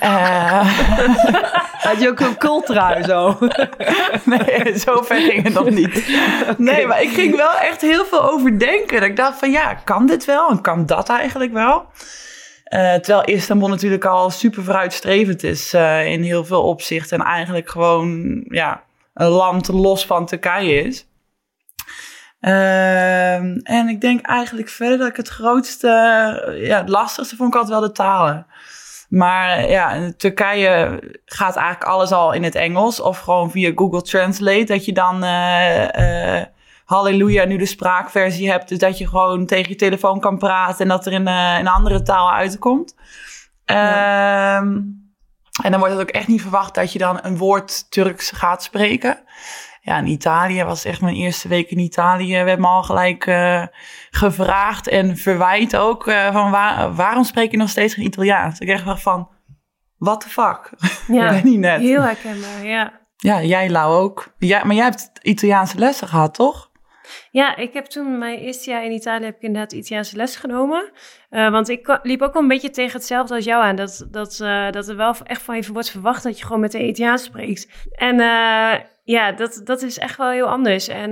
Eh, 0.00 0.60
Had 1.86 2.00
je 2.00 2.08
ook 2.08 2.20
een 2.20 2.36
kooltrui 2.36 3.02
zo? 3.02 3.38
Nee, 4.24 4.78
zover 4.78 5.16
ging 5.16 5.42
het 5.42 5.52
nog 5.52 5.70
niet. 5.70 6.08
Nee, 6.58 6.86
maar 6.86 7.02
ik 7.02 7.08
ging 7.08 7.36
wel 7.36 7.54
echt 7.54 7.80
heel 7.80 8.04
veel 8.04 8.30
overdenken. 8.30 9.00
Dat 9.00 9.08
ik 9.08 9.16
dacht 9.16 9.38
van 9.38 9.50
ja, 9.50 9.74
kan 9.74 10.06
dit 10.06 10.24
wel? 10.24 10.50
En 10.50 10.60
kan 10.60 10.86
dat 10.86 11.08
eigenlijk 11.08 11.52
wel? 11.52 11.84
Eh, 12.64 12.94
terwijl 12.94 13.24
Istanbul 13.24 13.68
natuurlijk 13.68 14.04
al 14.04 14.30
super 14.30 14.64
vooruitstrevend 14.64 15.42
is 15.42 15.74
in 16.04 16.22
heel 16.22 16.44
veel 16.44 16.62
opzichten. 16.62 17.18
En 17.18 17.24
eigenlijk 17.24 17.70
gewoon 17.70 18.40
ja, 18.48 18.82
een 19.20 19.28
land 19.28 19.68
los 19.68 20.06
van 20.06 20.26
Turkije 20.26 20.82
is. 20.82 21.06
Ehm, 22.40 23.58
en 23.62 23.88
ik 23.88 24.00
denk 24.00 24.26
eigenlijk 24.26 24.68
verder 24.68 24.98
dat 24.98 25.08
ik 25.08 25.16
het 25.16 25.28
grootste, 25.28 25.88
ja, 26.62 26.78
het 26.78 26.88
lastigste 26.88 27.36
vond 27.36 27.54
ik 27.54 27.60
altijd 27.60 27.78
wel 27.78 27.88
de 27.88 27.94
talen. 27.94 28.46
Maar 29.08 29.68
ja, 29.68 29.90
in 29.90 30.16
Turkije 30.16 31.02
gaat 31.24 31.56
eigenlijk 31.56 31.90
alles 31.90 32.12
al 32.12 32.32
in 32.32 32.42
het 32.42 32.54
Engels. 32.54 33.00
Of 33.00 33.18
gewoon 33.18 33.50
via 33.50 33.72
Google 33.74 34.02
Translate. 34.02 34.64
Dat 34.64 34.84
je 34.84 34.92
dan 34.92 35.24
eh, 35.24 36.42
halleluja 36.84 37.44
nu 37.44 37.56
de 37.56 37.66
spraakversie 37.66 38.50
hebt. 38.50 38.68
Dus 38.68 38.78
dat 38.78 38.98
je 38.98 39.08
gewoon 39.08 39.46
tegen 39.46 39.70
je 39.70 39.76
telefoon 39.76 40.20
kan 40.20 40.38
praten. 40.38 40.80
En 40.80 40.88
dat 40.88 41.06
er 41.06 41.12
in, 41.12 41.26
eh, 41.26 41.56
een 41.58 41.68
andere 41.68 42.02
taal 42.02 42.32
uitkomt. 42.32 42.94
Ehm, 43.64 44.78
en 45.62 45.70
dan 45.70 45.80
wordt 45.80 45.94
het 45.94 46.02
ook 46.02 46.14
echt 46.14 46.28
niet 46.28 46.42
verwacht 46.42 46.74
dat 46.74 46.92
je 46.92 46.98
dan 46.98 47.18
een 47.22 47.36
woord 47.36 47.90
Turks 47.90 48.30
gaat 48.30 48.62
spreken. 48.62 49.18
Ja, 49.82 49.98
in 49.98 50.06
Italië 50.06 50.64
was 50.64 50.84
echt 50.84 51.00
mijn 51.00 51.14
eerste 51.14 51.48
week 51.48 51.70
in 51.70 51.78
Italië. 51.78 52.42
werd 52.42 52.58
me 52.58 52.66
al 52.66 52.82
gelijk 52.82 53.26
eh, 53.26 53.66
gevraagd 54.10 54.88
en 54.88 55.16
verwijt 55.16 55.76
ook 55.76 56.06
eh, 56.06 56.32
van 56.32 56.50
waar, 56.50 56.94
waarom 56.94 57.24
spreek 57.24 57.50
je 57.50 57.56
nog 57.56 57.68
steeds 57.68 57.94
geen 57.94 58.04
Italiaans? 58.04 58.58
Ik 58.58 58.68
echt 58.68 58.84
dacht 58.84 59.02
van, 59.02 59.28
what 59.98 60.20
the 60.20 60.28
fuck? 60.28 60.70
Ja, 61.16 61.30
ben 61.30 61.44
niet 61.44 61.58
net. 61.58 61.80
heel 61.80 62.02
herkenbaar, 62.02 62.64
ja. 62.64 63.00
Ja, 63.16 63.42
jij 63.42 63.70
Lau 63.70 64.02
ook. 64.02 64.34
Ja, 64.38 64.64
maar 64.64 64.74
jij 64.74 64.84
hebt 64.84 65.10
Italiaanse 65.22 65.78
lessen 65.78 66.08
gehad, 66.08 66.34
toch? 66.34 66.69
Ja, 67.30 67.56
ik 67.56 67.72
heb 67.72 67.84
toen 67.84 68.18
mijn 68.18 68.38
eerste 68.38 68.70
jaar 68.70 68.84
in 68.84 68.92
Italië 68.92 69.24
heb 69.24 69.36
ik 69.36 69.42
inderdaad 69.42 69.72
Italiaanse 69.72 70.16
les 70.16 70.36
genomen. 70.36 70.90
Eh, 71.30 71.50
want 71.50 71.68
ik 71.68 71.98
liep 72.02 72.22
ook 72.22 72.34
een 72.34 72.48
beetje 72.48 72.70
tegen 72.70 72.92
hetzelfde 72.92 73.34
als 73.34 73.44
jou 73.44 73.62
aan. 73.62 73.76
Dat, 73.76 74.06
dat, 74.10 74.40
eh, 74.40 74.70
dat 74.70 74.88
er 74.88 74.96
wel 74.96 75.14
echt 75.24 75.42
van 75.42 75.56
je 75.56 75.72
wordt 75.72 75.90
verwacht 75.90 76.22
dat 76.22 76.38
je 76.38 76.44
gewoon 76.44 76.60
met 76.60 76.72
de 76.72 76.86
Italiaans 76.86 77.22
spreekt. 77.22 77.68
En 77.90 78.20
eh, 78.20 78.80
ja, 79.04 79.32
dat, 79.32 79.60
dat 79.64 79.82
is 79.82 79.98
echt 79.98 80.16
wel 80.16 80.30
heel 80.30 80.46
anders. 80.46 80.88
En 80.88 81.10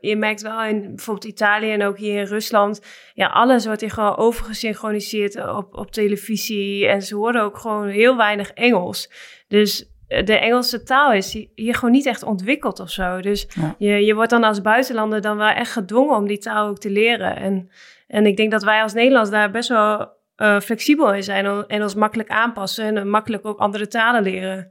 je 0.00 0.16
merkt 0.16 0.42
wel 0.42 0.62
in 0.62 0.80
bijvoorbeeld 0.94 1.32
Italië 1.32 1.72
en 1.72 1.82
ook 1.82 1.98
hier 1.98 2.18
in 2.18 2.26
Rusland... 2.26 2.80
Ja, 3.14 3.26
alles 3.26 3.66
wordt 3.66 3.80
hier 3.80 3.90
gewoon 3.90 4.16
overgesynchroniseerd 4.16 5.48
op, 5.48 5.74
op 5.74 5.92
televisie. 5.92 6.86
En 6.86 7.02
ze 7.02 7.16
horen 7.16 7.42
ook 7.42 7.58
gewoon 7.58 7.88
heel 7.88 8.16
weinig 8.16 8.50
Engels. 8.50 9.10
Dus 9.48 9.97
de 10.08 10.38
Engelse 10.38 10.82
taal 10.82 11.12
is 11.12 11.46
hier 11.54 11.74
gewoon 11.74 11.90
niet 11.90 12.06
echt 12.06 12.22
ontwikkeld 12.22 12.80
of 12.80 12.90
zo. 12.90 13.20
Dus 13.20 13.46
Ja. 13.54 13.74
je, 13.78 14.04
je 14.04 14.14
wordt 14.14 14.30
dan 14.30 14.44
als 14.44 14.60
buitenlander 14.60 15.20
dan 15.20 15.36
wel 15.36 15.48
echt 15.48 15.72
gedwongen 15.72 16.16
om 16.16 16.26
die 16.26 16.38
taal 16.38 16.68
ook 16.68 16.78
te 16.78 16.90
leren. 16.90 17.36
En, 17.36 17.70
en 18.06 18.26
ik 18.26 18.36
denk 18.36 18.50
dat 18.50 18.62
wij 18.64 18.82
als 18.82 18.92
Nederlands 18.94 19.30
daar 19.30 19.50
best 19.50 19.68
wel 19.68 20.16
eh, 20.36 20.60
flexibel 20.60 21.14
in 21.14 21.22
zijn 21.22 21.64
en- 21.66 21.82
ons 21.82 21.94
makkelijk 21.94 22.28
aanpassen 22.28 22.96
en 22.96 23.10
makkelijk 23.10 23.46
ook 23.46 23.58
andere 23.58 23.86
talen 23.88 24.22
leren. 24.22 24.70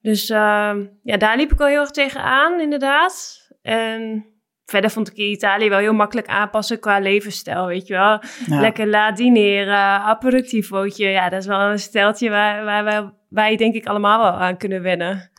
Dus 0.00 0.30
ehm, 0.30 0.86
ja, 1.02 1.16
daar 1.16 1.36
liep 1.36 1.52
ik 1.52 1.58
wel 1.58 1.66
heel 1.66 1.80
erg 1.80 1.90
tegenaan, 1.90 2.60
inderdaad. 2.60 3.46
En 3.62 4.26
verder 4.66 4.90
vond 4.90 5.08
ik 5.10 5.16
in 5.16 5.30
Italië 5.30 5.68
wel 5.68 5.78
heel 5.78 5.94
makkelijk 5.94 6.26
aanpassen 6.26 6.80
qua 6.80 6.98
levensstijl, 6.98 7.66
weet 7.66 7.86
je 7.86 7.94
wel. 7.94 8.20
Ja. 8.46 8.60
Lekker 8.60 8.86
laat 8.86 9.16
dineren, 9.16 9.76
aperitivootje. 10.00 11.08
Ja, 11.08 11.28
dat 11.28 11.40
is 11.40 11.46
wel 11.46 11.60
een 11.60 11.78
steltje 11.78 12.30
waar, 12.30 12.64
waar 12.64 12.84
wij, 12.84 13.10
wij 13.28 13.56
denk 13.56 13.74
ik 13.74 13.86
allemaal 13.86 14.18
wel 14.22 14.40
aan 14.40 14.56
kunnen 14.56 14.82
wennen. 14.82 15.30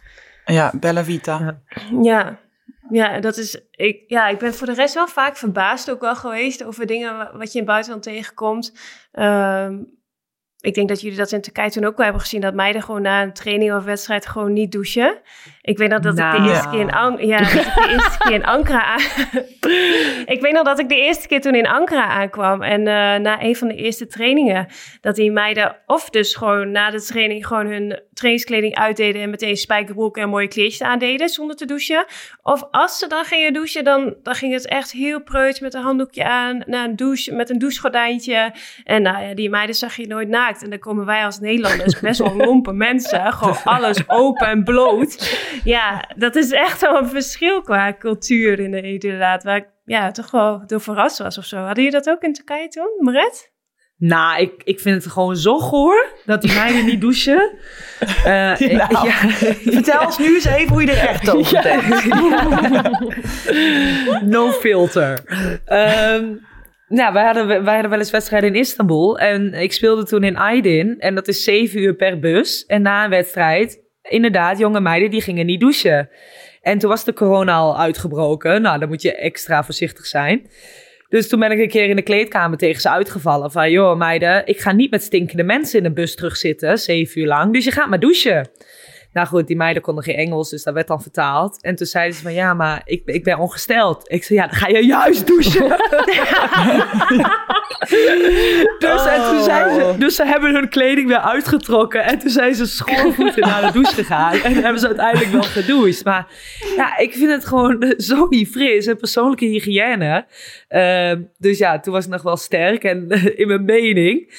Ja, 0.46 0.74
Bella 0.80 1.04
Vita. 1.04 1.62
Ja, 2.02 2.40
ja, 2.90 3.20
dat 3.20 3.38
is, 3.38 3.62
ik, 3.72 4.04
ja, 4.08 4.28
ik 4.28 4.38
ben 4.38 4.54
voor 4.54 4.68
de 4.68 4.74
rest 4.74 4.94
wel 4.94 5.08
vaak 5.08 5.38
verbaasd 5.38 5.92
ook 5.92 6.02
wel 6.02 6.16
geweest 6.16 6.64
over 6.64 6.86
dingen 6.86 7.18
wa- 7.18 7.32
wat 7.38 7.52
je 7.52 7.60
in 7.60 7.64
het 7.66 7.74
buitenland 7.74 8.04
tegenkomt. 8.04 8.74
Ehm, 9.12 9.78
ik 10.62 10.74
denk 10.74 10.88
dat 10.90 11.02
jullie 11.02 11.18
dat 11.18 11.32
in 11.32 11.42
Turkije 11.42 11.70
toen 11.70 11.86
ook 11.86 11.96
wel 11.96 12.04
hebben 12.04 12.22
gezien, 12.24 12.42
dat 12.42 12.54
meiden 12.54 12.82
gewoon 12.82 13.02
na 13.02 13.22
een 13.22 13.34
training 13.34 13.74
of 13.74 13.84
wedstrijd 13.84 14.26
gewoon 14.26 14.54
niet 14.54 14.72
douchen. 14.72 15.22
Ik 15.62 15.78
weet 15.78 15.90
nog 15.90 16.00
dat 16.00 16.14
ik 16.14 16.20
Nou. 16.20 16.42
de 16.42 16.50
eerste 16.50 16.70
keer 16.70 16.80
in, 16.80 16.92
An 16.92 17.18
ja, 17.28 17.38
dat 17.38 17.52
ik 17.52 17.74
de 17.76 17.88
eerste 17.90 18.18
keer 18.18 18.34
in 18.34 18.46
Ankara 18.56 18.98
ik 20.36 20.42
weet 20.42 20.54
nog 20.54 20.64
dat 20.64 20.80
ik 20.80 20.90
de 20.90 20.96
eerste 20.96 21.28
keer 21.28 21.42
toen 21.42 21.56
in 21.56 21.68
Ankara 21.68 22.06
aankwam 22.06 22.62
en 22.62 22.80
eh, 22.80 23.20
na 23.20 23.44
een 23.44 23.56
van 23.56 23.68
de 23.68 23.76
eerste 23.76 24.08
trainingen, 24.08 24.68
dat 25.02 25.16
die 25.16 25.32
meiden 25.32 25.76
of 25.86 26.10
dus 26.10 26.36
gewoon 26.36 26.72
na 26.72 26.90
de 26.90 27.02
training 27.02 27.48
gewoon 27.48 27.66
hun 27.66 28.00
trainingskleding 28.14 28.76
uitdeden 28.76 29.22
en 29.22 29.30
meteen 29.30 29.58
spijkerbroeken 29.58 30.22
en 30.22 30.30
mooie 30.30 30.48
kleertjes 30.48 30.82
aandeden 30.82 31.30
zonder 31.30 31.56
te 31.56 31.66
douchen. 31.66 32.06
Of 32.42 32.68
als 32.72 32.98
ze 32.98 33.08
dan 33.08 33.26
gingen 33.26 33.54
douchen, 33.54 33.84
dan, 33.84 34.16
dan 34.24 34.36
ging 34.36 34.54
het 34.54 34.68
echt 34.68 34.92
heel 34.92 35.24
preuts 35.24 35.60
met 35.60 35.74
een 35.74 35.82
handdoekje 35.82 36.24
aan, 36.24 36.64
naar 36.66 36.86
een 36.86 36.96
douche, 36.96 37.34
met 37.34 37.50
een 37.50 37.60
douchegordijntje. 37.60 38.54
En 38.84 39.02
nou 39.02 39.24
ja, 39.28 39.34
die 39.34 39.50
meiden 39.50 39.76
zag 39.76 39.96
je 39.96 40.08
nooit 40.08 40.28
En 40.56 40.70
dan 40.70 40.80
komen 40.80 41.06
wij 41.06 41.26
als 41.26 41.40
Nederlanders 41.40 42.00
best 42.00 42.20
wel 42.20 42.36
lompe 42.36 42.74
mensen. 42.88 43.34
Gewoon 43.34 43.64
alles 43.64 44.10
open 44.10 44.48
en 44.48 44.64
bloot. 44.64 45.40
Ja, 45.64 46.10
dat 46.16 46.36
is 46.36 46.52
echt 46.52 46.82
wel 46.82 46.98
een 46.98 47.10
verschil 47.10 47.62
qua 47.62 47.94
cultuur 48.00 48.60
in 48.60 48.72
de 48.72 48.82
inderdaad. 48.82 49.44
Waar 49.44 49.58
ik 49.58 49.68
ja, 49.86 50.12
toch 50.12 50.32
wel 50.32 50.64
door 50.66 50.82
verrast 50.82 51.18
was 51.18 51.38
of 51.38 51.46
zo. 51.46 51.58
Hadden 51.58 51.84
jullie 51.84 52.00
dat 52.00 52.10
ook 52.10 52.22
in 52.22 52.34
Turkije 52.34 52.68
toen, 52.68 52.98
Maret? 53.00 53.56
Nou, 53.98 54.42
ik, 54.42 54.62
ik 54.64 54.80
vind 54.80 55.04
het 55.04 55.14
gewoon 55.14 55.36
zo 55.36 55.60
goor 55.60 56.06
dat 56.26 56.42
die 56.42 56.54
meiden 56.54 56.86
niet 56.86 57.02
douchen. 57.02 57.50
Eh, 58.24 58.60
Nou, 58.60 59.12
Vertel 59.78 60.06
ons 60.06 60.18
nu 60.18 60.36
eens 60.36 60.46
even 60.46 60.74
hoe 60.74 60.82
je 60.86 60.92
er 60.92 61.08
echt 61.08 61.30
over 61.30 61.62
denkt. 61.62 62.06
no 64.22 64.52
filter. 64.52 65.20
Ehm, 65.66 66.34
nou, 66.88 67.14
wij 67.14 67.26
hadden, 67.26 67.48
wij 67.48 67.74
hadden 67.74 67.90
wel 67.90 68.00
eens 68.00 68.12
wedstrijden 68.12 68.54
in 68.54 68.60
Istanbul. 68.60 69.20
En 69.20 69.54
ik 69.54 69.74
speelde 69.74 70.06
toen 70.06 70.24
in 70.24 70.38
Aydin. 70.38 71.00
En 71.00 71.16
dat 71.16 71.28
is 71.28 71.44
zeven 71.44 71.82
uur 71.82 71.96
per 71.96 72.20
bus. 72.20 72.66
En 72.66 72.82
na 72.82 73.04
een 73.04 73.10
wedstrijd, 73.10 73.80
inderdaad, 74.02 74.58
jonge 74.58 74.80
meiden 74.80 75.10
die 75.10 75.22
gingen 75.22 75.46
niet 75.46 75.60
douchen. 75.60 76.10
En 76.62 76.78
toen 76.78 76.90
was 76.90 77.04
de 77.04 77.14
corona 77.14 77.56
al 77.56 77.80
uitgebroken. 77.80 78.62
Nou, 78.62 78.80
dan 78.80 78.88
moet 78.88 79.02
je 79.02 79.16
extra 79.16 79.64
voorzichtig 79.64 80.06
zijn. 80.06 80.50
Dus 81.10 81.28
toen 81.28 81.40
ben 81.40 81.52
ik 81.52 81.60
een 81.60 81.70
keer 81.70 81.90
in 81.90 81.96
de 81.96 82.02
kleedkamer 82.02 82.58
tegen 82.58 82.82
ze 82.82 82.90
uitgevallen. 82.90 83.52
Van, 83.52 83.72
joh 83.72 83.98
meiden, 83.98 84.48
ik 84.48 84.60
ga 84.60 84.72
niet 84.72 84.92
met 84.92 85.04
stinkende 85.04 85.44
mensen 85.44 85.80
in 85.80 85.86
een 85.86 85.94
bus 85.94 86.16
terugzitten, 86.16 86.78
zeven 86.78 87.22
uur 87.22 87.28
lang. 87.28 87.54
Dus 87.54 87.64
je 87.64 87.72
gaat 87.72 87.90
maar 87.90 88.00
douchen. 88.00 88.50
Nou 89.14 89.28
goed, 89.28 89.48
die 89.48 89.56
meiden 89.56 89.82
konden 89.82 90.04
geen 90.04 90.16
Engels, 90.16 90.50
dus 90.50 90.64
dat 90.64 90.74
werd 90.74 90.88
dan 90.88 91.02
vertaald. 91.02 91.62
En 91.62 91.76
toen 91.76 91.88
zeiden 91.88 92.16
ze 92.16 92.22
van, 92.22 92.34
ja, 92.34 92.54
maar 92.54 92.82
ik, 92.86 93.02
ik 93.06 93.24
ben 93.24 93.38
ongesteld. 93.38 94.04
Ik 94.12 94.24
zei, 94.24 94.40
ja, 94.40 94.48
dan 94.48 94.56
ga 94.56 94.68
je 94.68 94.86
juist 94.86 95.28
douchen. 95.28 95.68
dus, 98.80 99.06
en 99.06 99.22
toen 99.30 99.44
zijn 99.44 99.76
ze, 99.76 99.96
dus 99.98 100.16
ze 100.16 100.26
hebben 100.26 100.54
hun 100.54 100.70
kleding 100.70 101.08
weer 101.08 101.20
uitgetrokken. 101.20 102.04
En 102.04 102.20
toen 102.20 102.30
zijn 102.30 102.56
ze 102.56 102.66
schoorvoeten 102.66 103.42
naar 103.42 103.62
de 103.62 103.72
douche 103.72 103.94
gegaan. 103.94 104.34
En 104.34 104.54
hebben 104.54 104.80
ze 104.80 104.88
uiteindelijk 104.88 105.32
wel 105.32 105.44
gedoucht. 105.44 106.04
Maar 106.04 106.28
ja, 106.76 106.98
ik 106.98 107.14
vind 107.14 107.32
het 107.32 107.46
gewoon 107.46 107.94
zo 107.98 108.28
niet 108.30 108.50
fris. 108.50 108.86
En 108.86 108.98
persoonlijke 108.98 109.46
hygiëne. 109.46 110.26
Ehm, 110.68 111.22
dus 111.38 111.58
ja, 111.58 111.80
toen 111.80 111.94
was 111.94 112.06
ik 112.06 112.12
nog 112.12 112.22
wel 112.22 112.38
sterk 112.38 112.84
en 112.84 113.10
in 113.42 113.48
mijn 113.48 113.66
mening. 113.66 114.34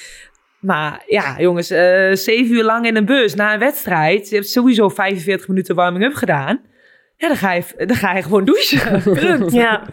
Maar 0.59 1.03
ja, 1.07 1.35
jongens, 1.37 1.69
eh, 1.69 2.11
zeven 2.11 2.55
uur 2.55 2.63
lang 2.63 2.85
in 2.85 2.95
een 2.95 3.05
bus 3.05 3.35
na 3.35 3.53
een 3.53 3.59
wedstrijd. 3.59 4.29
Je 4.29 4.35
hebt 4.35 4.49
sowieso 4.49 4.89
45 4.89 5.47
minuten 5.47 5.75
warming-up 5.75 6.13
gedaan. 6.13 6.61
Ja, 7.15 7.27
dan 7.27 7.37
ga 7.37 7.53
je, 7.53 7.63
dan 7.77 7.95
ga 7.95 8.15
je 8.15 8.23
gewoon 8.23 8.45
douchen. 8.45 9.51
Ja. 9.61 9.83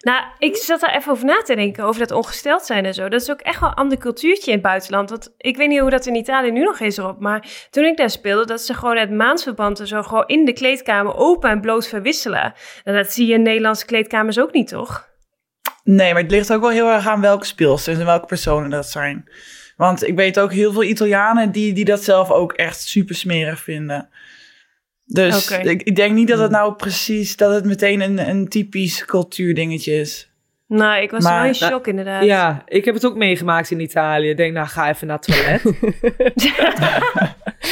Nou, 0.00 0.24
ik 0.38 0.56
zat 0.56 0.80
daar 0.80 0.96
even 0.96 1.12
over 1.12 1.24
na 1.24 1.42
te 1.42 1.54
denken, 1.54 1.84
over 1.84 2.00
dat 2.00 2.10
ongesteld 2.10 2.62
zijn 2.62 2.84
en 2.84 2.94
zo. 2.94 3.08
Dat 3.08 3.20
is 3.20 3.30
ook 3.30 3.40
echt 3.40 3.60
wel 3.60 3.68
een 3.68 3.74
ander 3.74 3.98
cultuurtje 3.98 4.46
in 4.46 4.56
het 4.56 4.66
buitenland. 4.66 5.10
Want 5.10 5.34
ik 5.38 5.56
weet 5.56 5.68
niet 5.68 5.80
hoe 5.80 5.90
dat 5.90 6.06
in 6.06 6.14
Italië 6.14 6.50
nu 6.50 6.62
nog 6.62 6.80
is 6.80 6.96
erop. 6.96 7.20
Maar 7.20 7.66
toen 7.70 7.84
ik 7.84 7.96
daar 7.96 8.10
speelde, 8.10 8.46
dat 8.46 8.60
ze 8.60 8.74
gewoon 8.74 8.96
het 8.96 9.10
maansverband 9.10 9.80
en 9.80 9.86
zo 9.86 10.02
gewoon 10.02 10.26
in 10.26 10.44
de 10.44 10.52
kleedkamer 10.52 11.16
open 11.16 11.50
en 11.50 11.60
bloot 11.60 11.88
verwisselen. 11.88 12.54
En 12.84 12.94
dat 12.94 13.12
zie 13.12 13.26
je 13.26 13.34
in 13.34 13.42
Nederlandse 13.42 13.86
kleedkamers 13.86 14.38
ook 14.38 14.52
niet, 14.52 14.68
toch? 14.68 15.08
Nee, 15.84 16.12
maar 16.12 16.22
het 16.22 16.30
ligt 16.30 16.52
ook 16.52 16.60
wel 16.60 16.70
heel 16.70 16.90
erg 16.90 17.06
aan 17.06 17.20
welke 17.20 17.46
speelsters 17.46 17.98
en 17.98 18.06
welke 18.06 18.26
personen 18.26 18.70
dat 18.70 18.86
zijn. 18.86 19.28
Want 19.76 20.06
ik 20.06 20.16
weet 20.16 20.38
ook 20.38 20.52
heel 20.52 20.72
veel 20.72 20.82
Italianen 20.84 21.52
die, 21.52 21.72
die 21.72 21.84
dat 21.84 22.04
zelf 22.04 22.30
ook 22.30 22.52
echt 22.52 22.80
super 22.80 23.14
smerig 23.14 23.62
vinden. 23.62 24.08
Dus 25.04 25.50
ik, 25.50 25.82
ik 25.82 25.96
denk 25.96 26.14
niet 26.14 26.28
dat 26.28 26.38
het 26.38 26.50
nou 26.50 26.74
precies, 26.74 27.36
dat 27.36 27.54
het 27.54 27.64
meteen 27.64 28.00
een, 28.00 28.28
een 28.28 28.48
typisch 28.48 29.04
cultuurdingetje 29.04 29.92
is. 29.92 30.30
Nou, 30.68 31.02
ik 31.02 31.10
was 31.10 31.22
Maar- 31.24 31.38
wel 31.38 31.46
in 31.48 31.54
shock 31.54 31.86
inderdaad. 31.86 32.24
Ja, 32.24 32.62
ik 32.66 32.84
heb 32.84 32.94
het 32.94 33.06
ook 33.06 33.14
meegemaakt 33.16 33.70
in 33.70 33.80
Italië. 33.80 34.30
Ik 34.30 34.36
denk, 34.36 34.52
nou, 34.54 34.66
ga 34.66 34.88
even 34.88 35.06
naar 35.06 35.18
het 35.20 35.26
toilet. 35.26 35.62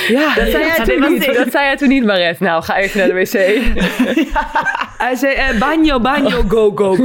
ja, 0.09 0.35
Dat 0.35 0.49
zei 0.49 0.65
Ja, 0.65 0.85
toen 0.85 1.13
niet. 1.13 1.25
Dat 1.35 1.51
zei 1.51 1.65
jij 1.65 1.77
toen 1.77 1.89
niet, 1.89 2.05
Maret. 2.05 2.41
Nou, 2.41 2.63
ga 2.63 2.77
even 2.77 2.99
naar 2.99 3.09
de 3.09 3.15
wc. 3.15 3.33
hij 5.05 5.15
zei, 5.15 5.35
eh, 5.35 5.59
bagno, 5.59 6.01
bagno, 6.01 6.43
go, 6.49 6.73
go, 6.75 6.95
go. 6.95 7.05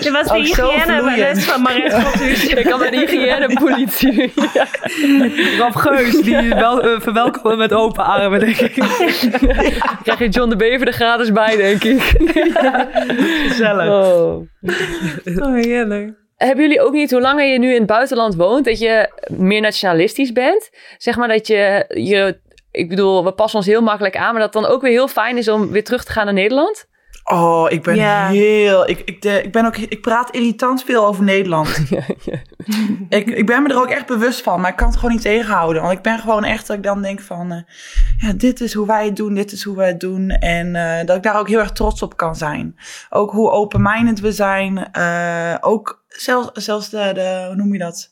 Dit 0.00 0.10
was 0.12 0.26
de 0.28 0.34
hygiëne 0.34 1.34
van 1.36 1.62
Maret 1.62 1.92
Cultuur. 1.92 2.58
Ik 2.58 2.64
kan 2.64 2.78
bij 2.78 2.90
de 2.90 2.96
hygiënepolitie. 2.98 4.32
Ja. 4.54 4.66
Ralf 5.58 5.74
Geus, 5.74 6.20
die 6.20 6.48
wel, 6.54 6.82
eh, 6.82 7.00
verwelkomen 7.00 7.58
met 7.58 7.72
open 7.72 8.04
armen, 8.04 8.40
denk 8.40 8.56
ik. 8.56 8.72
Krijg 10.02 10.18
je 10.18 10.28
John 10.28 10.48
de 10.50 10.56
Bever 10.56 10.86
er 10.86 10.92
gratis 10.92 11.32
bij, 11.32 11.56
denk 11.56 11.84
ik. 11.84 12.12
Gezellig. 13.48 13.88
Oh. 13.88 14.42
Oh, 15.44 15.54
heerlijk. 15.54 16.22
Hebben 16.36 16.64
jullie 16.64 16.80
ook 16.80 16.92
niet, 16.92 17.10
hoe 17.10 17.20
langer 17.20 17.44
je 17.44 17.58
nu 17.58 17.72
in 17.72 17.78
het 17.78 17.86
buitenland 17.86 18.34
woont, 18.34 18.64
dat 18.64 18.78
je 18.78 19.10
meer 19.28 19.60
nationalistisch 19.60 20.32
bent? 20.32 20.70
Zeg 20.98 21.16
maar 21.16 21.28
dat 21.28 21.46
je, 21.46 21.84
je 21.88 22.40
ik 22.70 22.88
bedoel, 22.88 23.24
we 23.24 23.32
passen 23.32 23.58
ons 23.58 23.68
heel 23.68 23.82
makkelijk 23.82 24.16
aan, 24.16 24.32
maar 24.32 24.42
dat 24.42 24.54
het 24.54 24.62
dan 24.62 24.72
ook 24.72 24.82
weer 24.82 24.90
heel 24.90 25.08
fijn 25.08 25.36
is 25.36 25.48
om 25.48 25.70
weer 25.70 25.84
terug 25.84 26.04
te 26.04 26.12
gaan 26.12 26.24
naar 26.24 26.34
Nederland? 26.34 26.86
Oh, 27.24 27.66
ik 27.70 27.82
ben 27.82 27.94
Ja. 27.96 28.28
heel. 28.28 28.88
Ik, 28.88 29.02
ik, 29.04 29.22
de, 29.22 29.42
ik 29.42 29.52
ben 29.52 29.66
ook. 29.66 29.76
Ik 29.76 30.00
praat 30.00 30.30
irritant 30.30 30.82
veel 30.84 31.06
over 31.06 31.24
Nederland. 31.24 31.68
ik, 33.08 33.26
ik 33.30 33.46
ben 33.46 33.62
me 33.62 33.68
er 33.68 33.80
ook 33.80 33.88
echt 33.90 34.06
bewust 34.06 34.42
van, 34.42 34.60
maar 34.60 34.70
ik 34.70 34.76
kan 34.76 34.86
het 34.86 34.96
gewoon 34.96 35.12
niet 35.12 35.22
tegenhouden. 35.22 35.82
Want 35.82 35.94
ik 35.94 36.02
ben 36.02 36.18
gewoon 36.18 36.44
echt 36.44 36.66
dat 36.66 36.76
ik 36.76 36.82
dan 36.82 37.02
denk 37.02 37.20
van. 37.20 37.52
eh, 37.52 37.58
ja, 38.18 38.32
dit 38.32 38.60
is 38.60 38.72
hoe 38.74 38.86
wij 38.86 39.04
het 39.04 39.16
doen, 39.16 39.34
dit 39.34 39.52
is 39.52 39.62
hoe 39.62 39.76
wij 39.76 39.86
het 39.88 40.00
doen. 40.00 40.30
En 40.30 40.74
eh, 40.76 41.06
dat 41.06 41.16
ik 41.16 41.22
daar 41.22 41.38
ook 41.38 41.48
heel 41.48 41.58
erg 41.58 41.72
trots 41.72 42.02
op 42.02 42.16
kan 42.16 42.36
zijn. 42.36 42.76
Ook 43.10 43.30
hoe 43.30 43.50
open-minded 43.50 44.20
we 44.20 44.32
zijn. 44.32 44.92
eh, 44.92 45.54
ook 45.60 46.04
zelfs, 46.08 46.50
zelfs 46.64 46.88
de, 46.90 47.10
de. 47.14 47.44
Hoe 47.46 47.56
noem 47.56 47.72
je 47.72 47.78
dat? 47.78 48.10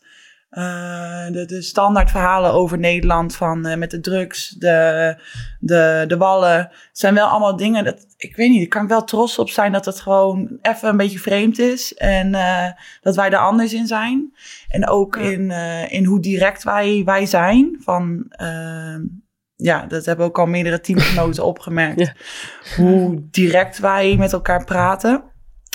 Eh, 0.53 1.27
de, 1.31 1.45
de 1.47 1.63
standaard 1.63 2.11
verhalen 2.11 2.53
over 2.53 2.79
Nederland 2.79 3.37
van 3.37 3.67
eh, 3.67 3.77
met 3.77 3.91
de 3.91 4.01
drugs, 4.01 4.49
de, 4.49 5.17
de, 5.61 6.05
de 6.07 6.17
wallen. 6.17 6.57
Het 6.59 6.89
zijn 6.93 7.15
wel 7.15 7.27
allemaal 7.27 7.57
dingen 7.57 7.85
dat 7.85 8.07
ik 8.17 8.37
weet 8.37 8.51
niet, 8.51 8.63
ik 8.63 8.69
kan 8.69 8.87
wel 8.87 9.05
trots 9.05 9.39
op 9.39 9.51
zijn 9.51 9.73
dat 9.73 9.85
het 9.85 10.01
gewoon 10.01 10.59
even 10.63 10.89
een 10.89 10.97
beetje 10.97 11.19
vreemd 11.19 11.59
is 11.59 11.95
en 11.95 12.35
eh, 12.35 12.67
dat 13.01 13.17
wij 13.17 13.31
er 13.31 13.39
anders 13.39 13.73
in 13.73 13.87
zijn. 13.87 14.33
En 14.69 14.89
ook 14.89 15.17
in, 15.17 15.51
in 15.91 16.05
hoe 16.05 16.21
direct 16.21 16.63
wij, 16.63 17.03
wij 17.05 17.27
zijn. 17.27 17.77
Van, 17.81 18.27
ja, 19.55 19.87
dat 19.87 20.05
hebben 20.05 20.27
ook 20.27 20.39
al 20.39 20.47
meerdere 20.47 20.81
teamgenoten 20.81 21.45
opgemerkt. 21.53 22.01
Ja. 22.01 22.15
Hoe 22.77 23.27
direct 23.31 23.79
wij 23.79 24.17
met 24.17 24.33
elkaar 24.33 24.65
praten. 24.65 25.23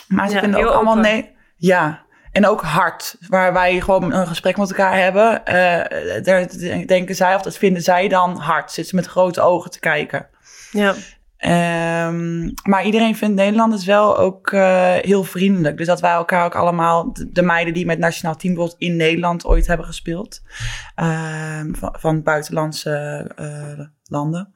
Maar 0.07 0.27
ze 0.27 0.33
Ja, 0.33 0.39
vinden 0.39 0.59
ook 0.59 0.73
allemaal 0.73 0.97
nee. 0.97 1.35
Ja, 1.55 2.05
en 2.31 2.47
ook 2.47 2.61
hard, 2.61 3.15
waar 3.29 3.53
wij 3.53 3.81
gewoon 3.81 4.13
een 4.13 4.27
gesprek 4.27 4.57
met 4.57 4.69
elkaar 4.69 4.97
hebben. 4.97 5.45
eh, 5.45 6.23
daar 6.23 6.47
denken 6.85 7.15
zij, 7.15 7.35
of 7.35 7.41
dat 7.41 7.57
vinden 7.57 7.81
zij 7.81 8.07
dan 8.07 8.37
hard. 8.37 8.71
Zitten 8.71 8.85
ze 8.85 8.95
met 8.95 9.05
grote 9.05 9.41
ogen 9.41 9.71
te 9.71 9.79
kijken. 9.79 10.27
Ja. 10.71 10.93
Ehm, 11.37 12.49
maar 12.63 12.85
iedereen 12.85 13.15
vindt 13.15 13.35
Nederlanders 13.35 13.85
wel 13.85 14.17
ook 14.17 14.51
eh, 14.51 14.93
heel 14.93 15.23
vriendelijk. 15.23 15.77
Dus 15.77 15.87
dat 15.87 16.01
wij 16.01 16.11
elkaar 16.11 16.45
ook 16.45 16.55
allemaal, 16.55 17.13
de, 17.13 17.31
de 17.31 17.41
meiden 17.41 17.73
die 17.73 17.85
met 17.85 17.99
nationaal 17.99 18.35
team 18.35 18.53
bijvoorbeeld 18.53 18.81
in 18.81 18.95
Nederland 18.95 19.45
ooit 19.45 19.67
hebben 19.67 19.85
gespeeld, 19.85 20.41
ehm, 20.95 21.73
van, 21.73 21.95
van 21.99 22.23
buitenlandse 22.23 23.25
eh, 23.35 23.85
landen, 24.03 24.53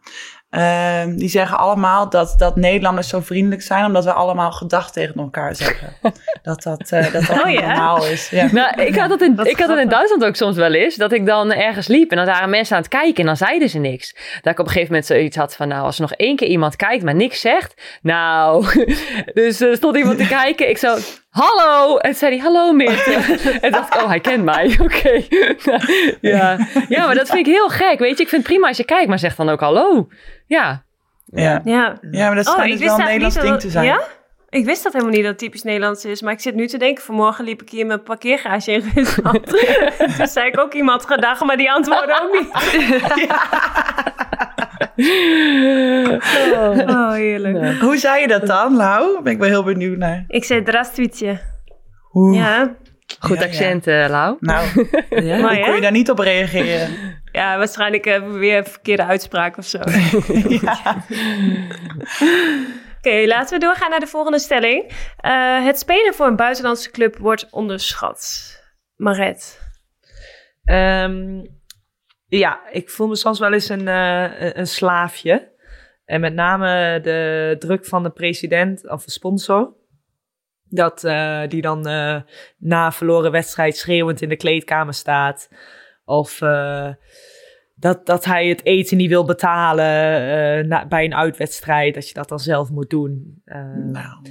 ehm, 0.52 1.16
die 1.16 1.30
zeggen 1.30 1.58
allemaal 1.58 2.10
dat, 2.10 2.34
dat 2.38 2.56
Nederlanders 2.56 3.08
zo 3.08 3.20
vriendelijk 3.20 3.62
zijn, 3.62 3.86
omdat 3.86 4.04
we 4.06 4.14
allemaal 4.14 4.52
gedag 4.52 4.92
tegen 4.92 5.16
elkaar 5.16 5.56
zeggen. 5.56 5.94
dat 6.44 6.64
dat, 6.64 6.92
eh, 6.92 7.12
dat, 7.14 7.26
dat 7.26 7.44
Oh 7.44 7.50
ja? 7.50 7.68
normaal 7.68 8.06
is. 8.06 8.30
Ja. 8.30 8.48
Nou, 8.52 8.82
ik 8.82 8.96
had 8.96 9.10
dat 9.10 9.22
in, 9.22 9.40
ik 9.44 9.60
had 9.60 9.68
dat 9.68 9.78
in. 9.78 9.90
Duitsland 9.90 10.24
ook 10.24 10.36
soms 10.36 10.56
wel 10.56 10.74
eens. 10.74 10.96
Dat 10.96 11.12
ik 11.12 11.26
dan 11.26 11.52
ergens 11.52 11.88
liep 11.88 12.12
en 12.12 12.18
dan 12.18 12.26
waren 12.26 12.50
mensen 12.50 12.76
aan 12.76 12.82
het 12.82 12.92
kijken 12.92 13.20
en 13.20 13.26
dan 13.26 13.38
zeiden 13.38 13.70
ze 13.70 13.80
niks. 13.80 14.16
Dat 14.42 14.54
ik 14.54 14.60
op 14.60 14.66
een 14.66 14.72
gegeven 14.72 14.88
moment 14.88 15.06
zoiets 15.06 15.36
had 15.38 15.56
van, 15.56 15.68
nou, 15.68 15.84
als 15.84 15.96
er 15.96 16.02
nog 16.02 16.14
één 16.14 16.36
keer 16.36 16.48
iemand 16.48 16.76
kijkt, 16.76 17.04
maar 17.04 17.16
niks 17.16 17.40
zegt. 17.40 18.00
Nou, 18.02 18.66
dus 19.34 19.62
er 19.62 19.76
stond 19.76 19.98
iemand 19.98 20.18
te 20.18 20.28
kijken. 20.42 20.70
Ik 20.70 20.78
zo, 20.78 20.98
hallo. 21.32 21.98
En 21.98 22.16
zei 22.16 22.32
hij, 22.36 22.44
hallo 22.44 22.74
Mirte. 22.74 23.14
en 23.62 23.72
dacht 23.72 23.96
ik, 23.96 24.02
oh, 24.02 24.08
hij 24.08 24.20
kent 24.20 24.44
mij. 24.44 24.78
Oké. 24.86 25.24
ja. 26.32 26.58
ja, 26.90 27.06
maar 27.06 27.16
dat 27.16 27.28
vind 27.28 27.48
ik 27.48 27.54
heel 27.54 27.70
gek. 27.70 28.00
Weet 28.00 28.18
je, 28.18 28.24
ik 28.24 28.30
vind 28.30 28.44
het 28.44 28.52
prima 28.52 28.68
als 28.68 28.78
je 28.78 28.86
kijkt, 28.86 29.08
maar 29.08 29.20
zeg 29.20 29.36
dan 29.36 29.50
ook 29.50 29.60
hallo. 29.60 30.08
Ja. 30.48 30.84
Ja. 31.26 31.62
Ja. 31.64 31.98
ja, 32.12 32.26
maar 32.28 32.36
dat 32.36 32.48
Oh, 32.48 32.54
schijnt 32.54 32.80
dus 32.80 32.88
wel 32.88 33.00
een 33.00 33.06
eigenlijk 33.06 33.36
Nederlands 33.36 33.36
niet 33.36 33.44
ding 33.44 33.54
dat 33.54 33.62
te 33.62 33.70
zijn. 33.70 33.86
Ja? 33.86 34.20
Ik 34.50 34.66
wist 34.66 34.84
dat 34.84 34.94
helemaal 34.94 35.14
niet 35.14 35.24
dat 35.24 35.32
het 35.32 35.40
typisch 35.40 35.64
Nederlands 35.64 36.06
is. 36.06 36.22
Maar 36.22 36.34
ik 36.34 36.40
zit 36.40 36.56
nu 36.56 36.68
te 36.68 36.78
denken, 36.78 37.04
vanmorgen 37.04 37.46
liep 37.46 37.62
ik 37.62 37.70
hier 37.70 37.80
in 37.80 37.88
mijn 37.88 38.04
parkeergarage 38.04 38.72
in 38.72 38.92
Rusland. 38.96 39.48
Toen 40.18 40.28
zei 40.28 40.48
ik 40.48 40.60
ook 40.60 40.74
iemand 40.74 41.06
gedag, 41.06 41.44
maar 41.44 41.58
die 41.58 41.72
antwoordde 41.72 42.22
ook 42.22 42.34
niet. 42.34 42.50
Oh. 44.96 46.80
Oh, 46.90 47.12
heerlijk. 47.12 47.80
Hoe 47.80 47.98
zei 47.98 48.22
je 48.22 48.28
dat 48.28 48.48
dan, 48.48 48.76
Lau? 48.76 49.24
Ben 49.24 49.34
ik 49.34 49.40
wel 49.40 49.48
heel 49.50 49.64
benieuwd 49.64 49.98
naar. 49.98 50.24
Ik 50.28 50.44
zei 50.44 50.64
drastwitje. 50.64 51.40
Hoe? 52.10 52.34
Ja, 52.36 52.76
Goed 53.20 53.38
Ja, 53.38 53.42
ja. 53.44 53.48
accent, 53.48 53.88
eh, 53.88 54.06
Lau. 54.10 54.38
Nou, 54.40 54.66
Ja. 55.28 55.40
Hoe 55.40 55.60
kon 55.64 55.76
je 55.76 55.82
daar 55.82 55.92
niet 55.92 56.10
op 56.10 56.20
reageren? 56.20 56.90
ja 57.32 57.58
waarschijnlijk 57.58 58.06
eh, 58.06 58.32
weer 58.32 58.58
een 58.58 58.66
verkeerde 58.66 59.06
uitspraak 59.06 59.58
of 59.58 59.66
zo. 59.66 59.78
Oké, 62.98 63.26
laten 63.26 63.60
we 63.60 63.66
doorgaan 63.66 63.90
naar 63.90 64.00
de 64.00 64.08
volgende 64.08 64.40
stelling. 64.40 64.92
Eh, 65.18 65.66
het 65.66 65.80
spelen 65.80 66.14
voor 66.14 66.26
een 66.26 66.36
buitenlandse 66.36 66.92
club 66.92 67.18
wordt 67.18 67.48
onderschat. 67.52 68.50
Maret. 68.96 69.60
Ehm, 70.64 71.40
ja, 72.40 72.60
ik 72.72 72.90
voel 72.90 73.08
me 73.08 73.16
soms 73.16 73.40
wel 73.40 73.54
eens 73.54 73.70
een, 73.70 73.88
eh, 73.88 74.54
een- 74.54 74.68
slaafje. 74.68 75.50
En 76.06 76.22
met 76.22 76.34
name 76.34 77.00
de 77.02 77.56
druk 77.60 77.86
van 77.86 78.04
de 78.04 78.10
president 78.10 78.90
of 78.90 79.04
de 79.06 79.12
sponsor. 79.12 79.74
Dat 80.64 81.04
eh, 81.04 81.42
die 81.48 81.62
dan 81.62 81.88
eh, 81.88 82.22
na 82.58 82.86
een 82.86 82.92
verloren 82.92 83.32
wedstrijd 83.32 83.78
schreeuwend 83.78 84.22
in 84.22 84.30
de 84.30 84.36
kleedkamer 84.36 84.94
staat. 84.94 85.50
Of 86.06 86.38
dat, 87.76 88.06
dat 88.06 88.26
hij 88.26 88.48
het 88.48 88.66
eten 88.66 88.98
niet 88.98 89.10
wil 89.10 89.26
betalen 89.26 89.88
na- 90.68 90.88
bij 90.88 91.06
een 91.06 91.16
uitwedstrijd. 91.16 91.94
Dat 91.94 92.08
je 92.08 92.14
dat 92.14 92.30
dan 92.30 92.40
zelf 92.40 92.70
moet 92.70 92.90
doen. 92.90 93.42
Nou, 93.76 94.28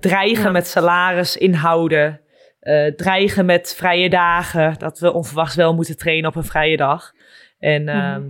dreigen 0.00 0.44
Ja. 0.44 0.50
met 0.50 0.66
salaris 0.66 1.36
inhouden. 1.36 2.20
Eh, 2.62 2.86
dreigen 2.86 3.46
met 3.46 3.74
vrije 3.76 4.10
dagen. 4.10 4.74
Dat 4.78 4.98
we 4.98 5.12
onverwachts 5.12 5.54
wel 5.54 5.74
moeten 5.74 5.96
trainen 5.96 6.28
op 6.28 6.36
een 6.36 6.44
vrije 6.44 6.76
dag. 6.76 7.12
En 7.58 7.88
ehm, 7.88 8.22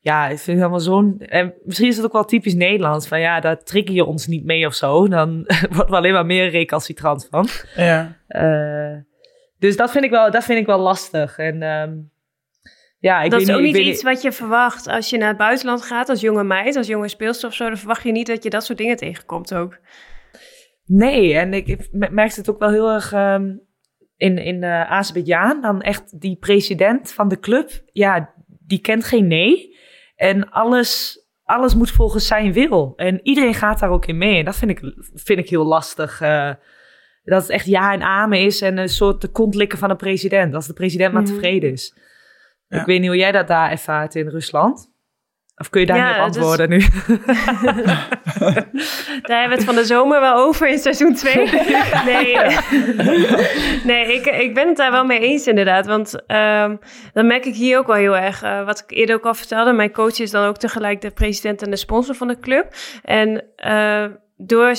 ja, 0.00 0.22
ik 0.24 0.38
vind 0.38 0.46
het 0.46 0.56
helemaal 0.56 0.80
zo'n... 0.80 1.18
En 1.18 1.54
misschien 1.64 1.88
is 1.88 1.96
het 1.96 2.04
ook 2.04 2.12
wel 2.12 2.24
typisch 2.24 2.54
Nederlands. 2.54 3.08
Van 3.08 3.20
ja, 3.20 3.40
daar 3.40 3.62
trigger 3.62 3.94
je 3.94 4.04
ons 4.04 4.26
niet 4.26 4.44
mee 4.44 4.66
of 4.66 4.74
zo. 4.74 5.08
Dan 5.08 5.44
wordt 5.74 5.90
er 5.90 5.96
alleen 5.96 6.12
maar 6.12 6.26
meer 6.26 6.50
recalcitrant 6.50 7.26
van. 7.30 7.48
ja. 7.74 8.16
Eh, 8.28 8.96
dus 9.58 9.76
dat 9.76 9.90
vind 9.90 10.04
ik 10.04 10.10
wel, 10.10 10.30
dat 10.30 10.44
vind 10.44 10.58
ik 10.58 10.66
wel 10.66 10.78
lastig. 10.78 11.38
En 11.38 11.62
ehm, 11.62 11.94
ja, 12.98 13.22
ik 13.22 13.30
dat 13.30 13.40
weet 13.40 13.48
is 13.48 13.54
ook 13.54 13.60
niet 13.60 13.76
iets 13.76 14.02
wat 14.02 14.22
je 14.22 14.32
verwacht 14.32 14.86
als 14.86 15.10
je 15.10 15.18
naar 15.18 15.28
het 15.28 15.36
buitenland 15.36 15.82
gaat 15.82 16.08
als 16.08 16.20
jonge 16.20 16.44
meid, 16.44 16.76
als 16.76 16.86
jonge 16.86 17.08
speelster 17.08 17.48
of 17.48 17.54
zo. 17.54 17.66
Dan 17.66 17.76
verwacht 17.76 18.02
je 18.02 18.12
niet 18.12 18.26
dat 18.26 18.42
je 18.42 18.50
dat 18.50 18.64
soort 18.64 18.78
dingen 18.78 18.96
tegenkomt 18.96 19.54
ook. 19.54 19.78
Nee, 20.86 21.34
en 21.34 21.54
ik, 21.54 21.66
ik 21.66 21.88
me- 21.92 22.10
merkte 22.10 22.40
het 22.40 22.50
ook 22.50 22.58
wel 22.58 22.70
heel 22.70 22.90
erg 22.90 23.12
ehm, 23.12 23.52
in, 24.16 24.38
in 24.38 24.62
uh, 24.62 24.90
Azerbeidzjan. 24.90 25.60
Dan 25.60 25.82
echt 25.82 26.20
die 26.20 26.36
president 26.36 27.12
van 27.12 27.28
de 27.28 27.38
club, 27.38 27.70
ja, 27.92 28.34
die 28.46 28.80
kent 28.80 29.04
geen 29.04 29.26
nee. 29.26 29.76
En 30.16 30.50
alles, 30.50 31.18
alles 31.44 31.74
moet 31.74 31.90
volgens 31.90 32.26
zijn 32.26 32.52
wil. 32.52 32.92
En 32.96 33.20
iedereen 33.22 33.54
gaat 33.54 33.78
daar 33.78 33.90
ook 33.90 34.06
in 34.06 34.18
mee. 34.18 34.38
En 34.38 34.44
dat 34.44 34.56
vind 34.56 34.70
ik, 34.70 34.80
vind 35.14 35.38
ik 35.38 35.48
heel 35.48 35.64
lastig. 35.64 36.20
eh, 36.20 36.50
dat 37.22 37.42
het 37.42 37.50
echt 37.50 37.66
ja 37.66 37.92
en 37.92 38.02
amen 38.02 38.40
is 38.40 38.60
en 38.60 38.78
een 38.78 38.88
soort 38.88 39.20
de 39.20 39.28
kont 39.28 39.54
likken 39.54 39.78
van 39.78 39.88
de 39.88 39.96
president. 39.96 40.54
Als 40.54 40.66
de 40.66 40.72
president 40.72 41.12
maar 41.12 41.22
Mhm. 41.22 41.32
tevreden 41.32 41.72
is. 41.72 41.98
Ja. 42.68 42.80
Ik 42.80 42.86
weet 42.86 42.98
niet 43.00 43.08
hoe 43.08 43.18
jij 43.18 43.32
dat 43.32 43.48
daar 43.48 43.70
ervaart 43.70 44.14
in 44.14 44.28
Rusland. 44.28 44.94
Of 45.58 45.70
kun 45.70 45.80
je 45.80 45.86
daar 45.86 45.96
Ja, 45.96 46.06
niet 46.06 46.14
op 46.14 46.20
is- 46.20 46.36
antwoorden 46.36 46.68
nu? 46.68 46.78
Daar 49.22 49.40
hebben 49.40 49.48
we 49.48 49.54
het 49.54 49.64
van 49.64 49.74
de 49.74 49.84
zomer 49.84 50.20
wel 50.20 50.34
over 50.36 50.68
in 50.68 50.78
seizoen 50.78 51.14
2. 51.14 51.34
Nee, 52.04 52.36
nee 53.84 54.14
ik, 54.14 54.26
ik 54.26 54.54
ben 54.54 54.68
het 54.68 54.76
daar 54.76 54.90
wel 54.90 55.04
mee 55.04 55.18
eens 55.20 55.46
inderdaad. 55.46 55.86
Want 55.86 56.26
ehm, 56.26 56.76
dan 57.12 57.26
merk 57.26 57.44
ik 57.44 57.54
hier 57.54 57.78
ook 57.78 57.86
wel 57.86 57.96
heel 57.96 58.16
erg. 58.16 58.42
eh, 58.42 58.64
wat 58.64 58.78
ik 58.86 58.96
eerder 58.98 59.16
ook 59.16 59.24
al 59.26 59.34
vertelde. 59.34 59.72
Mijn 59.72 59.92
coach 59.92 60.18
is 60.18 60.30
dan 60.30 60.46
ook 60.46 60.56
tegelijk 60.56 61.00
de 61.00 61.10
president 61.10 61.62
en 61.62 61.70
de 61.70 61.76
sponsor 61.76 62.14
van 62.14 62.28
de 62.28 62.38
club. 62.40 62.74
En 63.02 63.44
eh, 63.56 64.04
door 64.36 64.72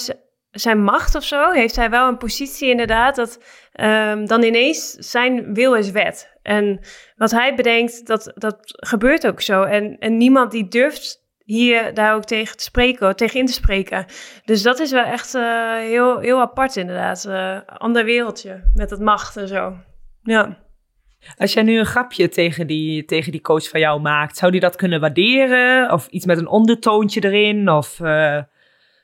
zijn 0.52 0.84
macht 0.84 1.16
of 1.16 1.24
zo 1.24 1.52
heeft 1.52 1.76
hij 1.76 1.90
wel 1.90 2.08
een 2.08 2.18
positie 2.18 2.70
inderdaad. 2.70 3.16
Dat 3.16 3.40
ehm, 3.72 4.26
dan 4.26 4.44
ineens 4.44 4.92
zijn 4.92 5.54
wil 5.54 5.74
is 5.74 5.92
wet. 5.92 6.37
En 6.48 6.80
wat 7.16 7.32
hij 7.32 7.56
bedenkt, 7.56 8.06
dat, 8.06 8.32
dat 8.36 8.58
gebeurt 8.64 9.28
ook 9.28 9.42
zo. 9.42 9.64
En, 9.64 9.98
en 10.00 10.18
niemand 10.18 10.52
die 10.52 10.68
durft 10.68 11.26
hier 11.44 11.94
daar 11.94 12.16
ook 12.16 12.24
tegen 12.24 12.58
te 12.58 12.64
spreken, 12.64 13.16
tegen 13.16 13.40
in 13.40 13.46
te 13.46 13.54
spreken. 13.54 14.06
Dus 14.46 14.62
dat 14.62 14.80
is 14.80 14.92
wel 14.92 15.04
echt 15.04 15.36
eh, 15.36 15.76
heel, 15.76 16.20
heel 16.20 16.40
apart 16.40 16.76
inderdaad. 16.76 17.26
Eh 17.26 17.58
ander 17.66 18.06
wereldje 18.06 18.64
met 18.74 18.90
het 18.90 19.00
macht 19.00 19.38
en 19.38 19.48
zo. 19.48 19.78
Ja. 20.24 20.58
Als 21.38 21.54
jij 21.54 21.64
nu 21.64 21.80
een 21.80 21.86
grapje 21.86 22.30
tegen 22.30 22.68
die, 22.68 23.06
tegen 23.06 23.32
die 23.32 23.42
coach 23.42 23.70
van 23.70 23.80
jou 23.80 24.02
maakt, 24.02 24.38
zou 24.38 24.52
die 24.52 24.62
dat 24.62 24.76
kunnen 24.76 25.00
waarderen? 25.00 25.92
Of 25.92 26.08
iets 26.08 26.26
met 26.26 26.38
een 26.38 26.48
ondertoontje 26.48 27.24
erin? 27.24 27.70
Of, 27.70 28.00
eh, 28.00 28.42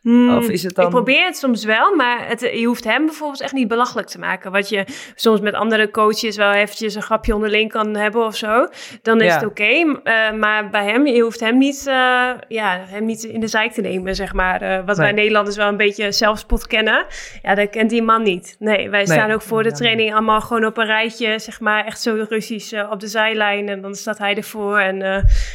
Hmm, 0.04 0.38
of 0.38 0.50
is 0.50 0.64
het 0.64 0.76
dan... 0.76 0.86
Ik 0.86 0.92
probeer 0.92 1.26
het 1.26 1.38
soms 1.38 1.66
wel, 1.66 1.96
maar 1.96 2.28
het, 2.28 2.40
je 2.40 2.66
hoeft 2.66 2.84
hem 2.84 3.06
bijvoorbeeld 3.06 3.42
echt 3.42 3.54
niet 3.54 3.68
belachelijk 3.68 4.08
te 4.08 4.20
maken. 4.20 4.52
Wat 4.52 4.70
je 4.70 4.86
soms 5.16 5.40
met 5.40 5.54
andere 5.54 5.92
coaches 5.92 6.36
wel 6.36 6.52
eventjes 6.52 6.96
een 6.96 7.02
grapje 7.02 7.36
onderling 7.36 7.72
kan 7.72 7.96
hebben 7.96 8.26
of 8.26 8.36
zo. 8.36 8.68
Dan 9.02 9.22
is 9.22 9.28
Ja. 9.28 9.34
het 9.36 9.46
oké. 9.46 9.64
eh, 10.04 10.32
maar 10.32 10.70
bij 10.70 10.86
hem, 10.86 11.08
je 11.08 11.22
hoeft 11.22 11.40
hem 11.40 11.58
niet, 11.58 11.88
eh, 11.88 12.30
ja, 12.48 12.84
hem 12.88 13.06
niet 13.06 13.24
in 13.24 13.40
de 13.40 13.48
zijk 13.48 13.72
te 13.72 13.82
nemen, 13.82 14.16
zeg 14.16 14.34
maar. 14.34 14.62
Eh, 14.62 14.86
wat 14.86 14.98
wij. 14.98 15.12
Nederlanders 15.12 15.56
wel 15.58 15.68
een 15.68 15.78
beetje 15.78 16.12
zelfspot 16.12 16.68
kennen. 16.68 17.06
Ja, 17.42 17.56
dat 17.56 17.70
kent 17.70 17.90
die 17.90 18.02
man 18.02 18.24
niet. 18.24 18.56
Nee, 18.60 18.90
wij 18.90 19.06
staan 19.06 19.32
ook 19.32 19.42
voor 19.42 19.64
de 19.64 19.72
training 19.72 20.14
allemaal 20.14 20.42
gewoon 20.42 20.66
op 20.66 20.78
een 20.78 20.86
rijtje, 20.86 21.40
zeg 21.40 21.60
maar. 21.60 21.86
Echt 21.86 22.02
zo 22.02 22.26
Russisch 22.30 22.74
op 22.90 23.00
de 23.00 23.08
zijlijn. 23.08 23.70
En 23.70 23.82
dan 23.82 23.96
staat 23.96 24.18
hij 24.18 24.36
ervoor 24.36 24.80
en 24.80 25.00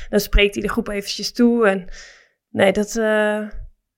dan 0.09 0.21
spreekt 0.21 0.55
hij 0.55 0.63
de 0.63 0.69
groep 0.71 0.89
eventjes 0.89 1.33
toe. 1.33 1.67
En 1.67 1.89
nee, 2.51 2.73
dat... 2.73 3.01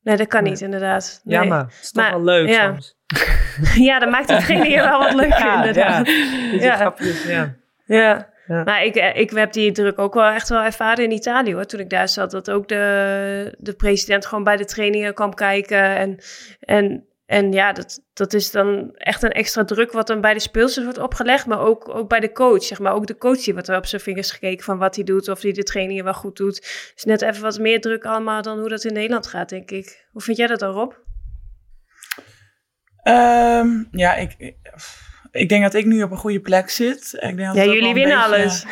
Nee, 0.02 0.16
dat 0.16 0.26
kan 0.26 0.42
Nee. 0.42 0.50
niet, 0.52 0.60
inderdaad. 0.60 1.20
Nee. 1.24 1.36
Jammer. 1.38 1.58
Het 1.58 1.78
is 1.82 1.90
toch 1.90 2.02
Maar, 2.02 2.12
wel 2.12 2.22
leuk 2.24 2.48
ja. 2.48 2.66
soms. 2.66 2.96
Ja, 3.88 3.98
dat 3.98 4.10
maakt 4.10 4.30
het 4.30 4.44
trainingen 4.44 4.84
wel 4.84 4.98
wat 4.98 5.14
leuker, 5.14 5.38
Ja, 5.46 5.56
inderdaad. 5.56 6.06
ja. 6.06 6.14
Ja. 6.60 6.76
grapjes, 6.76 7.24
ja. 7.24 7.54
Ja. 7.86 8.28
Ja. 8.46 8.62
Maar 8.64 8.84
ik, 8.84 8.94
eh, 8.94 9.16
ik 9.20 9.30
heb 9.30 9.52
die 9.52 9.72
druk 9.72 9.98
ook 9.98 10.14
wel 10.14 10.30
echt 10.30 10.48
wel 10.48 10.62
ervaren 10.62 11.04
in 11.04 11.10
Italië, 11.10 11.52
hoor. 11.54 11.64
Toen 11.64 11.80
ik 11.80 11.90
daar 11.90 12.08
zat, 12.08 12.30
dat 12.30 12.50
ook 12.50 12.68
de, 12.68 13.54
de 13.58 13.72
president 13.72 14.26
gewoon 14.26 14.44
bij 14.44 14.56
de 14.56 14.64
trainingen 14.64 15.14
kwam 15.14 15.34
kijken. 15.34 15.96
En, 15.96 16.18
en, 16.60 17.04
en 17.30 17.52
ja, 17.52 17.72
dat, 17.72 18.02
dat 18.12 18.32
is 18.32 18.50
dan 18.50 18.94
echt 18.94 19.22
een 19.22 19.32
extra 19.32 19.64
druk 19.64 19.92
wat 19.92 20.06
dan 20.06 20.20
bij 20.20 20.34
de 20.34 20.40
speelsters 20.40 20.84
wordt 20.84 21.00
opgelegd. 21.00 21.46
Maar 21.46 21.60
ook, 21.60 21.88
ook 21.88 22.08
bij 22.08 22.20
de 22.20 22.32
coach, 22.32 22.62
zeg 22.62 22.78
maar. 22.78 22.92
Ook 22.92 23.06
de 23.06 23.16
coach 23.16 23.38
die 23.44 23.52
wordt 23.52 23.68
er 23.68 23.76
op 23.76 23.86
zijn 23.86 24.00
vingers 24.00 24.30
gekeken 24.30 24.64
van 24.64 24.78
wat 24.78 24.94
hij 24.94 25.04
doet. 25.04 25.28
Of 25.28 25.42
hij 25.42 25.52
de 25.52 25.62
trainingen 25.62 26.04
wel 26.04 26.14
goed 26.14 26.36
doet. 26.36 26.60
Dus 26.94 27.04
net 27.04 27.22
even 27.22 27.42
wat 27.42 27.58
meer 27.58 27.80
druk 27.80 28.04
allemaal 28.04 28.42
dan 28.42 28.58
hoe 28.58 28.68
dat 28.68 28.84
in 28.84 28.92
Nederland 28.92 29.26
gaat, 29.26 29.48
denk 29.48 29.70
ik. 29.70 30.06
Hoe 30.12 30.22
vind 30.22 30.36
jij 30.36 30.46
dat 30.46 30.58
dan, 30.58 30.72
Rob? 30.72 30.92
Ehm, 33.02 33.84
ja, 33.90 34.14
ik, 34.14 34.34
ik, 34.38 34.56
ik 35.32 35.48
denk 35.48 35.62
dat 35.62 35.74
ik 35.74 35.84
nu 35.84 36.02
op 36.02 36.10
een 36.10 36.16
goede 36.16 36.40
plek 36.40 36.70
zit. 36.70 37.12
Ik 37.20 37.36
denk 37.36 37.38
dat 37.38 37.54
Ja, 37.54 37.64
jullie 37.72 37.94
winnen 37.94 38.18
beetje- 38.30 38.36
alles. 38.36 38.64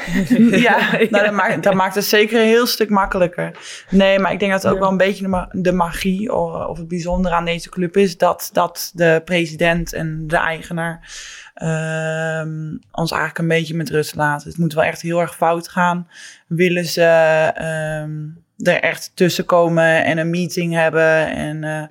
ja, 0.68 0.78
nou, 1.10 1.24
dat, 1.24 1.32
maakt, 1.32 1.62
dat 1.62 1.74
maakt 1.74 1.94
het 1.94 2.04
zeker 2.04 2.40
een 2.40 2.46
heel 2.46 2.66
stuk 2.66 2.88
makkelijker. 2.90 3.50
Nee, 3.90 4.18
maar 4.18 4.32
ik 4.32 4.38
denk 4.38 4.52
dat 4.52 4.62
het 4.62 4.72
ook 4.72 4.78
wel 4.78 4.90
een 4.90 4.96
beetje 4.96 5.22
de, 5.22 5.28
ma- 5.28 5.48
de 5.52 5.72
magie 5.72 6.32
of, 6.32 6.66
of 6.66 6.78
het 6.78 6.88
bijzondere 6.88 7.34
aan 7.34 7.44
deze 7.44 7.68
club 7.68 7.96
is. 7.96 8.16
Dat, 8.16 8.50
dat 8.52 8.90
de 8.94 9.22
president 9.24 9.92
en 9.92 10.24
de 10.26 10.36
eigenaar 10.36 11.00
ehm, 11.54 12.76
ons 12.92 13.10
eigenlijk 13.10 13.38
een 13.38 13.48
beetje 13.58 13.74
met 13.74 13.90
rust 13.90 14.14
laten. 14.14 14.48
Het 14.48 14.58
moet 14.58 14.74
wel 14.74 14.84
echt 14.84 15.00
heel 15.02 15.20
erg 15.20 15.36
fout 15.36 15.68
gaan. 15.68 16.08
Willen 16.46 16.84
ze 16.84 17.02
ehm, 17.54 18.10
er 18.68 18.80
echt 18.82 19.10
tussen 19.14 19.44
komen 19.44 20.04
en 20.04 20.18
een 20.18 20.30
meeting 20.30 20.74
hebben 20.74 21.26
en... 21.36 21.64
eh, 21.64 21.82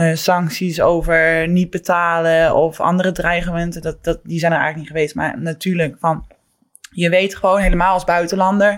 eh, 0.00 0.14
sancties 0.14 0.80
over 0.80 1.48
niet 1.48 1.70
betalen 1.70 2.54
of 2.54 2.80
andere 2.80 3.12
dreigementen, 3.12 3.82
dat, 3.82 4.04
dat, 4.04 4.20
die 4.22 4.38
zijn 4.38 4.52
er 4.52 4.58
eigenlijk 4.58 4.88
niet 4.88 4.96
geweest. 4.96 5.14
Maar 5.14 5.40
natuurlijk, 5.40 5.96
van, 5.98 6.26
je 6.90 7.08
weet 7.08 7.36
gewoon 7.36 7.60
helemaal 7.60 7.92
als 7.92 8.04
buitenlander, 8.04 8.70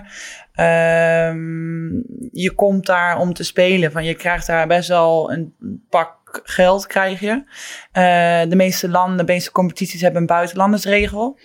ehm, 0.53 1.91
je 2.31 2.51
komt 2.55 2.85
daar 2.85 3.17
om 3.19 3.33
te 3.33 3.43
spelen. 3.43 3.91
Van, 3.91 4.03
je 4.03 4.13
krijgt 4.13 4.47
daar 4.47 4.67
best 4.67 4.87
wel 4.87 5.31
een 5.31 5.55
pak 5.89 6.41
geld, 6.43 6.87
krijg 6.87 7.19
je. 7.19 7.43
Eh, 7.91 8.49
de 8.49 8.55
meeste 8.55 8.89
landen, 8.89 9.25
de 9.25 9.33
meeste 9.33 9.51
competities 9.51 10.01
hebben 10.01 10.21
een 10.21 10.27
buitenlandersregel. 10.27 11.39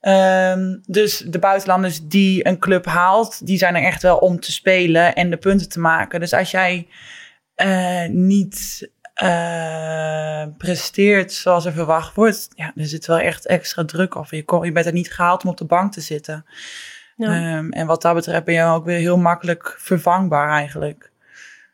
Ehm, 0.00 0.76
dus 0.86 1.18
de 1.18 1.38
buitenlanders 1.38 2.06
die 2.06 2.46
een 2.46 2.58
club 2.58 2.86
haalt, 2.86 3.46
die 3.46 3.58
zijn 3.58 3.74
er 3.74 3.82
echt 3.82 4.02
wel 4.02 4.16
om 4.16 4.40
te 4.40 4.52
spelen 4.52 5.14
en 5.14 5.30
de 5.30 5.36
punten 5.36 5.68
te 5.68 5.80
maken. 5.80 6.20
Dus 6.20 6.32
als 6.32 6.50
jij 6.50 6.88
eh, 7.54 8.06
niet 8.08 8.88
eh, 9.14 10.44
presteert 10.58 11.32
zoals 11.32 11.64
er 11.64 11.72
verwacht 11.72 12.14
wordt, 12.14 12.48
ja, 12.54 12.72
er 12.76 12.86
zit 12.86 13.06
wel 13.06 13.18
echt 13.18 13.46
extra 13.46 13.84
druk 13.84 14.14
op. 14.14 14.26
Je, 14.26 14.44
kom, 14.44 14.64
je 14.64 14.72
bent 14.72 14.86
er 14.86 14.92
niet 14.92 15.12
gehaald 15.12 15.44
om 15.44 15.50
op 15.50 15.56
de 15.56 15.64
bank 15.64 15.92
te 15.92 16.00
zitten. 16.00 16.44
Ja. 17.16 17.26
Ehm, 17.26 17.70
en 17.70 17.86
wat 17.86 18.02
dat 18.02 18.14
betreft 18.14 18.44
ben 18.44 18.54
je 18.54 18.64
ook 18.64 18.84
weer 18.84 18.98
heel 18.98 19.18
makkelijk 19.18 19.74
vervangbaar 19.78 20.48
eigenlijk. 20.48 21.10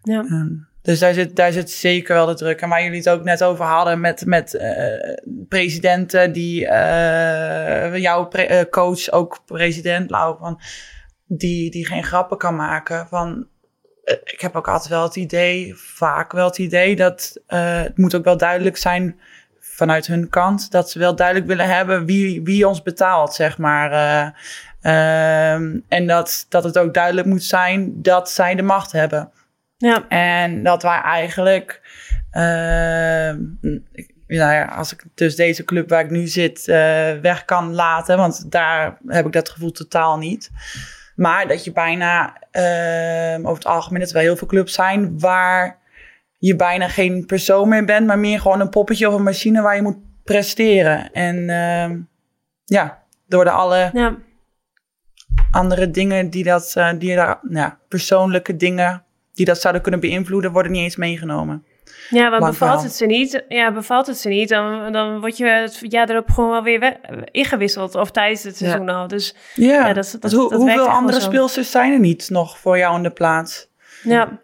Ja. 0.02 0.20
Ehm, 0.20 0.54
Dus 0.82 0.98
daar 0.98 1.14
zit, 1.14 1.36
daar 1.36 1.52
zit 1.52 1.70
zeker 1.70 2.14
wel 2.14 2.26
de 2.26 2.34
druk. 2.34 2.60
En 2.60 2.68
waar 2.68 2.82
jullie 2.82 2.98
het 2.98 3.08
ook 3.08 3.24
net 3.24 3.44
over 3.44 3.64
hadden 3.64 4.00
met, 4.00 4.26
met 4.26 4.54
uh, 4.54 5.16
presidenten 5.48 6.32
die 6.32 6.60
uh, 6.60 7.96
jouw 7.96 8.24
pre 8.24 8.66
coach, 8.70 9.10
ook 9.10 9.42
president, 9.44 10.10
Lau, 10.10 10.38
van, 10.38 10.60
die, 11.26 11.70
die 11.70 11.86
geen 11.86 12.04
grappen 12.04 12.38
kan 12.38 12.56
maken. 12.56 13.06
Van, 13.06 13.46
ik 14.24 14.40
heb 14.40 14.56
ook 14.56 14.68
altijd 14.68 14.88
wel 14.88 15.02
het 15.02 15.16
idee, 15.16 15.74
vaak 15.76 16.32
wel 16.32 16.46
het 16.46 16.58
idee, 16.58 16.96
dat 16.96 17.40
het 17.46 17.98
moet 17.98 18.14
ook 18.14 18.24
wel 18.24 18.36
duidelijk 18.36 18.76
zijn 18.76 19.20
vanuit 19.60 20.06
hun 20.06 20.28
kant, 20.28 20.70
dat 20.70 20.90
ze 20.90 20.98
wel 20.98 21.16
duidelijk 21.16 21.46
willen 21.46 21.68
hebben 21.68 22.06
wie, 22.06 22.42
wie 22.42 22.68
ons 22.68 22.82
betaalt, 22.82 23.34
zeg 23.34 23.58
maar. 23.58 23.92
Ehm, 24.80 25.78
en 25.88 26.06
dat, 26.06 26.46
dat 26.48 26.64
het 26.64 26.78
ook 26.78 26.94
duidelijk 26.94 27.26
moet 27.26 27.42
zijn 27.42 28.02
dat 28.02 28.30
zij 28.30 28.54
de 28.54 28.62
macht 28.62 28.92
hebben. 28.92 29.30
Ja. 29.76 30.08
En 30.08 30.62
dat 30.62 30.82
wij 30.82 31.00
eigenlijk, 31.00 31.80
uh, 32.32 32.40
nou 34.26 34.52
ja, 34.52 34.64
als 34.64 34.92
ik 34.92 35.04
dus 35.14 35.36
deze 35.36 35.64
club 35.64 35.88
waar 35.88 36.04
ik 36.04 36.10
nu 36.10 36.26
zit 36.26 36.68
uh, 36.68 36.74
weg 37.20 37.44
kan 37.44 37.74
laten, 37.74 38.16
want 38.16 38.50
daar 38.50 38.98
heb 39.06 39.26
ik 39.26 39.32
dat 39.32 39.48
gevoel 39.48 39.72
totaal 39.72 40.18
niet. 40.18 40.50
Maar 41.20 41.48
dat 41.48 41.64
je 41.64 41.72
bijna, 41.72 42.36
uh, 42.52 43.38
over 43.38 43.56
het 43.56 43.66
algemeen, 43.66 44.00
dat 44.00 44.08
er 44.08 44.14
wel 44.14 44.22
heel 44.22 44.36
veel 44.36 44.46
clubs 44.46 44.74
zijn 44.74 45.18
waar 45.18 45.78
je 46.38 46.56
bijna 46.56 46.88
geen 46.88 47.26
persoon 47.26 47.68
meer 47.68 47.84
bent, 47.84 48.06
maar 48.06 48.18
meer 48.18 48.40
gewoon 48.40 48.60
een 48.60 48.68
poppetje 48.68 49.08
of 49.08 49.14
een 49.14 49.22
machine 49.22 49.62
waar 49.62 49.76
je 49.76 49.82
moet 49.82 49.98
presteren. 50.24 51.12
En 51.12 51.36
uh, 51.36 51.98
ja, 52.64 53.02
door 53.26 53.44
de 53.44 53.50
alle 53.50 53.90
ja. 53.92 54.16
andere 55.50 55.90
dingen 55.90 56.30
die 56.30 56.44
dat, 56.44 56.74
uh, 56.78 56.90
die 56.98 57.14
daar, 57.14 57.40
ja, 57.50 57.78
persoonlijke 57.88 58.56
dingen 58.56 59.04
die 59.32 59.46
dat 59.46 59.60
zouden 59.60 59.82
kunnen 59.82 60.00
beïnvloeden, 60.00 60.52
worden 60.52 60.72
niet 60.72 60.82
eens 60.82 60.96
meegenomen. 60.96 61.64
Ja, 62.10 62.28
maar 62.28 62.40
bevalt 62.40 62.82
het 62.82 62.92
ze 62.92 63.06
niet, 63.06 63.44
ja, 63.48 63.72
bevalt 63.72 64.06
het 64.06 64.18
ze 64.18 64.28
niet, 64.28 64.48
dan, 64.48 64.92
dan 64.92 65.20
word 65.20 65.36
je 65.36 65.44
het 65.44 65.78
jaar 65.80 66.10
erop 66.10 66.30
gewoon 66.30 66.50
wel 66.50 66.62
weer 66.62 66.96
ingewisseld. 67.30 67.94
Of 67.94 68.10
tijdens 68.10 68.42
het 68.42 68.56
seizoen 68.56 68.88
al. 68.88 69.08
Dus 69.08 69.34
ja, 69.54 69.86
ja 69.86 69.92
dat, 69.92 70.16
dat, 70.20 70.32
hoe, 70.32 70.54
hoeveel 70.54 70.88
andere 70.88 71.20
speelsters 71.20 71.70
zijn 71.70 71.92
er 71.92 71.98
niet 71.98 72.30
nog 72.30 72.58
voor 72.58 72.78
jou 72.78 72.96
in 72.96 73.02
de 73.02 73.10
plaats? 73.10 73.68
Ja. 74.02 74.40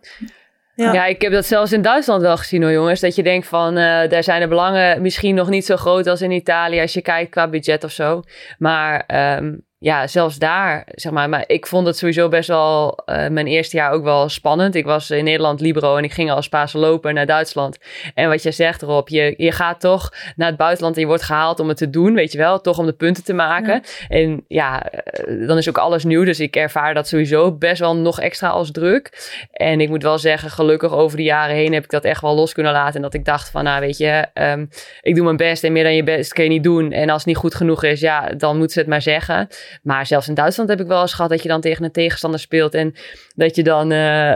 Ja. 0.74 0.92
ja. 0.92 1.04
ik 1.04 1.22
heb 1.22 1.32
dat 1.32 1.46
zelfs 1.46 1.72
in 1.72 1.82
Duitsland 1.82 2.22
wel 2.22 2.36
gezien 2.36 2.62
hoor 2.62 2.72
jongens. 2.72 3.00
Dat 3.00 3.14
je 3.14 3.22
denkt 3.22 3.46
van, 3.46 3.78
uh, 3.78 4.08
daar 4.08 4.22
zijn 4.22 4.40
de 4.40 4.48
belangen 4.48 5.02
misschien 5.02 5.34
nog 5.34 5.48
niet 5.48 5.66
zo 5.66 5.76
groot 5.76 6.06
als 6.06 6.22
in 6.22 6.30
Italië 6.30 6.80
als 6.80 6.92
je 6.92 7.02
kijkt 7.02 7.30
qua 7.30 7.48
budget 7.48 7.84
of 7.84 7.90
zo. 7.90 8.22
Maar 8.58 9.04
um, 9.38 9.65
ja, 9.78 10.06
zelfs 10.06 10.38
daar, 10.38 10.86
zeg 10.94 11.12
maar. 11.12 11.28
Maar 11.28 11.44
ik 11.46 11.66
vond 11.66 11.86
het 11.86 11.96
sowieso 11.96 12.28
best 12.28 12.48
wel 12.48 12.98
uh, 13.06 13.28
mijn 13.28 13.46
eerste 13.46 13.76
jaar 13.76 13.90
ook 13.92 14.04
wel 14.04 14.28
spannend. 14.28 14.74
Ik 14.74 14.84
was 14.84 15.10
in 15.10 15.24
Nederland 15.24 15.60
Libero 15.60 15.96
en 15.96 16.04
ik 16.04 16.12
ging 16.12 16.30
als 16.30 16.48
Pasen 16.48 16.80
loper 16.80 17.12
naar 17.12 17.26
Duitsland. 17.26 17.78
En 18.14 18.28
wat 18.28 18.42
jij 18.42 18.52
zegt 18.52 18.82
erop, 18.82 19.08
je, 19.08 19.34
je 19.36 19.52
gaat 19.52 19.80
toch 19.80 20.12
naar 20.36 20.48
het 20.48 20.56
buitenland 20.56 20.94
en 20.94 21.00
je 21.00 21.06
wordt 21.06 21.22
gehaald 21.22 21.60
om 21.60 21.68
het 21.68 21.76
te 21.76 21.90
doen, 21.90 22.14
weet 22.14 22.32
je 22.32 22.38
wel. 22.38 22.60
Toch 22.60 22.78
om 22.78 22.86
de 22.86 22.92
punten 22.92 23.24
te 23.24 23.32
maken. 23.32 23.82
En 24.08 24.44
ja, 24.48 24.90
eh, 24.90 25.46
dan 25.46 25.56
is 25.56 25.68
ook 25.68 25.78
alles 25.78 26.04
nieuw. 26.04 26.24
Dus 26.24 26.40
ik 26.40 26.56
ervaar 26.56 26.94
dat 26.94 27.08
sowieso 27.08 27.52
best 27.52 27.80
wel 27.80 27.96
nog 27.96 28.20
extra 28.20 28.48
als 28.48 28.70
druk. 28.70 29.34
En 29.52 29.80
ik 29.80 29.88
moet 29.88 30.02
wel 30.02 30.18
zeggen, 30.18 30.50
gelukkig 30.50 30.92
over 30.92 31.16
de 31.16 31.22
jaren 31.22 31.54
heen 31.54 31.72
heb 31.72 31.84
ik 31.84 31.90
dat 31.90 32.04
echt 32.04 32.20
wel 32.20 32.34
los 32.34 32.52
kunnen 32.52 32.72
laten. 32.72 32.94
En 32.94 33.02
dat 33.02 33.14
ik 33.14 33.24
dacht 33.24 33.50
van, 33.50 33.64
nou 33.64 33.80
weet 33.80 33.98
je, 33.98 34.26
um, 34.34 34.68
ik 35.00 35.14
doe 35.14 35.24
mijn 35.24 35.36
best 35.36 35.64
en 35.64 35.72
meer 35.72 35.84
dan 35.84 35.94
je 35.94 36.02
best 36.02 36.32
kun 36.32 36.44
je 36.44 36.50
niet 36.50 36.62
doen. 36.64 36.92
En 36.92 37.08
als 37.08 37.18
het 37.18 37.26
niet 37.26 37.36
goed 37.36 37.54
genoeg 37.54 37.84
is, 37.84 38.00
ja, 38.00 38.28
dan 38.36 38.56
moet 38.56 38.72
ze 38.72 38.78
het 38.78 38.88
maar 38.88 39.02
zeggen. 39.02 39.48
Maar 39.82 40.06
zelfs 40.06 40.28
in 40.28 40.34
Duitsland 40.34 40.68
heb 40.68 40.80
ik 40.80 40.86
wel 40.86 41.00
eens 41.00 41.14
gehad 41.14 41.30
dat 41.30 41.42
je 41.42 41.48
dan 41.48 41.60
tegen 41.60 41.84
een 41.84 41.92
tegenstander 41.92 42.40
speelt. 42.40 42.74
En 42.74 42.94
dat 43.34 43.56
je 43.56 43.62
dan 43.62 43.92
uh, 43.92 44.34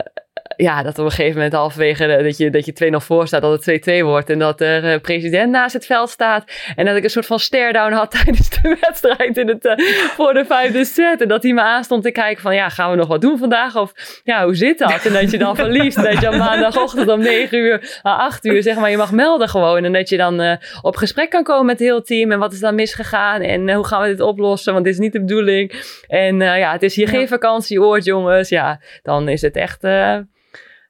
ja, 0.61 0.83
dat 0.83 0.99
op 0.99 1.05
een 1.05 1.11
gegeven 1.11 1.35
moment 1.35 1.53
halverwege 1.53 2.23
dat 2.23 2.37
je, 2.37 2.51
dat 2.51 2.65
je 2.65 2.93
2-0 2.93 2.97
voor 2.97 3.27
staat, 3.27 3.43
dat 3.43 3.65
het 3.65 3.91
2-2 3.91 4.03
wordt. 4.03 4.31
En 4.31 4.39
dat 4.39 4.61
er 4.61 4.85
uh, 4.85 5.01
president 5.01 5.51
naast 5.51 5.73
het 5.73 5.87
veld 5.87 6.11
staat. 6.11 6.53
En 6.77 6.85
dat 6.85 6.97
ik 6.97 7.05
een 7.05 7.11
soort 7.11 7.27
van 7.27 7.39
stare-down 7.39 7.93
had 7.93 8.11
tijdens 8.23 8.51
de 8.51 8.77
wedstrijd 8.81 9.37
in 9.37 9.49
het, 9.49 9.65
uh, 9.65 9.73
voor 10.17 10.35
de 10.35 10.45
vijfde 10.45 10.85
set. 10.85 11.21
En 11.21 11.29
dat 11.29 11.43
hij 11.43 11.53
me 11.53 11.61
aanstond 11.61 12.03
te 12.03 12.11
kijken 12.11 12.43
van, 12.43 12.55
ja, 12.55 12.69
gaan 12.69 12.91
we 12.91 12.97
nog 12.97 13.09
wat 13.09 13.21
doen 13.21 13.39
vandaag? 13.39 13.77
Of 13.77 13.93
ja, 14.25 14.45
hoe 14.45 14.55
zit 14.55 14.79
dat? 14.79 15.05
En 15.05 15.13
dat 15.13 15.31
je 15.31 15.39
dan 15.39 15.57
verliest. 15.57 15.97
En 15.97 16.05
dat 16.05 16.21
je 16.21 16.29
op 16.29 16.35
maandagochtend 16.35 17.09
om 17.09 17.21
9 17.21 17.59
uur, 17.59 18.01
à 18.07 18.17
8 18.17 18.45
uur, 18.45 18.63
zeg 18.63 18.77
maar, 18.77 18.91
je 18.91 18.97
mag 18.97 19.13
melden 19.13 19.49
gewoon. 19.49 19.85
En 19.85 19.93
dat 19.93 20.09
je 20.09 20.17
dan 20.17 20.59
op 20.83 20.97
gesprek 20.97 21.31
kan 21.31 21.43
komen 21.43 21.67
met 21.67 21.79
het 21.79 21.89
hele 21.89 22.03
team. 22.03 22.33
En 22.33 22.39
wat 22.39 22.53
is 22.53 22.61
dan 22.61 22.75
misgegaan? 22.75 23.41
En 23.41 23.75
hoe 23.75 23.87
gaan 23.87 24.03
we 24.03 24.09
dit 24.09 24.21
oplossen? 24.21 24.73
Want 24.73 24.85
dit 24.85 24.95
is 24.95 25.01
niet 25.01 25.13
de 25.13 25.21
bedoeling. 25.21 25.73
En 26.09 26.41
ja, 26.41 26.73
het 26.73 26.83
is 26.83 26.97
hier 26.97 27.07
ja. 27.07 27.13
geen 27.13 27.29
vakantieoord, 27.29 28.05
jongens. 28.05 28.49
Ja, 28.49 28.81
dan 29.03 29.29
is 29.29 29.43
het 29.43 29.57
echt 29.57 29.85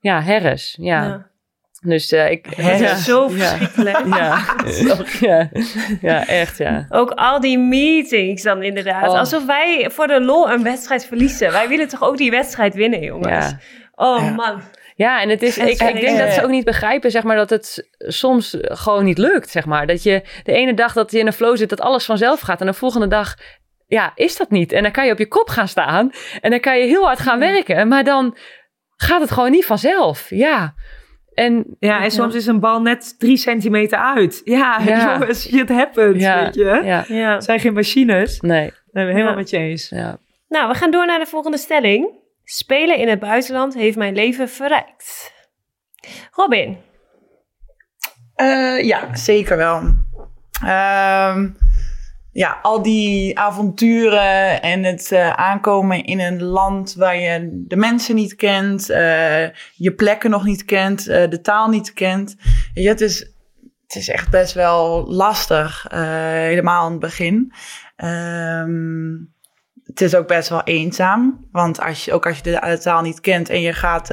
ja, 0.01 0.23
herres. 0.23 0.77
Ja. 0.81 1.05
ja. 1.05 1.29
Dus 1.83 2.13
uh, 2.13 2.31
ik... 2.31 2.47
Het 2.57 2.81
is 2.81 3.05
zo 3.05 3.29
verschrikkelijk. 3.29 4.07
Ja. 4.07 4.39
Ja. 5.21 5.51
ja, 6.01 6.27
echt 6.27 6.59
ja. 6.59 6.87
Ook 6.89 7.11
al 7.11 7.41
die 7.41 7.59
meetings 7.59 8.43
dan 8.43 8.63
inderdaad. 8.63 9.09
Oh. 9.09 9.19
Alsof 9.19 9.47
wij 9.47 9.89
voor 9.91 10.07
de 10.07 10.21
lol 10.21 10.51
een 10.51 10.63
wedstrijd 10.63 11.07
verliezen. 11.07 11.53
Wij 11.53 11.69
willen 11.69 11.89
toch 11.89 12.03
ook 12.03 12.17
die 12.17 12.31
wedstrijd 12.31 12.75
winnen, 12.75 13.01
jongens. 13.01 13.55
Oh 13.95 14.37
man. 14.37 14.63
Ja, 14.95 15.21
en 15.21 15.29
het 15.29 15.43
is, 15.43 15.59
ik, 15.59 15.81
ik 15.81 16.01
denk 16.01 16.19
dat 16.19 16.33
ze 16.33 16.43
ook 16.43 16.51
niet 16.51 16.65
begrijpen, 16.65 17.11
zeg 17.11 17.23
maar, 17.23 17.37
dat 17.37 17.51
het 17.51 17.89
soms 17.99 18.57
gewoon 18.61 19.05
niet 19.05 19.19
lukt, 19.19 19.51
zeg 19.51 19.67
maar. 19.67 19.87
Dat 19.87 20.03
je 20.03 20.23
de 20.43 20.53
ene 20.53 20.75
dag 20.75 20.93
dat 20.93 21.13
je 21.13 21.19
in 21.19 21.27
een 21.27 21.33
flow 21.33 21.57
zit, 21.57 21.69
dat 21.69 21.81
alles 21.81 22.05
vanzelf 22.05 22.41
gaat. 22.41 22.61
En 22.61 22.67
de 22.67 22.73
volgende 22.73 23.09
dag, 23.09 23.35
ja, 23.87 24.13
is 24.15 24.37
dat 24.37 24.51
niet. 24.51 24.73
En 24.73 24.83
dan 24.83 24.93
kan 24.93 25.07
je 25.07 25.13
op 25.13 25.19
je 25.19 25.29
kop 25.29 25.49
gaan 25.49 25.69
staan. 25.69 26.11
En 26.41 26.51
dan 26.51 26.61
kan 26.61 26.79
je 26.79 26.85
heel 26.87 27.05
hard 27.05 27.19
gaan 27.19 27.39
werken. 27.39 27.89
Maar 27.89 28.05
dan 28.05 28.37
gaat 29.03 29.21
het 29.21 29.31
gewoon 29.31 29.51
niet 29.51 29.67
vanzelf. 29.67 30.31
Ja. 30.31 30.75
En, 31.35 31.77
ja, 31.79 32.03
en 32.03 32.11
soms 32.11 32.35
is 32.35 32.47
een 32.47 32.61
bal 32.61 32.83
net 32.83 33.19
drie 33.19 33.37
centimeter 33.37 33.99
uit. 33.99 34.41
Ja, 34.45 34.81
ja. 34.85 35.13
jongens, 35.19 35.45
het 35.45 35.69
happens, 35.69 36.23
ja. 36.23 36.45
weet 36.45 36.55
je. 36.55 36.81
Ja. 36.85 37.05
ja. 37.09 37.35
Het 37.35 37.45
zijn 37.45 37.61
geen 37.61 37.73
machines. 37.73 38.41
Nee. 38.41 38.65
Dat 38.65 39.05
ben 39.05 39.09
helemaal 39.09 39.35
met 39.35 39.51
je 39.51 39.59
eens. 39.59 39.89
Ja. 39.89 40.19
Nou, 40.49 40.69
we 40.69 40.75
gaan 40.75 40.91
door 40.91 41.07
naar 41.07 41.19
de 41.19 41.27
volgende 41.27 41.59
stelling. 41.59 42.09
Spelen 42.45 42.97
in 42.97 43.09
het 43.09 43.19
buitenland 43.19 43.75
heeft 43.75 43.97
mijn 43.97 44.15
leven 44.15 44.49
verrijkt. 44.49 45.33
Robin? 46.31 46.79
Uh, 48.37 48.85
ja, 48.85 49.15
zeker 49.17 49.57
wel. 49.57 49.83
Uh, 50.65 51.45
ja, 52.33 52.59
al 52.63 52.83
die 52.83 53.39
avonturen 53.39 54.63
en 54.63 54.85
het 54.85 55.11
uh, 55.13 55.31
aankomen 55.31 56.05
in 56.05 56.21
een 56.21 56.43
land 56.43 56.95
waar 56.95 57.17
je 57.17 57.65
de 57.67 57.77
mensen 57.77 58.15
niet 58.15 58.37
kent, 58.37 58.91
uh, 58.91 59.49
je 59.75 59.93
plekken 59.97 60.31
nog 60.31 60.45
niet 60.45 60.65
kent, 60.65 61.09
uh, 61.09 61.29
de 61.29 61.41
taal 61.41 61.69
niet 61.69 61.93
kent. 61.93 62.37
Ja, 62.75 62.89
het, 62.89 63.01
is, 63.01 63.19
het 63.87 63.97
is 63.97 64.09
echt 64.09 64.31
best 64.31 64.55
wel 64.55 65.07
lastig, 65.09 65.87
helemaal 65.91 66.87
in 66.87 66.93
het 66.93 67.01
begin. 67.01 67.53
Um, 67.97 69.35
het 69.85 70.01
is 70.01 70.15
ook 70.15 70.27
best 70.27 70.49
wel 70.49 70.63
eenzaam, 70.63 71.49
want 71.53 71.81
als 71.81 72.05
je, 72.05 72.13
ook 72.13 72.27
als 72.27 72.37
je 72.37 72.43
de, 72.43 72.61
de 72.65 72.79
taal 72.79 73.03
niet 73.03 73.21
kent 73.21 73.49
en 73.49 73.61
je 73.61 73.73
gaat 73.73 74.11